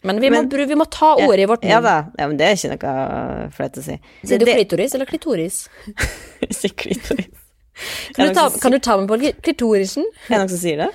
Men 0.03 0.19
vi, 0.19 0.31
må, 0.35 0.41
Men- 0.43 0.69
vi 0.73 0.75
må 0.75 0.89
ta 0.91 1.13
ordet 1.23 1.45
i 1.45 1.47
vårt 1.47 1.63
Ja 1.69 1.79
da, 1.81 1.95
ja, 2.19 2.27
men 2.27 2.37
det 2.41 2.49
er 2.49 2.59
ikke 2.59 2.73
noe 2.75 3.51
flaut 3.55 3.79
å 3.79 3.83
si. 3.87 4.01
Sier 4.25 4.39
du 4.41 4.45
Det- 4.47 4.57
klitoris 4.59 4.95
eller 4.99 5.07
klitoris? 5.07 5.69
Jeg 6.43 6.51
sier 6.59 6.75
klitoris. 6.75 7.31
Kan 8.17 8.29
du, 8.29 8.35
ta, 8.35 8.49
kan 8.63 8.73
du 8.75 8.79
ta 8.79 8.97
meg 9.01 9.09
på 9.11 9.19
klitorisen? 9.45 10.05
Er 10.29 10.35
det 10.35 10.39
noen 10.43 10.53
som 10.53 10.61
sier 10.63 10.83
det? 10.85 10.91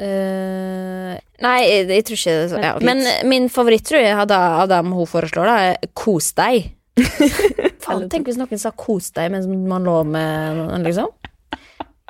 Uh, 0.00 1.14
nei, 1.44 1.56
jeg, 1.66 1.88
jeg 1.92 2.04
tror 2.08 2.16
ikke 2.20 2.34
det. 2.38 2.50
så- 2.50 2.60
Ja. 2.64 2.74
Men 2.80 3.02
min 3.28 3.48
favoritt 3.52 3.84
tror 3.84 4.00
jeg 4.00 4.14
av 4.16 4.30
av 4.32 4.68
dem 4.68 4.92
hun 4.96 5.06
foreslår, 5.06 5.44
da, 5.50 5.56
er 5.74 5.90
kos 5.94 6.32
deg. 6.38 6.70
Faen, 7.84 8.08
tenk 8.12 8.26
hvis 8.28 8.38
noen 8.40 8.58
sa 8.60 8.70
kos 8.76 9.10
deg 9.16 9.30
mens 9.32 9.46
man 9.48 9.84
lå 9.84 9.98
med 10.04 10.56
noen, 10.56 10.84
liksom. 10.86 11.08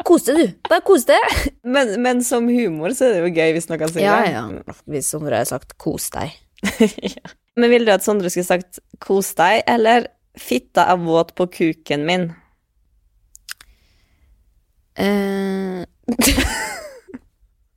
Kos 0.06 0.24
deg, 0.24 0.36
du. 0.38 0.54
Bare 0.70 0.80
kos 0.86 1.04
deg. 1.04 1.20
Men, 1.74 1.90
men 2.02 2.22
som 2.24 2.46
humor 2.48 2.94
så 2.96 3.04
er 3.10 3.18
det 3.18 3.26
jo 3.26 3.34
gøy 3.36 3.50
hvis 3.52 3.68
noen 3.68 3.90
sier 3.92 4.06
Ja, 4.06 4.14
det. 4.24 4.32
ja. 4.32 4.74
Hvis 4.88 5.10
Sondre 5.12 5.36
hadde 5.36 5.50
sagt 5.50 5.74
kos 5.78 6.08
deg. 6.14 6.32
Men 7.60 7.68
ville 7.72 7.84
du 7.84 7.92
at 7.92 8.04
Sondre 8.06 8.30
skulle 8.32 8.46
sagt 8.48 8.78
'kos 9.02 9.34
deg', 9.36 9.62
eller 9.68 10.06
'fitta 10.38 10.86
er 10.88 10.96
våt 11.02 11.34
på 11.36 11.46
kuken 11.52 12.06
min'? 12.08 12.30
Eh, 15.00 15.84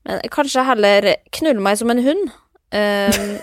Men 0.03 0.29
kanskje 0.35 0.65
heller 0.67 1.13
knull 1.39 1.61
meg 1.63 1.79
som 1.79 1.93
en 1.93 2.03
hund. 2.03 2.31
Ehm, 2.73 3.37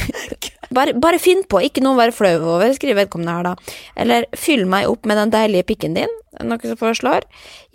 bare, 0.76 0.94
bare 1.00 1.18
finn 1.22 1.42
på, 1.48 1.62
ikke 1.64 1.82
noe 1.84 1.96
å 1.96 2.00
være 2.00 2.14
flau 2.14 2.34
over, 2.56 2.70
skriver 2.76 3.04
vedkommende 3.04 3.36
her, 3.38 3.48
da. 3.50 3.76
Eller 4.00 4.28
fyll 4.36 4.66
meg 4.70 4.90
opp 4.90 5.08
med 5.08 5.18
den 5.20 5.32
deilige 5.34 5.70
pikken 5.72 5.96
din, 5.96 6.16
noe 6.44 6.60
som 6.62 6.80
foreslår. 6.80 7.26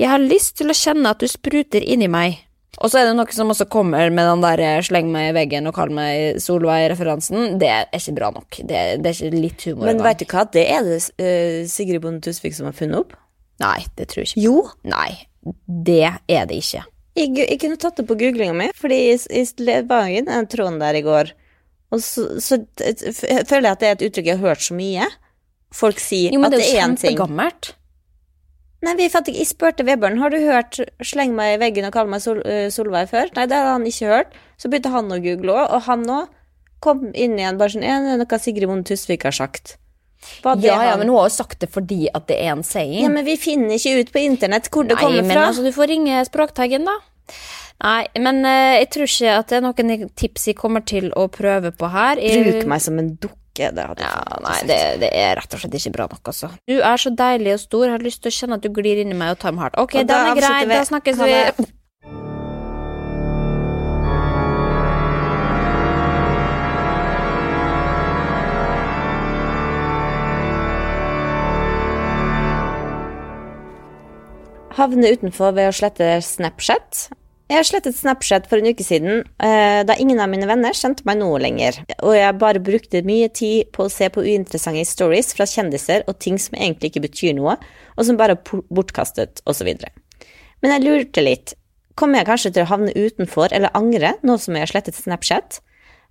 Jeg 0.02 0.12
har 0.14 0.22
lyst 0.22 0.60
til 0.62 0.72
å 0.72 0.78
kjenne 0.78 1.12
at 1.16 1.24
du 1.24 1.30
spruter 1.32 1.84
inni 1.84 2.10
meg. 2.12 2.42
Og 2.84 2.92
så 2.92 3.00
er 3.00 3.08
det 3.08 3.16
noe 3.16 3.32
som 3.32 3.52
også 3.54 3.70
kommer 3.72 4.10
med 4.12 4.28
den 4.28 4.42
der 4.44 4.62
eh, 4.62 4.82
sleng 4.84 5.08
meg 5.14 5.30
i 5.30 5.36
veggen 5.38 5.70
og 5.70 5.78
kall 5.78 5.94
meg 5.96 6.42
Solveig-referansen. 6.44 7.56
Det 7.62 7.70
er 7.72 7.86
ikke 7.96 8.18
bra 8.18 8.32
nok. 8.36 8.58
Det, 8.60 8.82
det 9.00 9.12
er 9.12 9.16
ikke 9.16 9.44
litt 9.46 9.64
humor 9.70 9.88
Men 9.88 10.04
veit 10.04 10.20
du 10.20 10.28
hva, 10.28 10.44
det 10.52 10.66
er 10.74 10.84
det 10.84 10.98
uh, 11.00 11.62
Sigrid 11.72 12.04
Bonde 12.04 12.20
Tusvik 12.26 12.58
som 12.58 12.68
har 12.68 12.76
funnet 12.76 13.00
opp. 13.06 13.16
Nei, 13.64 13.86
det 13.96 14.10
tror 14.12 14.24
jeg 14.24 14.32
ikke. 14.34 14.42
Jo. 14.44 14.56
Nei, 14.84 15.28
det 15.68 16.02
er 16.28 16.46
det 16.50 16.58
ikke. 16.64 16.84
Jeg, 17.16 17.32
jeg 17.40 17.60
kunne 17.62 17.78
tatt 17.80 17.96
det 18.02 18.08
på 18.10 18.18
googlinga 18.20 18.56
mi, 18.58 18.70
fordi 18.76 18.98
jeg, 19.14 19.22
jeg 19.64 19.86
var 19.88 20.10
jo 20.12 20.18
i 20.20 20.26
den 20.28 20.48
tråden 20.52 20.82
der 20.82 20.98
i 21.00 21.04
går. 21.06 21.32
Og 21.96 22.02
så, 22.04 22.26
så 22.44 22.58
føler 22.76 23.70
jeg 23.70 23.72
at 23.72 23.80
det 23.80 23.88
er 23.88 23.96
et 23.96 24.06
uttrykk 24.10 24.28
jeg 24.28 24.40
har 24.42 24.50
hørt 24.50 24.66
så 24.66 24.76
mye. 24.76 25.08
Folk 25.76 26.00
sier 26.04 26.34
Jo, 26.36 26.42
at 26.44 26.52
det 26.52 26.60
er 26.66 26.66
én 26.66 26.68
ting. 26.68 26.76
jo 26.76 26.84
en 26.90 26.96
ting. 26.98 27.16
kjempegammelt. 27.16 27.72
Nei, 28.86 28.94
vi 29.00 29.08
fant 29.10 29.30
ikke, 29.32 29.40
Jeg 29.42 29.50
spurte 29.50 29.86
Vebjørn 29.88 30.20
har 30.22 30.30
du 30.30 30.38
hørt 30.44 30.78
'sleng 31.02 31.32
meg 31.34 31.56
i 31.56 31.62
veggen 31.64 31.88
og 31.88 31.94
kall 31.96 32.08
meg 32.12 32.22
Sol, 32.22 32.42
eh, 32.46 32.68
Solveig' 32.70 33.10
før. 33.10 33.32
Nei, 33.36 33.46
det 33.48 33.56
hadde 33.58 33.72
han 33.72 33.86
ikke 33.88 34.12
hørt. 34.12 34.36
Så 34.62 34.70
begynte 34.70 34.92
han 34.94 35.10
å 35.10 35.22
google 35.24 35.56
òg, 35.56 35.72
og 35.72 35.82
han 35.88 36.04
òg 36.06 36.28
kom 36.82 37.08
inn 37.16 37.40
igjen 37.40 37.58
bare 37.58 37.70
sånn 37.74 37.84
'Er 37.84 38.04
det 38.04 38.12
er 38.14 38.18
noe 38.22 38.40
Sigrid 38.40 38.68
Bonde 38.68 38.84
Tusvik 38.86 39.24
har 39.24 39.32
sagt. 39.32 39.78
Ja, 40.44 40.78
ja, 40.92 40.96
men 40.98 41.08
hun 41.10 41.18
har 41.20 41.30
jo 41.30 41.36
sagt 41.36 41.60
det 41.60 41.70
fordi 41.74 42.08
at 42.14 42.28
det 42.28 42.38
er 42.42 42.52
en 42.54 42.64
saying. 42.64 43.04
ja, 43.04 43.10
men 43.10 43.26
vi 43.26 43.36
finner 43.38 43.76
ikke 43.78 44.00
ut 44.02 44.12
på 44.16 44.24
internett 44.26 44.70
hvor 44.72 44.84
det 44.88 44.96
Nei, 44.98 45.04
kommer 45.04 45.22
men 45.24 45.32
fra. 45.38 45.48
altså, 45.52 45.64
du 45.66 45.72
får 45.76 45.88
ringe 45.94 46.26
Språkteigen, 46.28 46.86
da. 46.86 46.98
Nei, 47.84 48.06
men 48.24 48.46
eh, 48.48 48.80
jeg 48.80 48.90
tror 48.96 49.10
ikke 49.10 49.32
at 49.40 49.50
det 49.52 49.58
er 49.58 49.66
noen 49.66 50.10
tips 50.16 50.46
jeg 50.48 50.56
kommer 50.56 50.86
til 50.88 51.10
å 51.16 51.28
prøve 51.28 51.72
på 51.76 51.90
her. 51.92 52.22
Jeg- 52.24 52.46
Bruk 52.48 52.70
meg 52.72 52.82
som 52.82 53.00
en 53.02 53.16
dukke. 53.16 53.42
Det 53.56 53.72
hadde 53.88 54.04
jeg 54.04 54.12
Ja, 54.12 54.40
nei, 54.44 54.56
det, 54.68 54.78
det 55.00 55.10
er 55.16 55.36
rett 55.40 55.54
og 55.56 55.60
slett 55.62 55.76
ikke 55.80 55.92
bra 55.96 56.08
nok, 56.12 56.24
altså. 56.28 56.50
Du 56.68 56.76
er 56.82 56.98
så 57.00 57.12
deilig 57.16 57.54
og 57.54 57.60
stor, 57.62 57.88
har 57.94 58.00
lyst 58.04 58.22
til 58.24 58.32
å 58.32 58.36
kjenne 58.36 58.58
at 58.60 58.66
du 58.66 58.68
glir 58.76 59.00
inni 59.00 59.16
meg 59.16 59.32
og 59.32 59.40
tar 59.40 59.54
meg 59.56 59.64
hardt. 59.70 59.78
Ok, 59.80 59.94
den 60.02 60.12
er 60.12 60.36
grei, 60.36 60.66
da 60.68 60.82
snakkes 60.84 61.22
vi. 61.24 61.66
Havne 74.76 75.14
utenfor 75.16 75.54
ved 75.56 75.70
å 75.70 75.76
slette 75.76 76.18
Snapchat. 76.20 77.06
Jeg 77.48 77.60
har 77.62 77.68
slettet 77.68 77.96
Snapchat 77.96 78.50
for 78.52 78.60
en 78.60 78.68
uke 78.68 78.84
siden, 78.84 79.22
eh, 79.40 79.84
da 79.88 79.96
ingen 79.96 80.20
av 80.20 80.28
mine 80.28 80.48
venner 80.50 80.76
kjente 80.76 81.06
meg 81.06 81.20
noe 81.20 81.40
lenger, 81.40 81.78
og 82.02 82.16
jeg 82.18 82.38
bare 82.42 82.60
brukte 82.60 83.04
mye 83.06 83.30
tid 83.30 83.72
på 83.72 83.86
å 83.86 83.92
se 83.92 84.10
på 84.10 84.24
uinteressante 84.26 84.84
stories 84.84 85.32
fra 85.34 85.46
kjendiser 85.46 86.04
og 86.10 86.20
ting 86.20 86.38
som 86.38 86.58
egentlig 86.58 86.92
ikke 86.92 87.06
betyr 87.08 87.36
noe, 87.38 87.56
og 87.96 88.04
som 88.04 88.18
bare 88.18 88.36
er 88.36 88.64
bortkastet, 88.68 89.40
osv. 89.46 89.70
Men 90.62 90.72
jeg 90.74 90.84
lurte 90.84 91.24
litt. 91.24 91.54
Kommer 91.96 92.20
jeg 92.20 92.28
kanskje 92.28 92.54
til 92.56 92.66
å 92.66 92.72
havne 92.74 92.92
utenfor 92.92 93.54
eller 93.54 93.72
angre 93.74 94.18
nå 94.24 94.36
som 94.38 94.58
jeg 94.58 94.66
har 94.66 94.74
slettet 94.74 95.00
Snapchat? 95.00 95.62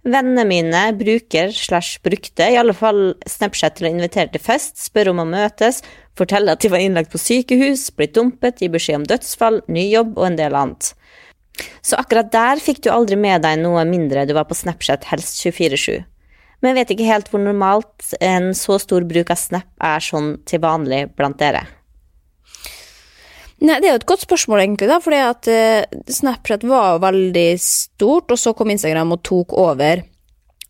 Vennene 0.04 0.44
mine 0.44 0.80
bruker 1.00 1.48
slash 1.56 2.02
brukte 2.04 2.44
i 2.52 2.58
alle 2.60 2.74
fall 2.76 3.14
Snapchat 3.24 3.78
til 3.78 3.88
å 3.88 3.92
invitere 3.94 4.28
til 4.34 4.42
fest, 4.44 4.76
spørre 4.76 5.14
om 5.14 5.22
å 5.22 5.28
møtes, 5.28 5.80
fortelle 6.18 6.52
at 6.52 6.60
de 6.60 6.68
var 6.68 6.82
innlagt 6.84 7.12
på 7.12 7.20
sykehus, 7.20 7.86
blitt 7.96 8.12
dumpet, 8.18 8.60
gi 8.60 8.68
beskjed 8.68 9.00
om 9.00 9.06
dødsfall, 9.08 9.62
ny 9.72 9.86
jobb 9.88 10.18
og 10.18 10.26
en 10.28 10.36
del 10.40 10.58
annet. 10.60 10.90
Så 11.80 11.96
akkurat 11.96 12.28
der 12.34 12.60
fikk 12.60 12.82
du 12.84 12.90
aldri 12.92 13.16
med 13.16 13.46
deg 13.46 13.62
noe 13.62 13.86
mindre 13.88 14.26
du 14.28 14.34
var 14.36 14.44
på 14.50 14.58
Snapchat 14.58 15.06
helst 15.08 15.40
24-7. 15.40 16.04
Men 16.60 16.72
jeg 16.72 16.80
vet 16.80 16.92
ikke 16.94 17.08
helt 17.08 17.30
hvor 17.32 17.40
normalt 17.40 18.12
en 18.24 18.52
så 18.56 18.76
stor 18.82 19.04
bruk 19.08 19.32
av 19.32 19.40
Snap 19.40 19.88
er 19.88 20.04
sånn 20.04 20.34
til 20.48 20.60
vanlig 20.64 21.06
blant 21.16 21.40
dere. 21.40 21.64
Nei, 23.62 23.76
det 23.80 23.88
er 23.88 23.94
jo 23.94 24.00
et 24.00 24.08
godt 24.08 24.24
spørsmål, 24.24 24.64
egentlig, 24.64 24.88
da, 24.90 24.98
fordi 25.02 25.20
at 25.22 25.48
uh, 25.52 26.00
Snapchat 26.10 26.66
var 26.68 26.98
veldig 27.04 27.50
stort, 27.62 28.34
og 28.34 28.40
så 28.40 28.52
kom 28.56 28.72
Instagram 28.74 29.14
og 29.14 29.22
tok 29.26 29.54
over. 29.56 30.02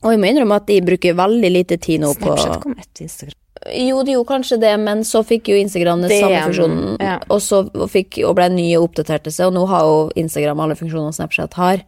Og 0.04 0.12
jeg 0.12 0.20
må 0.20 0.28
innrømme 0.28 0.60
at 0.60 0.68
de 0.68 0.82
bruker 0.84 1.16
veldig 1.16 1.50
lite 1.54 1.80
tid 1.80 2.04
nå 2.04 2.12
på 2.20 2.28
Snapchat 2.36 2.62
kom 2.62 2.76
etter 2.76 3.08
Instagram. 3.08 3.40
Jo, 3.72 4.02
det 4.04 4.12
gjorde 4.12 4.28
kanskje 4.28 4.58
det, 4.60 4.72
men 4.82 5.04
så 5.08 5.22
fikk 5.24 5.48
jo 5.48 5.56
Instagram 5.56 6.02
den 6.04 6.12
samme 6.12 6.40
funksjonen, 6.50 6.96
ja. 7.00 7.16
og 7.32 7.40
så 7.40 7.62
fikk, 7.88 8.18
og 8.28 8.34
ble 8.36 8.50
nye 8.52 8.80
oppdaterte 8.82 9.32
seg, 9.32 9.48
og 9.48 9.56
nå 9.56 9.62
har 9.70 9.86
jo 9.88 10.00
Instagram 10.20 10.60
alle 10.60 10.76
funksjoner 10.76 11.14
Snapchat 11.16 11.56
har. 11.56 11.84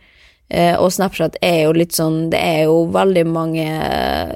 Uh, 0.46 0.76
og 0.80 0.88
Snapchat 0.94 1.36
er 1.42 1.64
jo 1.64 1.72
litt 1.74 1.96
sånn 1.96 2.28
Det 2.30 2.38
er 2.38 2.68
jo 2.68 2.84
veldig 2.94 3.24
mange 3.26 3.64
eh, 3.66 4.28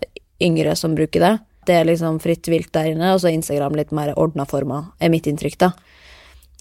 yngre 0.42 0.72
som 0.74 0.96
bruker 0.98 1.22
det. 1.22 1.36
Det 1.68 1.76
er 1.78 1.86
liksom 1.86 2.18
fritt 2.18 2.48
vilt 2.50 2.72
der 2.74 2.90
inne, 2.90 3.12
og 3.14 3.22
så 3.22 3.30
er 3.30 3.36
Instagram 3.38 3.78
litt 3.78 3.94
mer 3.94 4.10
ordna 4.18 4.44
former, 4.48 4.90
er 4.98 5.12
mitt 5.12 5.28
inntrykk, 5.30 5.58
da. 5.62 5.70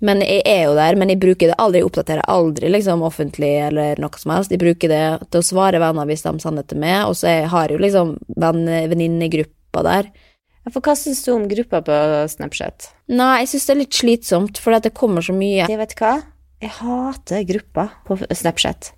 Men 0.06 0.24
jeg 0.24 0.44
er 0.48 0.64
jo 0.70 0.76
der, 0.78 0.96
men 0.96 1.12
jeg 1.12 1.20
bruker 1.20 1.52
det 1.52 1.58
aldri, 1.60 1.82
jeg 1.82 1.90
oppdaterer 1.90 2.24
aldri 2.32 2.72
liksom 2.72 3.04
offentlig 3.04 3.52
eller 3.68 4.00
noe 4.00 4.22
som 4.22 4.32
helst. 4.32 4.54
Jeg 4.54 4.62
bruker 4.62 4.92
det 4.92 5.04
til 5.28 5.42
å 5.42 5.48
svare 5.50 5.82
venner 5.84 6.08
hvis 6.08 6.24
de 6.24 6.34
sender 6.40 6.68
til 6.68 6.80
meg, 6.80 7.02
og 7.10 7.18
så 7.20 7.34
jeg 7.34 7.50
har 7.52 7.68
jeg 7.68 7.80
jo 7.80 7.84
liksom 7.84 8.16
venninnegruppa 8.40 9.84
der. 9.88 10.12
For 10.70 10.86
hva 10.86 10.94
syns 10.98 11.24
du 11.26 11.32
om 11.34 11.48
gruppa 11.50 11.82
på 11.84 11.98
Snapchat? 12.30 12.92
Nei, 13.10 13.40
jeg 13.44 13.52
syns 13.54 13.66
det 13.66 13.74
er 13.74 13.82
litt 13.82 14.00
slitsomt, 14.00 14.62
for 14.62 14.76
det 14.78 14.94
kommer 14.96 15.26
så 15.26 15.34
mye. 15.36 15.66
Jeg 15.66 15.80
vet 15.82 15.96
hva? 16.00 16.14
Jeg 16.60 16.76
hater 16.78 17.46
gruppa 17.48 17.90
på 18.08 18.20
Snapchat. 18.28 18.94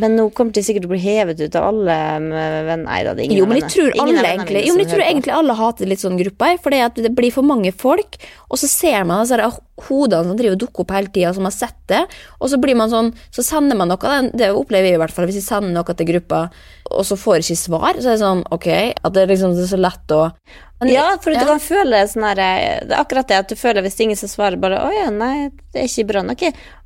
Men 0.00 0.16
nå 0.16 0.30
kommer 0.34 0.52
til 0.56 0.64
sikkert 0.64 0.86
å 0.88 0.92
bli 0.92 0.98
hevet 1.02 1.40
ut 1.40 1.54
av 1.56 1.68
alle 1.70 1.96
venner. 2.22 2.84
Nei 2.88 3.02
da, 3.04 3.14
det 3.14 3.22
er 3.22 3.28
ingen 3.28 3.38
Jo, 3.38 3.46
men 3.46 3.60
jeg 3.60 3.70
tror 3.74 3.90
alle 4.02 4.24
egentlig 4.32 4.62
Jo, 4.66 4.74
men 4.74 4.84
jeg 4.84 4.92
tror 4.94 5.04
egentlig 5.04 5.34
alle 5.36 5.56
hater 5.58 5.86
litt 5.90 6.02
sånn 6.02 6.18
grupper, 6.20 6.58
For 6.62 6.70
det 6.70 7.14
blir 7.16 7.32
for 7.34 7.42
mange 7.46 7.72
folk, 7.72 8.16
og 8.48 8.58
så 8.60 8.68
ser 8.70 9.04
man 9.04 9.24
altså, 9.24 9.36
det 9.36 9.50
hodene 9.88 10.26
som 10.26 10.36
driver 10.38 10.56
og 10.56 10.62
dukker 10.64 10.84
opp 10.84 10.90
hele 10.96 11.12
tida, 11.14 11.32
som 11.36 11.44
har 11.46 11.54
sett 11.54 11.76
det, 11.86 12.00
og 12.40 12.50
så 12.50 12.58
blir 12.60 12.74
man 12.76 12.90
sånn 12.90 13.12
Så 13.30 13.44
sender 13.46 13.76
man 13.78 13.88
noe, 13.88 13.98
det- 13.98 14.32
det 14.36 14.48
opplever 14.50 14.90
jeg 14.90 14.94
i 14.94 15.02
hvert 15.04 15.12
fall, 15.14 15.26
hvis 15.26 15.38
jeg 15.40 15.48
sender 15.48 15.70
noe 15.70 15.84
til 15.94 16.06
gruppa, 16.06 16.50
og 16.90 17.04
så 17.04 17.16
får 17.16 17.36
jeg 17.38 17.44
ikke 17.44 17.64
svar, 17.68 17.92
så 18.00 18.08
er 18.08 18.16
det 18.16 18.24
sånn 18.24 18.42
ok, 18.50 18.66
at 19.04 19.12
det 19.12 19.22
er 19.22 19.26
liksom 19.34 19.54
det 19.54 19.64
er 19.68 19.76
så 19.76 19.80
lett 19.80 20.08
å 20.08 20.32
Men- 20.80 20.92
Ja, 20.94 21.16
for 21.18 21.32
Ja. 21.32 21.40
du 21.40 21.46
kan 21.46 21.58
føle 21.58 22.06
sånn 22.06 22.22
her 22.22 22.34
Det 22.36 22.92
er 22.92 23.04
akkurat 23.04 23.26
det 23.26 23.34
at 23.36 23.48
du 23.48 23.56
føler 23.56 23.82
hvis 23.82 23.98
ingen 24.00 24.14
som 24.16 24.28
svarer 24.28 24.60
bare 24.60 24.78
Å 24.78 24.92
ja, 24.94 25.10
nei, 25.10 25.50
det 25.72 25.82
er 25.82 25.86
ikke 25.88 26.06
bra 26.06 26.22
nok. 26.22 26.38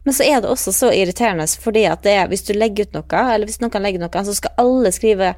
Men 0.04 0.14
så 0.16 0.26
er 0.26 0.42
det 0.42 0.50
også 0.50 0.74
så 0.74 0.92
irriterende 0.94 1.46
fordi 1.62 1.84
at 1.86 2.02
det 2.02 2.16
er 2.18 2.30
Hvis 2.30 2.46
du 2.48 2.54
legger 2.56 2.88
ut 2.88 2.96
noe, 2.98 3.24
eller 3.34 3.46
hvis 3.46 3.60
noen 3.62 3.70
legger 3.78 4.00
legge 4.02 4.06
noe, 4.06 4.24
så 4.26 4.34
skal 4.34 4.56
alle 4.62 4.92
skrive 4.94 5.34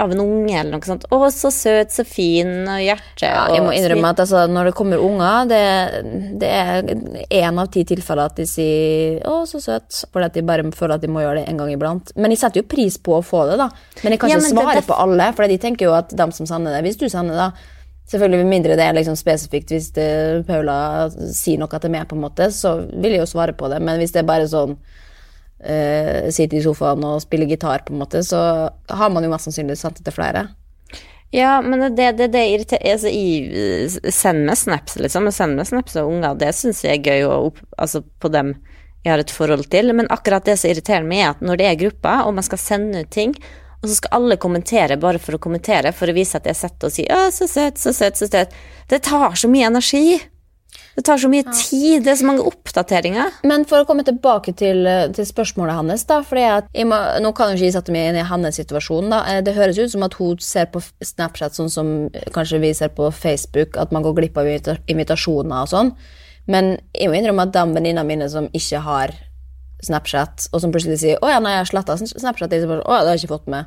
av 0.00 0.12
en 0.12 0.20
unge 0.22 0.54
eller 0.56 0.72
noe 0.72 0.86
sånt. 0.86 1.04
Å, 1.12 1.18
så 1.34 1.50
søt, 1.52 1.92
så 1.92 2.04
fin, 2.08 2.48
og 2.64 2.80
hjerte 2.80 3.28
ja, 3.28 3.42
Jeg 3.52 3.64
må 3.64 3.74
innrømme 3.76 4.12
at 4.14 4.22
altså, 4.24 4.46
når 4.50 4.70
det 4.70 4.74
kommer 4.78 5.02
unger, 5.04 5.50
det, 5.50 5.60
det 6.40 6.48
er 6.48 6.88
én 7.42 7.60
av 7.60 7.68
ti 7.74 7.84
tilfeller 7.88 8.32
at 8.32 8.40
de 8.40 8.46
sier 8.48 9.20
'å, 9.28 9.42
så 9.48 9.60
søt', 9.60 10.04
fordi 10.08 10.30
at 10.30 10.38
de 10.38 10.46
bare 10.48 10.64
føler 10.72 10.96
at 10.96 11.04
de 11.04 11.12
må 11.12 11.20
gjøre 11.20 11.42
det 11.42 11.52
en 11.52 11.60
gang 11.60 11.74
iblant. 11.74 12.14
Men 12.16 12.32
jeg 12.32 12.40
setter 12.40 12.62
jo 12.62 12.70
pris 12.72 12.96
på 12.96 13.18
å 13.18 13.26
få 13.26 13.44
det, 13.50 13.60
da. 13.60 13.68
Men 14.02 14.16
jeg 14.16 14.22
kan 14.22 14.32
ikke 14.32 14.40
ja, 14.40 14.54
svare 14.56 14.80
det- 14.80 14.88
på 14.88 14.98
alle, 15.04 15.28
for 15.36 15.46
de 15.46 15.60
tenker 15.60 15.90
jo 15.90 15.94
at 15.98 16.08
de 16.08 16.30
som 16.32 16.48
sender 16.48 16.72
det 16.72 16.82
Hvis 16.88 16.98
du 16.98 17.08
sender 17.12 17.36
det, 17.36 17.52
selvfølgelig 18.10 18.42
med 18.42 18.50
mindre 18.50 18.78
det 18.78 18.86
er 18.86 18.96
liksom 18.96 19.16
spesifikt 19.18 19.72
hvis 19.72 19.90
det, 19.96 20.08
Paula 20.48 21.08
sier 21.12 21.60
noe 21.60 21.80
til 21.80 21.92
meg, 21.92 22.08
på 22.10 22.18
en 22.18 22.24
måte, 22.24 22.50
så 22.54 22.78
vil 22.90 23.14
jeg 23.14 23.22
jo 23.22 23.30
svare 23.30 23.56
på 23.56 23.70
det. 23.72 23.80
Men 23.84 24.00
hvis 24.00 24.14
det 24.14 24.22
er 24.22 24.28
bare 24.28 24.48
sånn 24.50 24.74
uh, 24.76 26.30
sitte 26.34 26.58
i 26.58 26.64
sofaen 26.64 27.06
og 27.08 27.22
spille 27.24 27.48
gitar, 27.50 27.86
på 27.86 27.94
en 27.94 28.02
måte, 28.02 28.24
så 28.26 28.42
har 28.90 29.14
man 29.14 29.24
jo 29.24 29.32
mest 29.32 29.48
sannsynlig 29.48 29.78
sendt 29.80 30.02
det 30.02 30.08
til 30.10 30.18
flere. 30.18 30.48
Ja, 31.32 31.62
men 31.64 31.80
det 31.96 32.10
det, 32.18 32.28
det 32.34 32.42
irriterer 32.50 32.92
altså, 32.92 33.08
i, 33.08 34.10
Send 34.12 34.44
meg 34.44 34.58
snaps, 34.60 34.98
liksom. 35.00 35.30
Send 35.32 35.56
meg 35.56 35.70
snaps 35.70 35.96
av 35.96 36.10
unger. 36.10 36.36
Det 36.36 36.50
syns 36.58 36.82
jeg 36.84 37.00
er 37.00 37.08
gøy 37.08 37.24
å 37.24 37.38
altså, 37.80 38.02
på 38.20 38.28
dem 38.32 38.52
jeg 39.02 39.14
har 39.14 39.22
et 39.22 39.32
forhold 39.32 39.70
til. 39.72 39.94
Men 39.96 40.10
akkurat 40.12 40.44
det 40.46 40.58
som 40.60 40.70
irriterer 40.70 41.06
meg, 41.08 41.24
er 41.24 41.32
at 41.32 41.40
når 41.42 41.58
det 41.58 41.68
er 41.70 41.80
grupper, 41.80 42.26
og 42.26 42.36
man 42.36 42.46
skal 42.46 42.60
sende 42.60 43.02
ut 43.02 43.10
ting, 43.14 43.32
og 43.82 43.88
så 43.88 43.96
skal 43.98 44.14
alle 44.18 44.36
kommentere 44.38 44.98
bare 45.00 45.18
for 45.18 45.34
å 45.34 45.42
kommentere, 45.42 45.90
for 45.92 46.06
å 46.06 46.14
vise 46.14 46.38
at 46.38 46.46
jeg 46.46 46.54
setter 46.56 46.86
og 46.86 46.92
sier 46.94 47.10
'Å, 47.10 47.32
så 47.34 47.48
søt, 47.50 47.78
så 47.78 47.92
søt, 47.92 48.14
så 48.14 48.28
søt'. 48.30 48.52
Det 48.88 49.02
tar 49.02 49.34
så 49.34 49.48
mye 49.50 49.66
energi. 49.66 50.20
Det 50.96 51.04
tar 51.04 51.16
så 51.16 51.28
mye 51.28 51.42
tid. 51.52 52.04
Det 52.04 52.12
er 52.12 52.18
så 52.20 52.26
mange 52.28 52.44
oppdateringer. 52.44 53.32
Men 53.48 53.64
for 53.64 53.80
å 53.80 53.86
komme 53.88 54.04
tilbake 54.04 54.54
til, 54.56 54.84
til 55.16 55.24
spørsmålet 55.24 55.74
hans, 55.74 56.04
da, 56.04 56.20
fordi 56.22 56.44
at 56.44 56.68
må, 56.84 56.98
Nå 57.20 57.32
kan 57.34 57.50
jo 57.50 57.56
ikke 57.56 57.64
jeg 57.70 57.72
sette 57.72 57.92
meg 57.92 58.10
inn 58.10 58.20
i 58.20 58.26
hans 58.28 58.56
situasjon. 58.56 59.08
da. 59.10 59.24
Eh, 59.26 59.40
Det 59.40 59.54
høres 59.54 59.78
ut 59.78 59.90
som 59.90 60.02
at 60.02 60.14
hun 60.14 60.38
ser 60.38 60.66
på 60.66 60.82
Snapchat 61.02 61.56
sånn 61.56 61.70
som 61.70 62.10
kanskje 62.32 62.60
vi 62.60 62.72
ser 62.74 62.88
på 62.88 63.10
Facebook, 63.12 63.76
at 63.76 63.90
man 63.92 64.02
går 64.02 64.14
glipp 64.14 64.36
av 64.36 64.44
invita- 64.46 64.78
invitasjoner 64.86 65.62
og 65.62 65.68
sånn. 65.68 65.94
Men 66.46 66.78
jeg 66.94 67.08
må 67.08 67.16
innrømme 67.16 67.42
at 67.42 67.52
de 67.52 67.58
venninnene 67.72 68.06
mine 68.06 68.28
som 68.28 68.48
ikke 68.48 68.80
har 68.80 69.14
Snapchat, 69.82 70.48
og 70.52 70.60
som 70.62 70.72
plutselig 70.72 70.98
sier 71.00 71.18
'Å 71.18 71.28
ja, 71.28 71.38
nei, 71.40 71.52
jeg 71.56 71.64
har 71.64 71.70
sletta 71.70 71.96
Snapchat', 71.98 72.50
liksom, 72.50 72.70
'Å 72.82 72.92
ja, 72.92 73.00
det 73.02 73.08
har 73.08 73.16
jeg 73.16 73.24
ikke 73.24 73.36
fått 73.38 73.48
med 73.48 73.66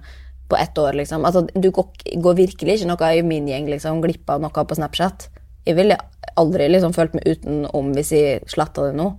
på 0.50 0.58
ett 0.58 0.76
år', 0.78 0.94
liksom. 0.96 1.26
Altså, 1.26 1.48
du 1.60 1.72
går, 1.72 2.36
virkelig 2.36 2.80
ikke 2.80 2.88
noe 2.88 3.12
i 3.18 3.22
min 3.22 3.48
gjeng 3.48 3.68
liksom, 3.68 4.02
glipp 4.02 4.30
av 4.30 4.42
noe 4.42 4.50
på 4.66 4.76
Snapchat. 4.76 5.28
Jeg 5.66 5.76
ville 5.76 5.98
aldri 6.38 6.70
liksom 6.70 6.94
følt 6.94 7.14
meg 7.14 7.24
utenom 7.26 7.94
hvis 7.96 8.12
jeg 8.12 8.42
sletta 8.48 8.88
det 8.92 8.96
nå. 8.96 9.16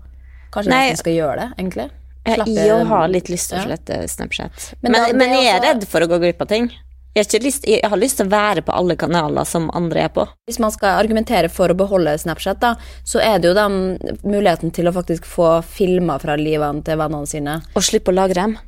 Kanskje 0.52 0.70
Nei. 0.70 0.88
jeg 0.88 0.98
skal 0.98 1.12
gjøre 1.12 1.36
det, 1.36 1.48
egentlig. 1.58 1.90
Slappe- 2.26 2.54
jeg 2.54 2.86
har 2.86 3.08
litt 3.08 3.28
lyst 3.28 3.48
til 3.50 3.58
å 3.58 3.60
Ja. 3.60 3.66
slette 3.66 4.08
Snapchat. 4.08 4.74
Men 4.82 4.92
Men, 4.92 5.16
men, 5.16 5.30
det 5.30 5.38
er 5.38 5.42
jeg 5.42 5.62
er 5.62 5.74
redd 5.74 5.86
for 5.86 6.00
å 6.00 6.08
gå 6.08 6.18
glipp 6.18 6.40
av 6.42 6.48
ting. 6.48 6.70
Jeg 7.16 7.40
lyst, 7.40 7.64
jeg 7.64 7.80
har 7.80 7.96
lyst 7.96 8.18
til 8.20 8.26
å 8.26 8.32
være 8.34 8.60
på 8.66 8.74
alle 8.76 8.92
kanaler 9.00 9.46
som 9.48 9.70
andre 9.76 10.02
er 10.04 10.10
på. 10.12 10.26
Hvis 10.44 10.58
man 10.60 10.72
skal 10.74 10.98
argumentere 11.00 11.48
for 11.48 11.72
å 11.72 11.76
beholde 11.78 12.12
Snapchat, 12.20 12.60
da, 12.60 12.74
så 13.08 13.22
er 13.24 13.38
det 13.40 13.48
jo 13.48 13.54
den 13.56 13.78
muligheten 14.20 14.74
til 14.76 14.90
å 14.90 14.92
faktisk 14.92 15.24
få 15.24 15.62
filmer 15.64 16.20
fra 16.20 16.34
livene 16.36 16.84
til 16.84 16.98
vennene 17.00 17.30
sine. 17.30 17.54
Og 17.72 17.86
slippe 17.86 18.12
å 18.12 18.18
lagre 18.18 18.42
dem. 18.42 18.58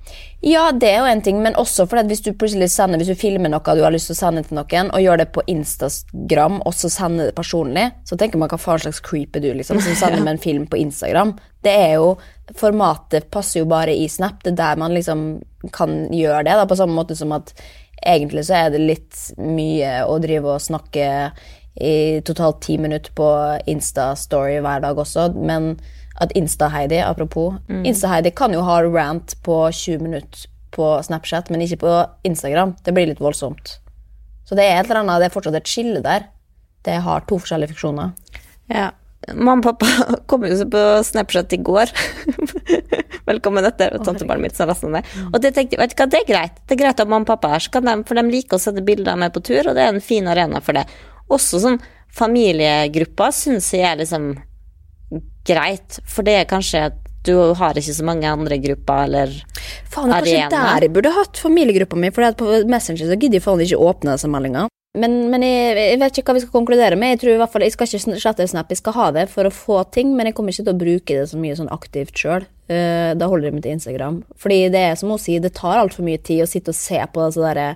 Ja, 0.41 0.71
det 0.73 0.89
er 0.95 1.03
jo 1.03 1.11
en 1.11 1.21
ting, 1.27 1.43
men 1.45 1.59
også 1.61 1.85
fordi 1.91 2.09
hvis 2.09 2.23
du 2.25 2.31
plutselig 2.31 2.71
sender, 2.73 3.03
hvis 3.03 3.11
du 3.13 3.21
filmer 3.21 3.53
noe 3.53 3.75
du 3.77 3.83
har 3.85 3.93
lyst 3.93 4.09
til 4.09 4.17
å 4.17 4.21
sende 4.23 4.45
til 4.47 4.57
noen, 4.57 4.93
og 4.95 5.03
gjør 5.05 5.21
det 5.21 5.27
på 5.35 5.45
Instagram, 5.51 6.61
og 6.65 6.77
så 6.79 6.89
sender 6.95 7.29
det 7.29 7.37
personlig, 7.37 7.89
så 8.09 8.17
tenker 8.17 8.41
man 8.41 8.49
hva 8.49 8.61
faen 8.63 8.81
slags 8.87 9.03
creep 9.05 9.37
er 9.37 9.45
du, 9.45 9.51
liksom, 9.59 9.83
som 9.85 9.99
sender 9.99 10.23
med 10.25 10.39
en 10.39 10.41
film 10.47 10.65
på 10.71 10.81
Instagram. 10.81 11.35
Det 11.67 11.75
er 11.75 11.99
jo, 11.99 12.15
formatet 12.57 13.29
passer 13.35 13.61
jo 13.61 13.69
bare 13.69 13.93
i 13.93 14.09
Snap, 14.09 14.41
det 14.47 14.55
er 14.55 14.63
der 14.63 14.81
man 14.81 14.97
liksom 14.97 15.27
kan 15.75 16.07
gjøre 16.15 16.47
det, 16.47 16.57
da, 16.63 16.65
på 16.71 16.79
samme 16.79 16.97
måte 16.97 17.19
som 17.19 17.35
at 17.37 17.53
egentlig 18.07 18.47
så 18.49 18.65
er 18.65 18.75
det 18.75 18.83
litt 18.83 19.23
mye 19.41 20.03
å 20.07 20.19
drive 20.23 20.57
og 20.57 20.65
snakke 20.65 21.09
i 21.79 22.21
totalt 22.27 22.61
ti 22.65 22.79
minutter 22.81 23.15
på 23.15 23.29
Insta-story 23.71 24.59
hver 24.65 24.83
dag 24.83 24.99
også, 24.99 25.29
men 25.39 25.77
at 26.19 26.33
Insta-Heidi, 26.35 26.99
apropos 26.99 27.61
Insta-Heidi 27.71 28.33
kan 28.35 28.51
jo 28.51 28.65
ha 28.67 28.81
rant 28.83 29.37
på 29.47 29.61
20 29.71 30.03
minutter 30.03 30.49
på 30.75 30.89
Snapchat, 31.03 31.51
men 31.51 31.63
ikke 31.63 31.81
på 31.85 31.93
Instagram. 32.27 32.75
Det 32.85 32.95
blir 32.95 33.07
litt 33.11 33.23
voldsomt. 33.23 33.79
Så 34.49 34.57
det 34.59 34.67
er 34.67 34.81
et 34.81 34.89
eller 34.89 35.03
annet, 35.05 35.23
det 35.23 35.29
er 35.29 35.35
fortsatt 35.35 35.59
et 35.59 35.71
skille 35.71 36.03
der. 36.05 36.27
Det 36.87 36.99
har 37.05 37.27
to 37.29 37.39
forskjellige 37.41 37.75
funksjoner. 37.75 38.15
Ja. 38.73 38.91
Mamma 39.27 39.59
og 39.59 39.65
pappa 39.67 39.89
kom 40.31 40.47
jo 40.47 40.57
på 40.71 40.83
Snapchat 41.05 41.53
i 41.57 41.61
går. 41.67 41.91
Velkommen 43.29 43.67
etter, 43.67 43.99
tantebarnet 44.05 44.47
mitt 44.47 44.57
som 44.57 44.71
lastet 44.71 44.93
ned. 44.95 45.09
Og 45.33 45.41
det 45.43 45.53
tenkte 45.57 45.81
vet 45.81 45.93
du 45.93 45.99
hva, 45.99 46.07
det 46.09 46.23
er 46.23 46.29
greit. 46.29 46.61
Det 46.65 46.77
er 46.77 46.83
greit 46.85 47.03
at 47.03 47.11
mamma 47.11 47.27
og 47.27 47.33
pappa 47.33 47.51
er 47.57 47.67
her, 47.67 48.05
for 48.09 48.19
de 48.21 48.25
liker 48.31 48.57
å 48.57 48.63
sende 48.63 48.85
bilder 48.87 49.17
av 49.17 49.23
meg 49.25 49.35
på 49.35 49.43
tur, 49.45 49.67
og 49.67 49.77
det 49.77 49.85
er 49.85 49.93
en 49.93 50.05
fin 50.05 50.31
arena 50.31 50.63
for 50.65 50.79
det. 50.79 50.87
Også 51.35 51.61
sånn 51.65 51.81
familiegrupper 52.15 53.35
syns 53.37 53.69
jeg 53.75 53.85
er 53.85 54.01
liksom 54.01 54.31
greit, 55.49 56.01
for 56.09 56.25
det 56.25 56.39
er 56.39 56.49
kanskje 56.49 56.87
at 56.89 57.05
du 57.27 57.35
har 57.59 57.77
ikke 57.77 57.97
så 57.99 58.07
mange 58.07 58.31
andre 58.31 58.57
grupper, 58.63 59.05
eller 59.09 59.35
Faen, 59.91 60.09
det 60.09 60.17
er 60.17 60.49
kanskje 60.49 60.49
der 60.55 60.87
jeg 60.87 60.95
burde 60.95 61.13
hatt 61.13 61.41
familiegruppa 61.43 61.99
mi, 62.01 62.13
for 62.15 62.39
på 62.39 62.63
Messenger 62.71 63.11
så 63.11 63.19
gidder 63.19 63.41
jeg 63.41 63.45
faen 63.45 63.65
ikke 63.65 63.81
åpne 63.91 64.15
disse 64.17 64.31
meldingene. 64.31 64.69
Men, 64.99 65.17
men 65.33 65.45
jeg, 65.47 65.77
jeg 65.79 66.01
vet 66.03 66.21
ikke 66.21 66.33
hva 66.33 66.39
vi 66.39 66.45
skal 66.45 66.57
konkludere 66.59 66.99
med. 67.01 67.15
Jeg 67.15 67.23
tror 67.23 67.35
i 67.35 67.41
hvert 67.43 67.55
fall, 67.55 67.67
jeg 67.67 67.77
skal 67.77 67.91
ikke 67.91 68.19
slette 68.21 68.49
Snap, 68.51 68.73
jeg 68.73 68.83
skal 68.83 68.97
ha 68.99 69.09
det 69.15 69.27
for 69.33 69.49
å 69.49 69.55
få 69.55 69.81
ting, 69.95 70.15
men 70.19 70.29
jeg 70.29 70.37
kommer 70.39 70.55
ikke 70.55 70.67
til 70.67 70.75
å 70.75 70.83
bruke 70.85 71.19
det 71.21 71.27
så 71.31 71.41
mye 71.41 71.57
sånn 71.59 71.73
aktivt 71.75 72.19
sjøl. 72.19 72.47
da 72.69 73.27
holder 73.31 73.49
jeg 73.49 73.57
meg 73.57 73.65
til 73.65 73.77
Instagram. 73.79 74.21
Fordi 74.37 74.61
det 74.75 74.85
er 74.91 75.01
som 75.01 75.13
hun 75.15 75.21
sier, 75.23 75.41
det 75.41 75.55
tar 75.57 75.81
altfor 75.81 76.05
mye 76.05 76.21
tid 76.21 76.45
å 76.45 76.49
sitte 76.51 76.75
og 76.75 76.79
se 76.79 77.01
på 77.01 77.25
disse 77.25 77.41
derre 77.41 77.73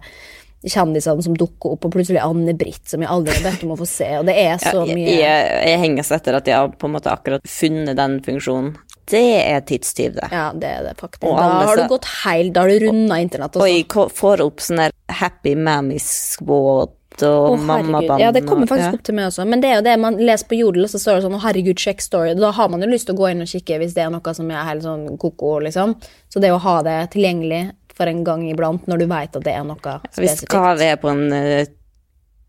kjendisene 0.62 1.24
som 1.24 1.34
dukker 1.36 1.74
opp, 1.74 1.86
og 1.86 1.94
plutselig 1.96 2.22
Anne-Britt, 2.22 2.84
som 2.90 3.02
jeg 3.02 3.10
aldri 3.10 3.34
har 3.34 3.46
bedt 3.48 3.64
om 3.66 3.74
å 3.74 3.80
få 3.80 3.88
se, 3.88 4.08
og 4.20 4.28
det 4.28 4.36
er 4.38 4.60
så 4.62 4.84
jeg, 4.86 4.96
mye 4.98 5.16
jeg, 5.18 5.52
jeg 5.72 5.82
henger 5.82 6.06
seg 6.06 6.20
etter 6.20 6.38
at 6.38 6.50
jeg 6.50 6.58
har 6.58 6.72
på 6.78 6.88
en 6.88 6.96
måte 6.96 7.12
akkurat 7.12 7.46
funnet 7.48 7.98
den 7.98 8.18
funksjonen. 8.22 8.72
Det 9.10 9.24
er 9.42 9.64
tidstyv, 9.66 10.14
det. 10.14 10.28
Ja, 10.30 10.46
det 10.54 10.68
er 10.70 10.84
det 10.86 10.92
faktisk. 11.00 11.26
Og 11.26 11.34
Da 11.34 11.46
alle 11.48 11.66
har 11.66 11.80
du 11.80 11.88
gått 11.90 12.06
heil, 12.22 12.52
da 12.54 12.62
har 12.62 12.70
du 12.70 12.86
runda 12.86 13.18
internett. 13.20 13.58
Og 13.58 13.66
jeg 13.66 13.88
får 13.90 14.44
opp 14.44 14.62
sånn 14.62 14.84
der 14.84 14.94
Happy 15.10 15.56
Squad 15.98 16.94
og 17.26 17.52
oh, 17.52 17.58
Mammaband. 17.60 18.22
Ja, 18.22 18.30
det 18.34 18.44
kommer 18.46 18.70
faktisk 18.70 18.96
opp 18.98 19.04
til 19.06 19.16
meg 19.18 19.28
også. 19.28 19.44
Men 19.48 19.60
det 19.60 19.70
er 19.70 19.76
jo 19.80 19.84
det 19.86 19.96
man 20.00 20.16
leser 20.16 20.48
på 20.48 20.58
Jodel, 20.58 20.88
så 20.88 21.00
står 21.02 21.18
det 21.18 21.26
sånn 21.26 21.36
'Å, 21.36 21.42
herregud, 21.44 21.82
sjekk 21.82 22.00
story'. 22.04 22.32
Da 22.38 22.52
har 22.56 22.72
man 22.72 22.82
jo 22.82 22.88
lyst 22.88 23.10
til 23.10 23.16
å 23.16 23.20
gå 23.20 23.30
inn 23.32 23.44
og 23.44 23.50
kikke 23.50 23.78
hvis 23.82 23.94
det 23.98 24.06
er 24.06 24.10
noe 24.14 24.34
som 24.34 24.50
er 24.50 24.64
helt 24.70 24.86
sånn 24.86 25.04
ko-ko, 25.20 25.58
liksom. 25.66 25.94
Så 26.32 26.40
det 26.40 26.52
å 26.54 26.62
ha 26.62 26.80
det 26.86 26.98
tilgjengelig 27.12 27.72
for 27.92 28.08
en 28.08 28.24
gang 28.24 28.48
iblant, 28.48 28.88
når 28.88 29.04
du 29.04 29.06
veit 29.10 29.36
at 29.36 29.44
det 29.44 29.52
er 29.52 29.64
noe 29.68 29.76
Hvis 30.08 30.16
spesifikt 30.16 30.52
Kaveh 30.54 30.94
er 30.94 31.00
på 31.00 31.10
en 31.12 31.26
uh, 31.32 31.64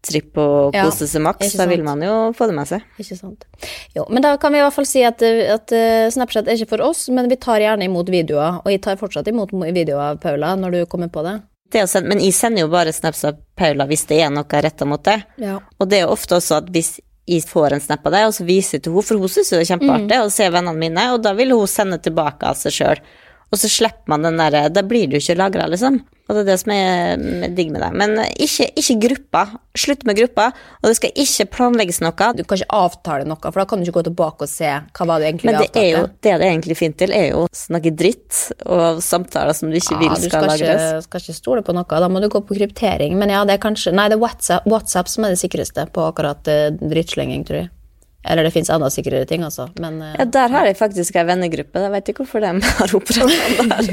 tripp 0.03 0.38
og 0.41 0.76
Ja, 0.76 0.89
seg 0.91 1.22
maks, 1.24 1.55
da 1.59 1.68
vil 1.70 1.84
man 1.86 2.01
jo 2.03 2.16
få 2.36 2.47
det 2.49 2.57
med 2.57 2.70
seg. 2.70 2.84
Ikke 2.99 3.18
sant. 3.20 3.45
Jo, 3.95 4.05
men 4.11 4.24
da 4.26 4.36
kan 4.41 4.53
vi 4.53 4.59
i 4.59 4.66
hvert 4.66 4.76
fall 4.76 4.88
si 4.89 5.03
at, 5.07 5.24
eh, 5.24 5.47
at 5.53 5.72
uh, 5.76 6.09
Snapchat 6.14 6.47
er 6.47 6.59
ikke 6.59 6.76
for 6.76 6.86
oss, 6.89 7.07
men 7.14 7.30
vi 7.32 7.39
tar 7.39 7.64
gjerne 7.64 7.88
imot 7.88 8.11
videoer. 8.11 8.61
Og 8.64 8.72
jeg 8.72 8.84
tar 8.84 8.99
fortsatt 8.99 9.30
imot 9.32 9.53
mo- 9.55 9.70
videoer 9.70 10.14
av 10.14 10.22
Paula 10.24 10.55
når 10.59 10.78
du 10.78 10.80
kommer 10.91 11.11
på 11.14 11.24
det. 11.26 11.38
Sende, 11.74 12.09
men 12.11 12.21
jeg 12.21 12.36
sender 12.38 12.65
jo 12.65 12.69
bare 12.74 12.93
snaps 12.93 13.24
av 13.28 13.39
Paula 13.57 13.88
hvis 13.89 14.05
det 14.09 14.21
er 14.21 14.30
noe 14.34 14.61
retta 14.65 14.86
mot 14.86 15.01
det. 15.03 15.19
Ja. 15.41 15.57
Og 15.80 15.89
det 15.89 15.99
er 15.99 16.05
jo 16.05 16.13
ofte 16.13 16.38
også 16.38 16.61
at 16.61 16.69
hvis 16.74 16.95
jeg 17.30 17.45
får 17.47 17.74
en 17.74 17.84
snap 17.84 18.05
av 18.07 18.15
det, 18.15 18.24
og 18.28 18.34
så 18.36 18.45
viser 18.47 18.78
jeg 18.78 18.86
til 18.86 18.93
henne, 18.93 19.07
for 19.07 19.21
hun 19.24 19.32
syns 19.32 19.51
jo 19.51 19.59
det 19.59 19.65
er 19.65 19.71
kjempeartig 19.71 20.19
å 20.19 20.32
se 20.34 20.49
vennene 20.51 20.80
mine, 20.80 21.05
og 21.15 21.21
da 21.24 21.32
vil 21.38 21.53
hun 21.55 21.69
sende 21.71 21.99
tilbake 22.03 22.49
av 22.49 22.59
seg 22.59 22.76
sjøl. 22.76 23.03
Og 23.54 23.60
så 23.62 23.70
slipper 23.70 24.10
man 24.10 24.26
den 24.26 24.39
derre 24.41 24.66
Da 24.74 24.82
blir 24.86 25.06
du 25.12 25.20
ikke 25.20 25.38
lagra, 25.38 25.70
liksom. 25.70 26.01
Og 26.24 26.38
det 26.38 26.41
er 26.45 26.47
det 26.47 26.56
som 26.62 26.72
er 26.72 27.49
digg 27.54 27.74
med 27.74 27.84
det. 27.84 27.89
Men 27.99 28.14
ikke, 28.41 28.70
ikke 28.80 28.95
gruppa. 29.04 29.41
Slutt 29.78 30.06
med 30.08 30.16
gruppa. 30.18 30.47
Og 30.80 30.88
det 30.88 30.95
skal 30.95 31.12
ikke 31.20 31.45
planlegges 31.51 31.99
noe. 32.01 32.30
Du 32.38 32.45
kan 32.47 32.58
ikke 32.58 32.78
avtale 32.80 33.28
noe, 33.28 33.41
for 33.43 33.60
da 33.60 33.66
kan 33.70 33.82
du 33.82 33.86
ikke 33.86 33.97
gå 33.99 34.06
tilbake 34.08 34.47
og 34.47 34.49
se 34.51 34.72
hva 34.72 35.08
var 35.10 35.22
det 35.22 35.30
egentlig 35.30 35.51
Men 35.51 35.60
det 35.60 35.84
er 35.84 35.89
jo 35.91 36.06
det 36.08 36.24
det 36.24 36.34
er 36.38 36.47
egentlig 36.47 36.80
fint 36.80 36.97
til, 36.97 37.14
er 37.14 37.28
jo 37.34 37.43
å 37.43 37.51
snakke 37.54 37.91
dritt 37.99 38.39
og 38.64 39.04
samtaler 39.04 39.54
som 39.58 39.70
du 39.70 39.78
ikke 39.78 39.99
vil 39.99 40.10
Ja, 40.10 40.16
du 40.16 40.26
skal 40.26 40.32
skal 40.32 40.49
lagres. 40.54 40.88
Du 41.04 41.10
skal 41.10 41.26
ikke 41.26 41.38
stole 41.38 41.68
på 41.68 41.76
noe. 41.76 42.01
Da 42.08 42.10
må 42.10 42.24
du 42.24 42.32
gå 42.32 42.41
på 42.47 42.58
kryptering. 42.58 43.20
Men 43.20 43.36
ja, 43.36 43.43
det 43.45 43.60
er 43.60 43.64
kanskje 43.68 43.93
Nei, 43.93 44.08
det 44.10 44.18
er 44.18 44.24
WhatsApp, 44.24 44.66
WhatsApp 44.70 45.12
som 45.12 45.28
er 45.28 45.36
det 45.36 45.43
sikreste 45.43 45.86
på 45.93 46.08
akkurat 46.08 46.47
eh, 46.49 46.70
drittslenging, 46.80 47.43
tror 47.45 47.66
jeg. 47.66 47.74
Eller 48.24 48.47
det 48.47 48.53
fins 48.55 48.69
andre 48.71 48.88
sikrere 48.93 49.26
ting, 49.28 49.43
altså. 49.43 49.67
Men 49.84 50.01
eh, 50.01 50.13
Ja, 50.19 50.26
der 50.38 50.53
har 50.53 50.67
jeg 50.69 50.78
faktisk 50.80 51.17
ei 51.19 51.26
vennegruppe. 51.28 51.82
Jeg 51.84 51.91
vet 51.91 52.11
ikke 52.11 52.24
hvorfor 52.24 52.43
de 52.43 52.53
har 52.80 52.95
oppretta 52.95 53.28
den 53.57 53.74
der. 53.74 53.89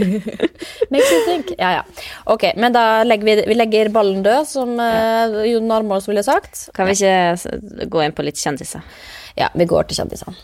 makes 0.95 1.11
you 1.11 1.23
think. 1.27 1.55
Ja, 1.59 1.73
ja. 1.81 2.07
Ok, 2.31 2.47
men 2.57 2.77
da 2.77 3.03
legger 3.07 3.27
vi, 3.27 3.37
vi 3.51 3.59
legger 3.59 3.91
ballen 3.95 4.23
død, 4.27 4.47
som 4.51 4.77
uh, 4.79 5.41
Jon 5.51 5.75
Armaas 5.75 6.07
ville 6.11 6.23
sagt. 6.27 6.69
Kan 6.77 6.91
vi 6.91 6.99
ikke 7.01 7.91
gå 7.91 8.07
inn 8.07 8.15
på 8.15 8.27
litt 8.27 8.39
kjendiser? 8.39 8.87
Ja, 9.39 9.51
vi 9.55 9.67
går 9.67 9.91
til 9.91 10.03
kjendisene. 10.03 10.39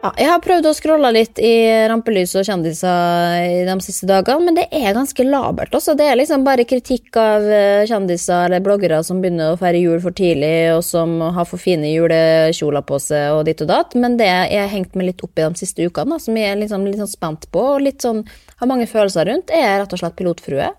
Ja, 0.00 0.14
jeg 0.16 0.30
har 0.30 0.40
prøvd 0.40 0.64
å 0.64 0.70
scrolle 0.72 1.10
litt 1.12 1.36
i 1.44 1.52
rampelys 1.90 2.30
og 2.40 2.46
kjendiser 2.48 3.42
i 3.44 3.56
de 3.68 3.74
siste 3.84 4.06
dagene, 4.08 4.46
men 4.46 4.56
det 4.56 4.62
er 4.72 4.94
ganske 4.96 5.26
labert. 5.26 5.74
Også. 5.76 5.92
Det 5.92 6.06
er 6.08 6.16
liksom 6.16 6.46
bare 6.46 6.64
kritikk 6.64 7.18
av 7.20 7.44
eh, 7.44 7.82
kjendiser 7.84 8.46
eller 8.46 8.62
bloggere 8.64 9.02
som 9.04 9.20
begynner 9.20 9.52
å 9.52 9.58
feire 9.60 9.82
jul 9.82 10.00
for 10.00 10.16
tidlig, 10.16 10.70
og 10.72 10.80
som 10.88 11.18
har 11.20 11.44
for 11.50 11.60
fine 11.60 11.90
julekjoler 11.92 12.86
på 12.88 13.00
seg 13.04 13.34
og 13.34 13.42
ditt 13.50 13.60
og 13.60 13.68
datt. 13.68 13.92
Men 14.00 14.16
det 14.16 14.30
jeg 14.30 14.62
har 14.62 14.72
hengt 14.72 14.96
meg 14.96 15.10
litt 15.10 15.26
opp 15.26 15.36
i 15.36 15.44
de 15.44 15.60
siste 15.60 15.84
ukene, 15.84 16.16
da, 16.16 16.20
som 16.24 16.40
jeg 16.40 16.48
er 16.48 16.56
liksom, 16.62 16.88
litt 16.88 17.02
sånn 17.02 17.12
spent 17.12 17.44
på 17.52 17.66
og 17.74 17.84
litt 17.84 18.00
sånn, 18.08 18.24
har 18.64 18.72
mange 18.72 18.88
følelser 18.88 19.28
rundt, 19.28 19.52
er 19.52 19.82
rett 19.82 19.92
og 19.92 20.00
slett 20.00 20.16
pilotfrue. 20.16 20.70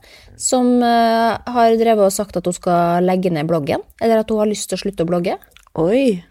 Som 0.42 0.80
uh, 0.82 1.38
har 1.46 1.78
drevet 1.78 2.08
og 2.08 2.18
sagt 2.18 2.42
at 2.42 2.50
hun 2.50 2.58
skal 2.58 3.06
legge 3.06 3.30
ned 3.30 3.46
bloggen, 3.54 3.86
eller 4.02 4.26
at 4.26 4.34
hun 4.34 4.42
har 4.42 4.50
lyst 4.50 4.72
til 4.72 4.82
å 4.82 4.86
slutte 4.88 5.06
å 5.06 5.14
blogge. 5.14 5.38
Oi. 5.78 6.24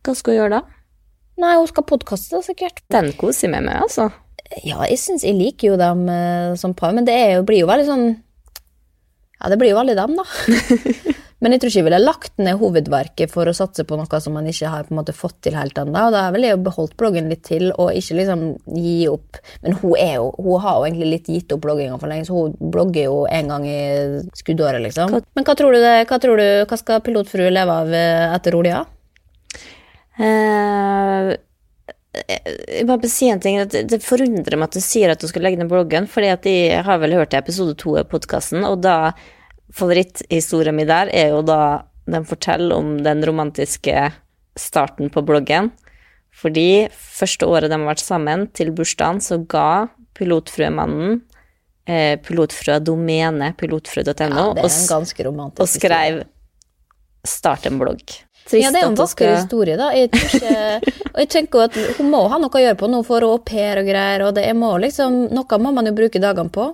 Hva 0.00 0.16
skal 0.16 0.32
hun 0.32 0.40
gjøre 0.40 0.56
da? 0.56 0.77
Nei, 1.38 1.54
hun 1.54 1.68
skal 1.70 1.86
podkaste, 1.86 2.40
sikkert. 2.42 2.82
Den 2.90 3.12
koser 3.18 3.46
jeg 3.46 3.54
meg 3.54 3.68
med, 3.68 3.84
altså. 3.86 4.10
Ja, 4.64 4.80
jeg 4.88 4.98
syns 5.00 5.26
jeg 5.26 5.36
liker 5.36 5.74
jo 5.74 5.78
dem 5.78 6.08
eh, 6.10 6.56
som 6.58 6.74
par, 6.76 6.94
men 6.96 7.06
det 7.06 7.14
jo, 7.34 7.44
blir 7.46 7.62
jo 7.62 7.68
veldig 7.68 7.84
sånn 7.84 8.06
Ja, 9.36 9.50
det 9.52 9.58
blir 9.60 9.74
jo 9.74 9.78
veldig 9.78 9.94
dem, 9.98 10.16
da. 10.16 10.24
men 11.44 11.54
jeg 11.54 11.60
tror 11.60 11.70
ikke 11.70 11.78
jeg 11.78 11.86
ville 11.86 12.00
lagt 12.00 12.40
ned 12.40 12.58
hovedverket 12.58 13.30
for 13.30 13.46
å 13.46 13.54
satse 13.54 13.84
på 13.86 13.98
noe 14.00 14.20
som 14.24 14.34
man 14.34 14.48
ikke 14.50 14.72
har 14.72 14.88
på 14.88 14.94
en 14.94 14.98
måte 15.02 15.14
fått 15.14 15.36
til 15.46 15.54
helt 15.54 15.78
ennå. 15.78 16.08
Og 16.08 16.16
da 16.16 16.24
ville 16.34 16.48
jeg 16.48 16.56
jo 16.56 16.64
beholdt 16.64 16.96
bloggen 16.98 17.28
litt 17.30 17.44
til, 17.46 17.68
og 17.76 17.92
ikke 18.00 18.18
liksom 18.18 18.44
gi 18.74 18.96
opp. 19.12 19.38
Men 19.62 19.78
hun 19.78 19.94
jo, 20.00 20.26
hun 20.40 20.64
har 20.64 20.80
jo 20.80 20.88
egentlig 20.88 21.12
litt 21.12 21.30
gitt 21.36 21.54
opp 21.54 21.62
blogginga 21.68 22.00
for 22.00 22.10
lenge, 22.10 22.26
så 22.26 22.40
hun 22.40 22.56
blogger 22.72 23.10
jo 23.12 23.24
en 23.30 23.54
gang 23.54 23.68
i 23.68 23.80
skuddåret, 24.40 24.82
liksom. 24.88 25.20
Men 25.36 25.46
hva 25.46 25.58
tror 25.60 25.76
du, 25.76 25.82
det, 25.84 25.96
hva, 26.08 26.22
tror 26.24 26.40
du, 26.40 26.48
hva 26.64 26.80
skal 26.80 27.04
pilotfrue 27.04 27.52
leve 27.52 27.82
av 27.84 27.94
eh, 28.00 28.30
etter 28.32 28.58
Olia? 28.58 28.86
Eh, 30.18 31.36
jeg 32.26 32.86
bare 32.88 33.02
vil 33.02 33.12
si 33.12 33.28
en 33.30 33.40
ting. 33.42 33.58
Det 33.68 34.00
forundrer 34.04 34.58
meg 34.58 34.70
at 34.70 34.78
du 34.78 34.84
sier 34.84 35.12
at 35.12 35.22
du 35.22 35.28
skal 35.30 35.44
legge 35.46 35.60
ned 35.60 35.70
bloggen, 35.70 36.08
fordi 36.10 36.30
at 36.32 36.48
jeg 36.48 36.84
har 36.86 37.02
vel 37.02 37.16
hørt 37.18 37.36
episode 37.38 37.76
to 37.80 37.96
av 38.00 38.08
podkasten, 38.12 38.64
og 38.68 38.80
da 38.84 39.12
Favoritthistorien 39.68 40.72
min 40.72 40.88
der 40.88 41.10
er 41.12 41.34
jo 41.34 41.42
da 41.44 41.84
den 42.08 42.24
forteller 42.24 42.72
om 42.78 42.94
den 43.04 43.20
romantiske 43.26 44.06
starten 44.58 45.12
på 45.12 45.22
bloggen. 45.28 45.70
Fordi 46.32 46.88
første 46.94 47.48
året 47.48 47.68
de 47.68 47.76
har 47.76 47.88
vært 47.88 48.04
sammen, 48.04 48.46
til 48.56 48.72
bursdagen, 48.72 49.20
så 49.20 49.40
ga 49.44 49.88
pilotfrømannen 50.18 51.18
eh, 51.88 52.16
pilotfrø-domene, 52.24 53.52
pilotfrø.no, 53.58 54.46
Ja, 54.56 54.64
og, 54.64 55.52
og 55.58 55.68
skrev 55.68 56.22
'start 57.26 57.66
en 57.66 57.80
blogg'. 57.80 58.22
Ja, 58.56 58.70
det 58.72 58.80
er 58.80 58.86
jo 58.86 58.92
en 58.94 58.96
vakker 58.96 59.12
skal- 59.12 59.36
historie, 59.36 59.76
da. 59.76 59.90
Jeg 59.92 60.10
ikke, 60.10 60.80
jeg 61.20 61.28
tenker 61.28 61.66
at 61.68 61.76
hun 61.98 62.10
må 62.10 62.24
ha 62.32 62.38
noe 62.40 62.48
å 62.50 62.64
gjøre 62.64 62.78
på 62.80 62.88
nå 62.88 63.02
for 63.04 63.22
au 63.28 63.36
pair 63.38 63.78
og 63.82 63.86
greier, 63.90 64.24
og 64.28 64.34
det 64.34 64.48
må 64.56 64.72
liksom, 64.80 65.28
noe 65.34 65.58
må 65.60 65.72
man 65.76 65.86
jo 65.86 65.92
bruke 65.98 66.20
dagene 66.22 66.50
på. 66.54 66.70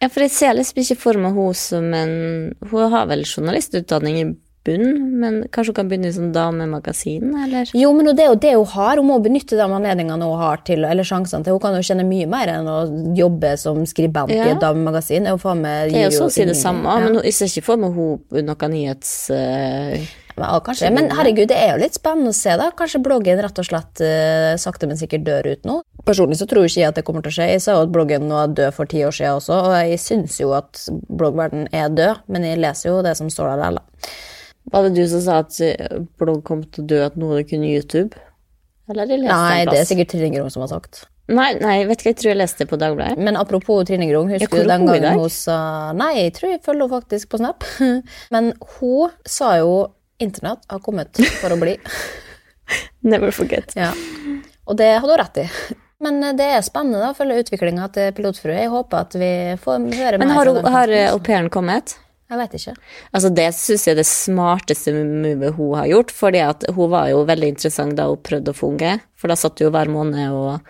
Ja, 0.00 0.08
for 0.08 0.20
jeg 0.24 0.30
ser 0.32 0.54
liksom 0.54 0.78
ikke 0.80 0.96
for 0.96 1.18
meg 1.18 1.34
hun 1.34 1.54
som 1.58 1.88
en 1.92 2.54
Hun 2.70 2.90
har 2.92 3.06
vel 3.10 3.24
journalistutdanning 3.26 4.20
i 4.22 4.26
bunn, 4.68 5.18
men 5.20 5.36
kanskje 5.54 5.70
hun 5.72 5.76
kan 5.78 5.88
begynne 5.88 6.10
i 6.10 6.12
sånn 6.14 6.32
damemagasin, 6.34 7.30
eller? 7.44 7.70
Jo, 7.78 7.92
men 7.96 8.10
det 8.14 8.24
er 8.24 8.28
jo 8.32 8.38
det 8.42 8.50
hun 8.56 8.66
har. 8.74 8.98
Hun 9.00 9.06
må 9.08 9.16
benytte 9.24 9.56
de 9.56 9.64
anledningene 9.64 10.26
hun 10.28 10.38
har 10.42 10.60
til, 10.66 10.84
eller 10.84 11.06
sjansene 11.08 11.46
til. 11.46 11.56
Hun 11.56 11.62
kan 11.62 11.74
jo 11.78 11.82
tjene 11.88 12.04
mye 12.04 12.26
mer 12.28 12.52
enn 12.52 12.68
å 12.68 12.78
jobbe 13.16 13.54
som 13.58 13.80
skribent 13.88 14.30
i 14.34 14.36
Ja. 14.36 14.50
et 14.52 14.60
damemagasin. 14.60 15.24
Det 15.24 15.32
er 15.32 15.36
jo 15.38 15.42
faen 15.42 15.62
meg 15.64 15.90
Det 15.90 15.96
er 15.96 16.04
jo 16.04 16.10
gir 16.10 16.18
så 16.18 16.26
å 16.28 16.34
si 16.36 16.44
det 16.44 16.56
samme, 16.58 16.84
Ja. 16.84 17.00
men 17.08 17.22
jeg 17.24 17.34
ser 17.38 17.46
ikke 17.46 17.64
for 17.70 17.76
meg 17.80 17.92
hun 17.96 18.44
noe 18.50 18.68
nyhets... 18.74 19.30
Men, 19.30 20.08
ja, 20.44 20.60
kanskje. 20.64 20.90
men 20.94 21.10
herregud, 21.14 21.48
det 21.50 21.58
er 21.58 21.72
jo 21.74 21.82
litt 21.82 21.96
spennende 21.98 22.32
å 22.34 22.36
se, 22.36 22.54
da. 22.60 22.70
Kanskje 22.78 23.02
bloggen 23.04 23.42
rett 23.42 23.60
og 23.60 23.66
slett 23.66 24.02
uh, 24.04 24.54
sakte, 24.60 24.88
men 24.90 25.00
sikkert 25.00 25.26
dør 25.26 25.50
ut 25.52 25.68
nå. 25.68 25.80
Personlig 26.08 26.38
så 26.40 26.48
tror 26.48 26.64
jeg 26.64 26.74
ikke 26.74 26.92
at 26.92 27.00
det 27.00 27.04
kommer 27.08 27.26
til 27.26 27.34
å 27.34 27.36
skje. 27.38 27.50
Jeg 27.54 27.64
sa 27.64 27.76
jo 27.76 27.84
at 27.86 27.92
bloggen 27.94 28.30
var 28.32 28.54
død 28.54 28.76
for 28.76 28.90
ti 28.90 29.04
år 29.06 29.14
siden 29.14 29.40
også, 29.40 29.60
og 29.68 29.76
jeg 29.76 30.00
syns 30.02 30.38
jo 30.40 30.54
at 30.56 30.86
bloggverden 31.08 31.68
er 31.74 31.92
død, 31.92 32.24
men 32.32 32.48
jeg 32.48 32.62
leser 32.62 32.92
jo 32.92 33.02
det 33.06 33.16
som 33.18 33.30
står 33.32 33.54
der 33.54 33.78
likevel. 33.78 33.84
Var 34.68 34.84
det 34.84 34.96
du 34.98 35.04
som 35.08 35.22
sa 35.24 35.42
at 35.42 35.60
eh, 35.64 36.00
blogg 36.20 36.42
kom 36.44 36.64
til 36.68 36.84
å 36.84 36.88
dø, 36.90 37.04
at 37.06 37.14
noen 37.20 37.46
kunne 37.48 37.70
YouTube? 37.70 38.18
Eller 38.88 39.04
har 39.04 39.10
de 39.10 39.20
lest 39.22 39.32
Nei, 39.32 39.62
det 39.68 39.78
er 39.80 39.88
sikkert 39.88 40.12
Trine 40.12 40.32
Grung 40.34 40.50
som 40.52 40.64
har 40.64 40.72
sagt. 40.72 41.06
Nei, 41.28 41.50
nei, 41.60 41.82
vet 41.84 42.00
ikke, 42.00 42.12
jeg 42.14 42.18
tror 42.22 42.30
jeg 42.30 42.38
leste 42.40 42.64
det 42.64 42.70
på 42.70 42.78
Dagbladet. 42.80 43.20
Men 43.20 43.36
apropos 43.36 43.82
Trine 43.88 44.08
Grung, 44.08 44.30
husker 44.32 44.64
du 44.64 44.70
den 44.70 44.86
gangen 44.88 45.20
hun 45.20 45.32
sa 45.32 45.58
Nei, 45.96 46.14
jeg 46.22 46.34
tror 46.38 46.54
jeg 46.54 46.62
følger 46.64 46.86
henne 46.86 47.02
faktisk 47.02 47.32
på 47.32 47.40
Snap. 47.40 47.66
Men 48.34 48.54
hun 48.78 49.12
sa 49.28 49.54
jo 49.60 49.74
internett 50.18 50.64
har 50.68 50.80
kommet 50.84 51.20
for 51.40 51.54
å 51.54 51.58
bli. 51.60 51.76
Never 53.08 53.30
forget. 53.30 53.72
Ja. 53.78 53.92
Og 54.68 54.76
det 54.76 54.90
hadde 54.98 55.12
hun 55.14 55.20
rett 55.22 55.38
i. 55.44 55.46
Men 56.04 56.18
eh, 56.24 56.34
det 56.38 56.48
er 56.58 56.66
spennende 56.66 57.00
da, 57.02 57.12
å 57.14 57.16
følge 57.18 57.40
utviklinga 57.44 57.88
til 57.94 58.12
pilotfrue. 58.16 58.58
Jeg 58.58 58.72
håper 58.72 59.00
at 59.06 59.16
vi 59.18 59.30
får 59.62 59.86
høre 59.98 60.20
Men 60.20 60.28
mer 60.30 60.36
har, 60.40 60.50
hun- 60.52 60.70
har 60.74 60.92
eh, 60.94 61.08
au 61.12 61.18
pairen 61.24 61.48
kommet? 61.50 61.96
Jeg 62.28 62.36
vet 62.42 62.54
ikke. 62.58 62.72
Altså 63.16 63.28
Det 63.32 63.46
syns 63.56 63.86
jeg 63.86 63.94
er 63.94 64.00
det 64.02 64.04
smarteste 64.06 64.92
movet 64.92 65.54
hun 65.56 65.70
har 65.78 65.86
gjort, 65.88 66.10
fordi 66.12 66.42
hun 66.76 66.90
var 66.92 67.06
jo 67.08 67.22
veldig 67.24 67.48
interessant 67.54 67.96
da 67.96 68.04
hun 68.10 68.20
prøvde 68.20 68.52
å 68.52 68.58
få 68.58 68.68
unge. 68.74 68.98
For 69.16 69.32
da 69.32 69.36
satt 69.40 69.62
hun 69.64 69.72
hver 69.72 69.88
måned 69.88 70.34
og 70.36 70.60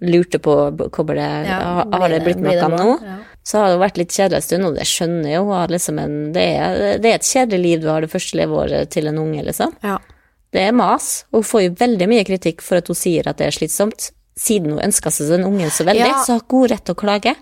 lurte 0.00 0.40
på 0.40 0.54
kommer 0.94 1.18
det, 1.20 1.26
Ja, 1.50 1.84
har, 1.84 2.08
det 2.08 2.22
blitt 2.24 2.40
noe 2.40 2.70
nå. 2.72 2.94
Ja. 3.04 3.18
Så 3.50 3.58
har 3.58 3.72
det 3.72 3.80
vært 3.82 3.98
litt 3.98 4.14
kjedelig 4.14 4.38
en 4.38 4.44
stund, 4.46 4.66
og 4.68 4.76
det 4.78 4.84
skjønner 4.86 5.26
jeg 5.32 5.40
jo. 5.40 5.58
Liksom 5.74 5.98
en, 5.98 6.12
det, 6.36 6.44
er, 6.60 6.82
det 7.02 7.10
er 7.10 7.18
et 7.18 7.26
kjedelig 7.26 7.60
liv 7.64 7.80
du 7.82 7.88
har 7.90 8.04
det 8.04 8.10
første 8.12 8.38
leveåret 8.38 8.92
til 8.94 9.10
en 9.10 9.18
unge, 9.18 9.42
liksom. 9.48 9.72
Ja. 9.82 9.96
Det 10.54 10.62
er 10.68 10.76
mas. 10.76 11.24
og 11.30 11.40
Hun 11.40 11.48
får 11.48 11.64
jo 11.64 11.72
veldig 11.80 12.08
mye 12.10 12.26
kritikk 12.28 12.62
for 12.62 12.78
at 12.78 12.90
hun 12.90 12.98
sier 12.98 13.26
at 13.30 13.40
det 13.40 13.48
er 13.48 13.56
slitsomt. 13.56 14.10
Siden 14.38 14.76
hun 14.76 14.84
ønska 14.86 15.10
seg 15.14 15.32
den 15.34 15.48
ungen 15.48 15.72
så 15.74 15.86
veldig, 15.88 16.12
Ja. 16.12 16.22
så 16.22 16.38
har 16.38 16.44
hun 16.46 16.60
hun 16.62 16.70
rett 16.70 16.84
til 16.86 16.94
å 16.94 17.00
klage. 17.02 17.34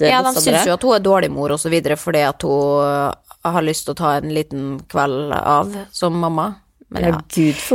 Ja, 0.00 0.22
de 0.26 0.32
syns 0.40 0.66
jo 0.66 0.74
at 0.74 0.82
hun 0.82 0.96
er 0.96 1.04
dårlig 1.04 1.30
mor 1.30 1.52
og 1.54 1.60
så 1.62 1.70
videre 1.70 1.94
fordi 2.00 2.24
at 2.26 2.42
hun 2.42 3.12
har 3.44 3.62
lyst 3.62 3.84
til 3.86 3.94
å 3.94 4.00
ta 4.00 4.16
en 4.18 4.32
liten 4.34 4.80
kveld 4.90 5.30
av 5.36 5.76
som 5.94 6.16
mamma. 6.18 6.54
Men, 6.94 7.04
Ja, 7.04 7.10
ja. 7.10 7.20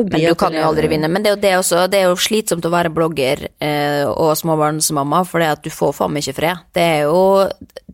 Men 0.09 0.21
du 0.31 0.35
kan 0.39 0.55
jo 0.55 0.63
aldri 0.63 0.87
vinne. 0.91 1.09
Men 1.11 1.23
det 1.25 1.31
er 1.31 1.35
jo, 1.35 1.41
det 1.43 1.53
også, 1.59 1.85
det 1.91 1.99
er 1.99 2.07
jo 2.07 2.19
slitsomt 2.19 2.65
å 2.65 2.71
være 2.71 2.91
blogger 2.95 3.45
eh, 3.59 4.05
og 4.07 4.31
småbarnsmamma, 4.39 5.23
for 5.27 5.43
at 5.43 5.63
du 5.65 5.71
får 5.73 5.97
faen 5.97 6.15
meg 6.15 6.23
ikke 6.23 6.39
fred. 6.39 6.63
Det 6.75 6.85
er 6.95 7.01
jo 7.09 7.23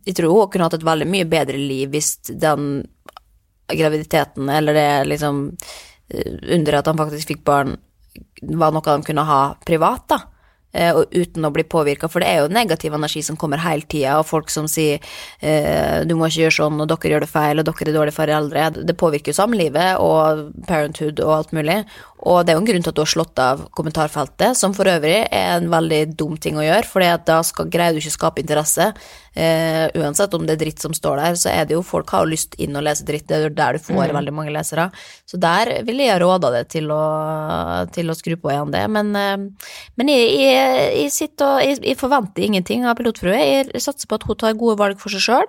Jeg 0.06 0.20
tror 0.20 0.36
hun 0.36 0.52
kunne 0.54 0.68
hatt 0.70 0.78
et 0.78 0.86
veldig 0.86 1.08
mye 1.10 1.26
bedre 1.26 1.58
liv 1.58 1.90
hvis 1.90 2.12
den 2.30 2.86
graviditeten, 3.74 4.50
eller 4.54 4.78
det 4.78 4.88
liksom 5.10 5.42
eh, 6.14 6.32
under 6.54 6.80
at 6.80 6.92
han 6.92 7.02
faktisk 7.02 7.34
fikk 7.34 7.44
barn, 7.48 7.74
var 8.46 8.74
noe 8.76 8.86
de 8.86 9.08
kunne 9.08 9.26
ha 9.26 9.42
privat, 9.66 10.06
da. 10.14 10.20
Eh, 10.76 10.92
og 10.92 11.14
uten 11.16 11.48
å 11.48 11.52
bli 11.56 11.64
påvirka, 11.64 12.10
for 12.12 12.24
det 12.24 12.30
er 12.30 12.42
jo 12.44 12.52
negativ 12.52 12.96
energi 12.98 13.24
som 13.24 13.38
kommer 13.40 13.64
hele 13.64 13.88
tida, 13.88 14.18
og 14.20 14.28
folk 14.28 14.52
som 14.52 14.68
sier 14.72 15.00
eh, 15.40 16.04
du 16.04 16.16
må 16.20 16.28
ikke 16.28 16.46
gjøre 16.46 16.58
sånn, 16.58 16.82
og 16.84 16.90
dere 16.92 17.14
gjør 17.14 17.26
det 17.26 17.32
feil, 17.32 17.62
og 17.62 17.70
dere 17.70 17.88
er 17.88 17.96
dårlige 17.96 18.18
foreldre. 18.18 18.68
Det 18.90 18.98
påvirker 19.00 19.32
jo 19.32 19.40
samlivet 19.40 20.02
og 20.04 20.50
parenthood 20.68 21.24
og 21.24 21.38
alt 21.40 21.56
mulig. 21.56 21.80
Og 22.26 22.42
det 22.42 22.52
er 22.52 22.58
jo 22.58 22.64
en 22.64 22.68
grunn 22.68 22.82
til 22.86 22.90
at 22.90 22.98
du 22.98 23.04
har 23.04 23.10
slått 23.12 23.40
av 23.42 23.60
kommentarfeltet, 23.78 24.58
som 24.58 24.74
for 24.74 24.90
øvrig 24.90 25.18
er 25.30 25.60
en 25.60 25.68
veldig 25.70 26.02
dum 26.18 26.34
ting 26.42 26.58
å 26.58 26.64
gjøre, 26.66 26.88
for 26.90 27.06
da 27.28 27.38
skal, 27.46 27.70
greier 27.70 27.94
du 27.94 28.02
ikke 28.02 28.14
å 28.14 28.16
skape 28.16 28.42
interesse. 28.42 28.88
Eh, 29.38 29.86
uansett 30.00 30.34
om 30.34 30.48
det 30.48 30.56
er 30.56 30.62
dritt 30.64 30.82
som 30.82 30.96
står 30.96 31.22
der, 31.22 31.38
så 31.38 31.52
er 31.52 31.68
det 31.68 31.76
jo 31.76 31.84
folk 31.86 32.10
har 32.16 32.24
jo 32.26 32.32
lyst 32.32 32.56
inn 32.62 32.78
og 32.80 32.86
lese 32.88 33.06
dritt, 33.06 33.28
det 33.30 33.38
er 33.38 33.46
jo 33.46 33.52
der 33.54 33.78
du 33.78 33.84
får 33.86 34.14
veldig 34.16 34.34
mange 34.34 34.54
lesere. 34.56 34.88
Så 35.30 35.38
der 35.42 35.70
ville 35.86 36.08
jeg 36.08 36.22
råda 36.24 36.50
det 36.56 36.64
til 36.74 36.90
å, 36.96 37.04
til 37.94 38.10
å 38.10 38.18
skru 38.18 38.34
på 38.42 38.54
igjen 38.54 38.74
det. 38.74 38.86
Men, 38.96 39.12
eh, 39.20 39.68
men 40.02 40.14
jeg, 40.14 40.32
jeg, 40.42 40.88
jeg 41.04 41.12
sitter 41.14 41.52
og 41.52 41.62
jeg, 41.62 41.84
jeg 41.92 42.00
forventer 42.00 42.48
ingenting 42.48 42.88
av 42.90 42.98
pilotfrue. 42.98 43.38
Jeg 43.38 43.84
satser 43.86 44.10
på 44.10 44.18
at 44.18 44.26
hun 44.26 44.42
tar 44.42 44.58
gode 44.58 44.80
valg 44.82 44.98
for 45.04 45.14
seg 45.14 45.28
sjøl, 45.28 45.46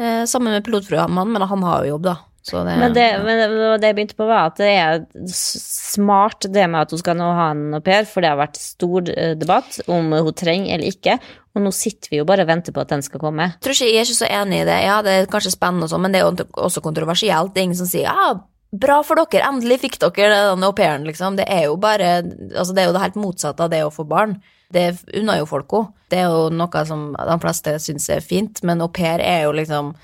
eh, 0.00 0.24
sammen 0.24 0.56
med 0.56 0.64
pilotfruemannen, 0.64 1.36
men 1.36 1.50
han 1.52 1.68
har 1.68 1.84
jo 1.84 1.96
jobb, 1.96 2.08
da. 2.08 2.16
Det, 2.46 2.62
Men 2.62 2.92
det, 2.94 3.06
men 3.24 3.40
det, 3.40 3.46
det 3.82 3.88
jeg 3.90 3.96
begynte 3.98 4.18
på, 4.18 4.28
var 4.28 4.52
at 4.52 4.60
det 4.60 4.68
er 4.70 5.00
smart 5.34 6.46
det 6.52 6.66
med 6.70 6.84
at 6.84 6.94
hun 6.94 7.00
skal 7.02 7.18
nå 7.18 7.30
ha 7.34 7.48
en 7.54 7.74
au 7.74 7.82
pair, 7.82 8.06
for 8.06 8.22
det 8.22 8.30
har 8.30 8.38
vært 8.38 8.60
stor 8.60 9.10
eh, 9.10 9.34
debatt 9.38 9.80
om 9.90 10.14
hun 10.14 10.32
trenger 10.36 10.76
eller 10.76 10.94
ikke, 10.94 11.18
og 11.56 11.64
nå 11.64 11.72
sitter 11.74 12.12
vi 12.12 12.20
jo 12.20 12.26
bare 12.28 12.44
og 12.44 12.50
venter 12.52 12.74
på 12.76 12.82
at 12.84 12.92
den 12.92 13.02
skal 13.02 13.22
komme. 13.22 13.48
Jeg 13.56 13.64
tror 13.64 13.76
ikke 13.78 13.88
jeg 13.88 14.02
er 14.02 14.10
ikke 14.10 14.18
så 14.20 14.32
enig 14.42 14.60
i 14.60 14.66
det. 14.68 14.76
Ja, 14.84 14.98
det 15.02 15.14
er 15.14 15.30
kanskje 15.32 15.54
spennende 15.56 15.88
og 15.88 15.94
sånn, 15.94 16.04
men 16.04 16.14
det 16.14 16.20
er 16.20 16.28
jo 16.28 16.50
også 16.68 16.84
kontroversielt. 16.84 17.54
Det 17.54 17.62
er 17.62 17.68
ingen 17.70 17.80
som 17.80 17.88
sier 17.90 18.10
ja, 18.10 18.34
bra 18.76 18.98
for 19.06 19.18
dere, 19.18 19.46
endelig 19.48 19.80
fikk 19.86 19.98
dere 20.02 20.42
den 20.52 20.66
au 20.66 20.74
pairen, 20.76 21.06
liksom. 21.08 21.38
Det 21.40 21.46
er 21.48 21.66
jo 21.70 21.78
bare 21.80 22.20
Altså, 22.20 22.74
det 22.76 22.84
er 22.84 22.90
jo 22.90 22.94
det 22.96 23.02
helt 23.06 23.18
motsatte 23.20 23.64
av 23.64 23.72
det 23.72 23.82
å 23.86 23.94
få 23.94 24.04
barn. 24.08 24.36
Det 24.72 24.90
unner 25.14 25.40
jo 25.40 25.48
folk 25.48 25.72
henne. 25.72 25.92
Det 26.10 26.20
er 26.22 26.28
jo 26.30 26.50
noe 26.54 26.84
som 26.86 27.08
de 27.18 27.36
fleste 27.42 27.72
syns 27.82 28.04
er 28.14 28.22
fint, 28.22 28.60
men 28.62 28.82
au 28.84 28.86
pair 28.94 29.18
er 29.18 29.46
jo 29.46 29.54
liksom 29.56 29.94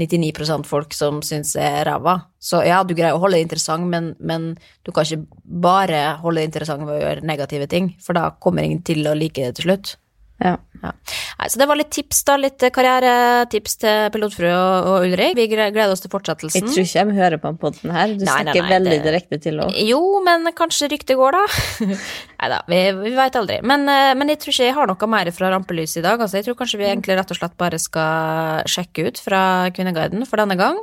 99% 0.00 0.68
folk 0.68 0.94
som 0.96 1.20
syns 1.24 1.54
er 1.60 1.84
ræva. 1.88 2.16
Så 2.40 2.62
ja, 2.64 2.80
du 2.84 2.94
greier 2.96 3.16
å 3.16 3.20
holde 3.22 3.38
det 3.38 3.48
interessant, 3.48 3.88
men, 3.92 4.12
men 4.20 4.52
du 4.86 4.92
kan 4.92 5.04
ikke 5.04 5.42
bare 5.42 6.04
holde 6.22 6.40
det 6.40 6.48
interessant 6.50 6.86
ved 6.88 6.96
å 6.96 7.02
gjøre 7.02 7.26
negative 7.28 7.68
ting, 7.68 7.92
for 8.00 8.16
da 8.16 8.30
kommer 8.40 8.64
ingen 8.64 8.80
til 8.86 9.04
å 9.08 9.16
like 9.18 9.42
det 9.42 9.58
til 9.58 9.68
slutt. 9.68 9.96
Ja. 10.42 10.56
Ja. 10.82 10.90
Nei, 11.38 11.46
så 11.46 11.60
det 11.60 11.66
var 11.70 11.78
litt 11.78 11.92
tips, 11.94 12.24
da. 12.26 12.34
Litt 12.40 12.62
karrieretips 12.74 13.76
til 13.78 14.08
pilotfrue 14.14 14.50
og, 14.50 14.88
og 14.90 15.04
Ulrik. 15.06 15.36
Vi 15.38 15.44
gleder 15.52 15.92
oss 15.94 16.02
til 16.02 16.10
Jeg 16.10 16.64
tror 16.66 16.82
ikke 16.82 17.04
de 17.06 17.14
hører 17.20 17.38
på 17.42 17.52
podden 17.62 17.94
her. 17.94 18.16
Du 18.18 18.24
Nei, 18.26 18.32
snakker 18.32 18.64
nei, 18.66 18.72
veldig 18.72 18.96
det- 18.96 19.04
direkte 19.06 19.38
til 19.44 19.60
henne. 19.62 19.84
Jo, 19.86 20.00
men 20.26 20.50
kanskje 20.58 20.90
ryktet 20.90 21.20
går, 21.20 21.38
da. 21.38 21.86
Nei 22.42 22.50
da, 22.50 22.58
vi, 22.66 22.82
vi 22.98 23.14
veit 23.14 23.38
aldri. 23.38 23.60
Men, 23.62 23.86
eh, 23.88 24.10
men 24.18 24.34
jeg 24.34 24.42
tror 24.42 24.56
ikke 24.56 24.66
jeg 24.68 24.76
har 24.80 24.90
noe 24.90 25.10
mer 25.14 25.30
fra 25.38 25.52
rampelyset 25.54 26.02
i 26.02 26.06
dag. 26.08 26.18
Altså, 26.18 26.40
jeg 26.40 26.48
tror 26.50 26.58
kanskje 26.58 26.82
vi 26.82 26.90
egentlig 26.90 27.18
rett 27.20 27.30
og 27.30 27.38
slett 27.38 27.56
bare 27.62 27.78
skal 27.78 28.66
sjekke 28.66 29.06
ut 29.06 29.22
fra 29.22 29.42
Kvinneguiden 29.76 30.26
for 30.26 30.42
denne 30.42 30.58
gang. 30.58 30.82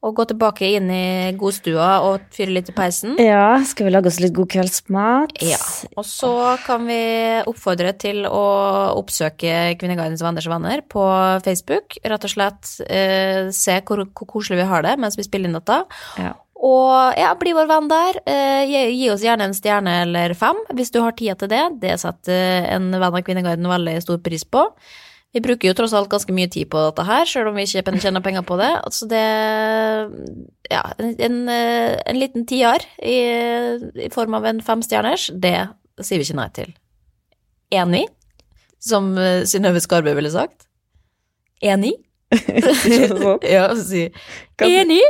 Og 0.00 0.14
gå 0.16 0.24
tilbake 0.30 0.64
inn 0.78 0.88
i 0.88 1.32
godstua 1.36 1.88
og 2.08 2.22
fyre 2.32 2.54
litt 2.56 2.70
i 2.72 2.74
peisen. 2.76 3.18
Ja, 3.20 3.60
skal 3.68 3.86
vi 3.86 3.92
lage 3.92 4.08
oss 4.08 4.16
litt 4.22 4.32
god 4.36 4.48
kveldsmat? 4.54 5.34
Ja, 5.44 5.60
og 5.92 6.06
så 6.08 6.32
kan 6.64 6.86
vi 6.88 7.00
oppfordre 7.44 7.92
til 8.00 8.24
å 8.24 8.44
oppsøke 8.96 9.74
Kvinneguidens 9.80 10.24
venners 10.24 10.48
venner 10.48 10.80
på 10.88 11.04
Facebook. 11.44 11.98
Rett 12.00 12.24
og 12.24 12.32
slett 12.32 12.72
eh, 12.88 13.50
se 13.52 13.76
hvor, 13.84 14.06
hvor 14.16 14.30
koselig 14.38 14.62
vi 14.62 14.70
har 14.72 14.88
det 14.88 14.96
mens 15.02 15.20
vi 15.20 15.28
spiller 15.28 15.52
inn 15.52 15.60
dette. 15.60 15.82
Ja. 16.16 16.32
Og 16.60 17.16
ja, 17.16 17.34
bli 17.40 17.52
vår 17.56 17.68
venn 17.68 17.92
der. 17.92 18.22
Eh, 18.28 18.64
gi, 18.68 18.80
gi 19.02 19.12
oss 19.12 19.24
gjerne 19.24 19.48
en 19.48 19.56
stjerne 19.56 20.00
eller 20.06 20.32
fem 20.36 20.58
hvis 20.76 20.92
du 20.92 21.00
har 21.04 21.16
tida 21.16 21.36
til 21.40 21.52
det. 21.52 21.62
Det 21.84 21.94
setter 22.00 22.72
en 22.72 22.90
venn 22.92 23.08
av 23.12 23.20
Kvinneguiden 23.24 23.68
veldig 23.68 23.96
stor 24.04 24.20
pris 24.24 24.48
på. 24.48 24.64
Vi 25.30 25.42
bruker 25.44 25.70
jo 25.70 25.74
tross 25.78 25.92
alt 25.94 26.10
ganske 26.10 26.34
mye 26.34 26.50
tid 26.50 26.66
på 26.72 26.80
dette 26.88 27.04
her, 27.06 27.28
sjøl 27.28 27.52
om 27.52 27.58
vi 27.58 27.62
ikke 27.68 28.00
tjener 28.02 28.22
penger 28.24 28.42
på 28.46 28.56
det. 28.58 28.70
Altså 28.82 29.06
det 29.10 29.24
Ja, 30.70 30.82
en, 30.98 31.14
en, 31.18 31.36
eh, 31.48 31.98
en 32.10 32.18
liten 32.18 32.46
tiar 32.50 32.82
i, 32.98 33.18
i 33.94 34.10
form 34.10 34.34
av 34.38 34.48
en 34.50 34.62
femstjerners, 34.62 35.28
det 35.34 35.68
sier 36.02 36.18
vi 36.18 36.26
ikke 36.26 36.38
nei 36.40 36.48
til. 36.56 36.74
Enig? 37.70 38.04
Som 38.82 39.12
uh, 39.18 39.42
Synnøve 39.46 39.82
Skarbø 39.82 40.14
ville 40.16 40.32
sagt. 40.32 40.66
Enig? 41.62 41.92
ja, 43.54 43.68
så 43.74 43.84
si 43.84 44.04
enig. 44.66 45.02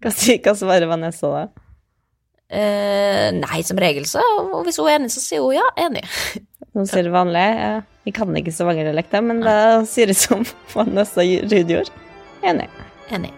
Hva, 0.00 0.12
sier- 0.12 0.56
svarer 0.56 0.88
Vanessa 0.88 1.32
da? 1.32 1.44
Eh, 2.46 3.32
nei, 3.34 3.62
som 3.66 3.78
regel 3.82 4.04
så 4.06 4.20
Og 4.22 4.60
hvis 4.68 4.76
hun 4.78 4.86
er 4.86 5.00
enig, 5.00 5.10
så 5.10 5.18
sier 5.18 5.42
hun 5.42 5.56
ja, 5.56 5.66
enig. 5.86 6.04
Hun 6.76 6.84
sier 6.86 7.06
det 7.06 7.10
vanlig. 7.10 7.40
Ja. 7.40 7.80
Vi 8.04 8.12
kan 8.12 8.36
ikke 8.36 8.52
stavangerdialekter, 8.52 9.22
men 9.24 9.40
det 9.40 9.88
sier 9.88 10.12
det 10.12 10.18
som 10.20 10.44
Vanessa 10.76 11.24
Ruud 11.24 11.72
gjorde. 11.72 11.88
Enig. 12.44 12.68
Enig. 13.08 13.32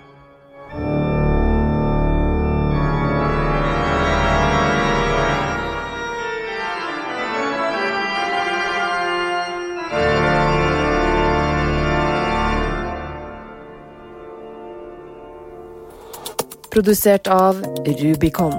Produsert 16.74 17.26
av 17.26 17.62
Rubicon. 17.86 18.54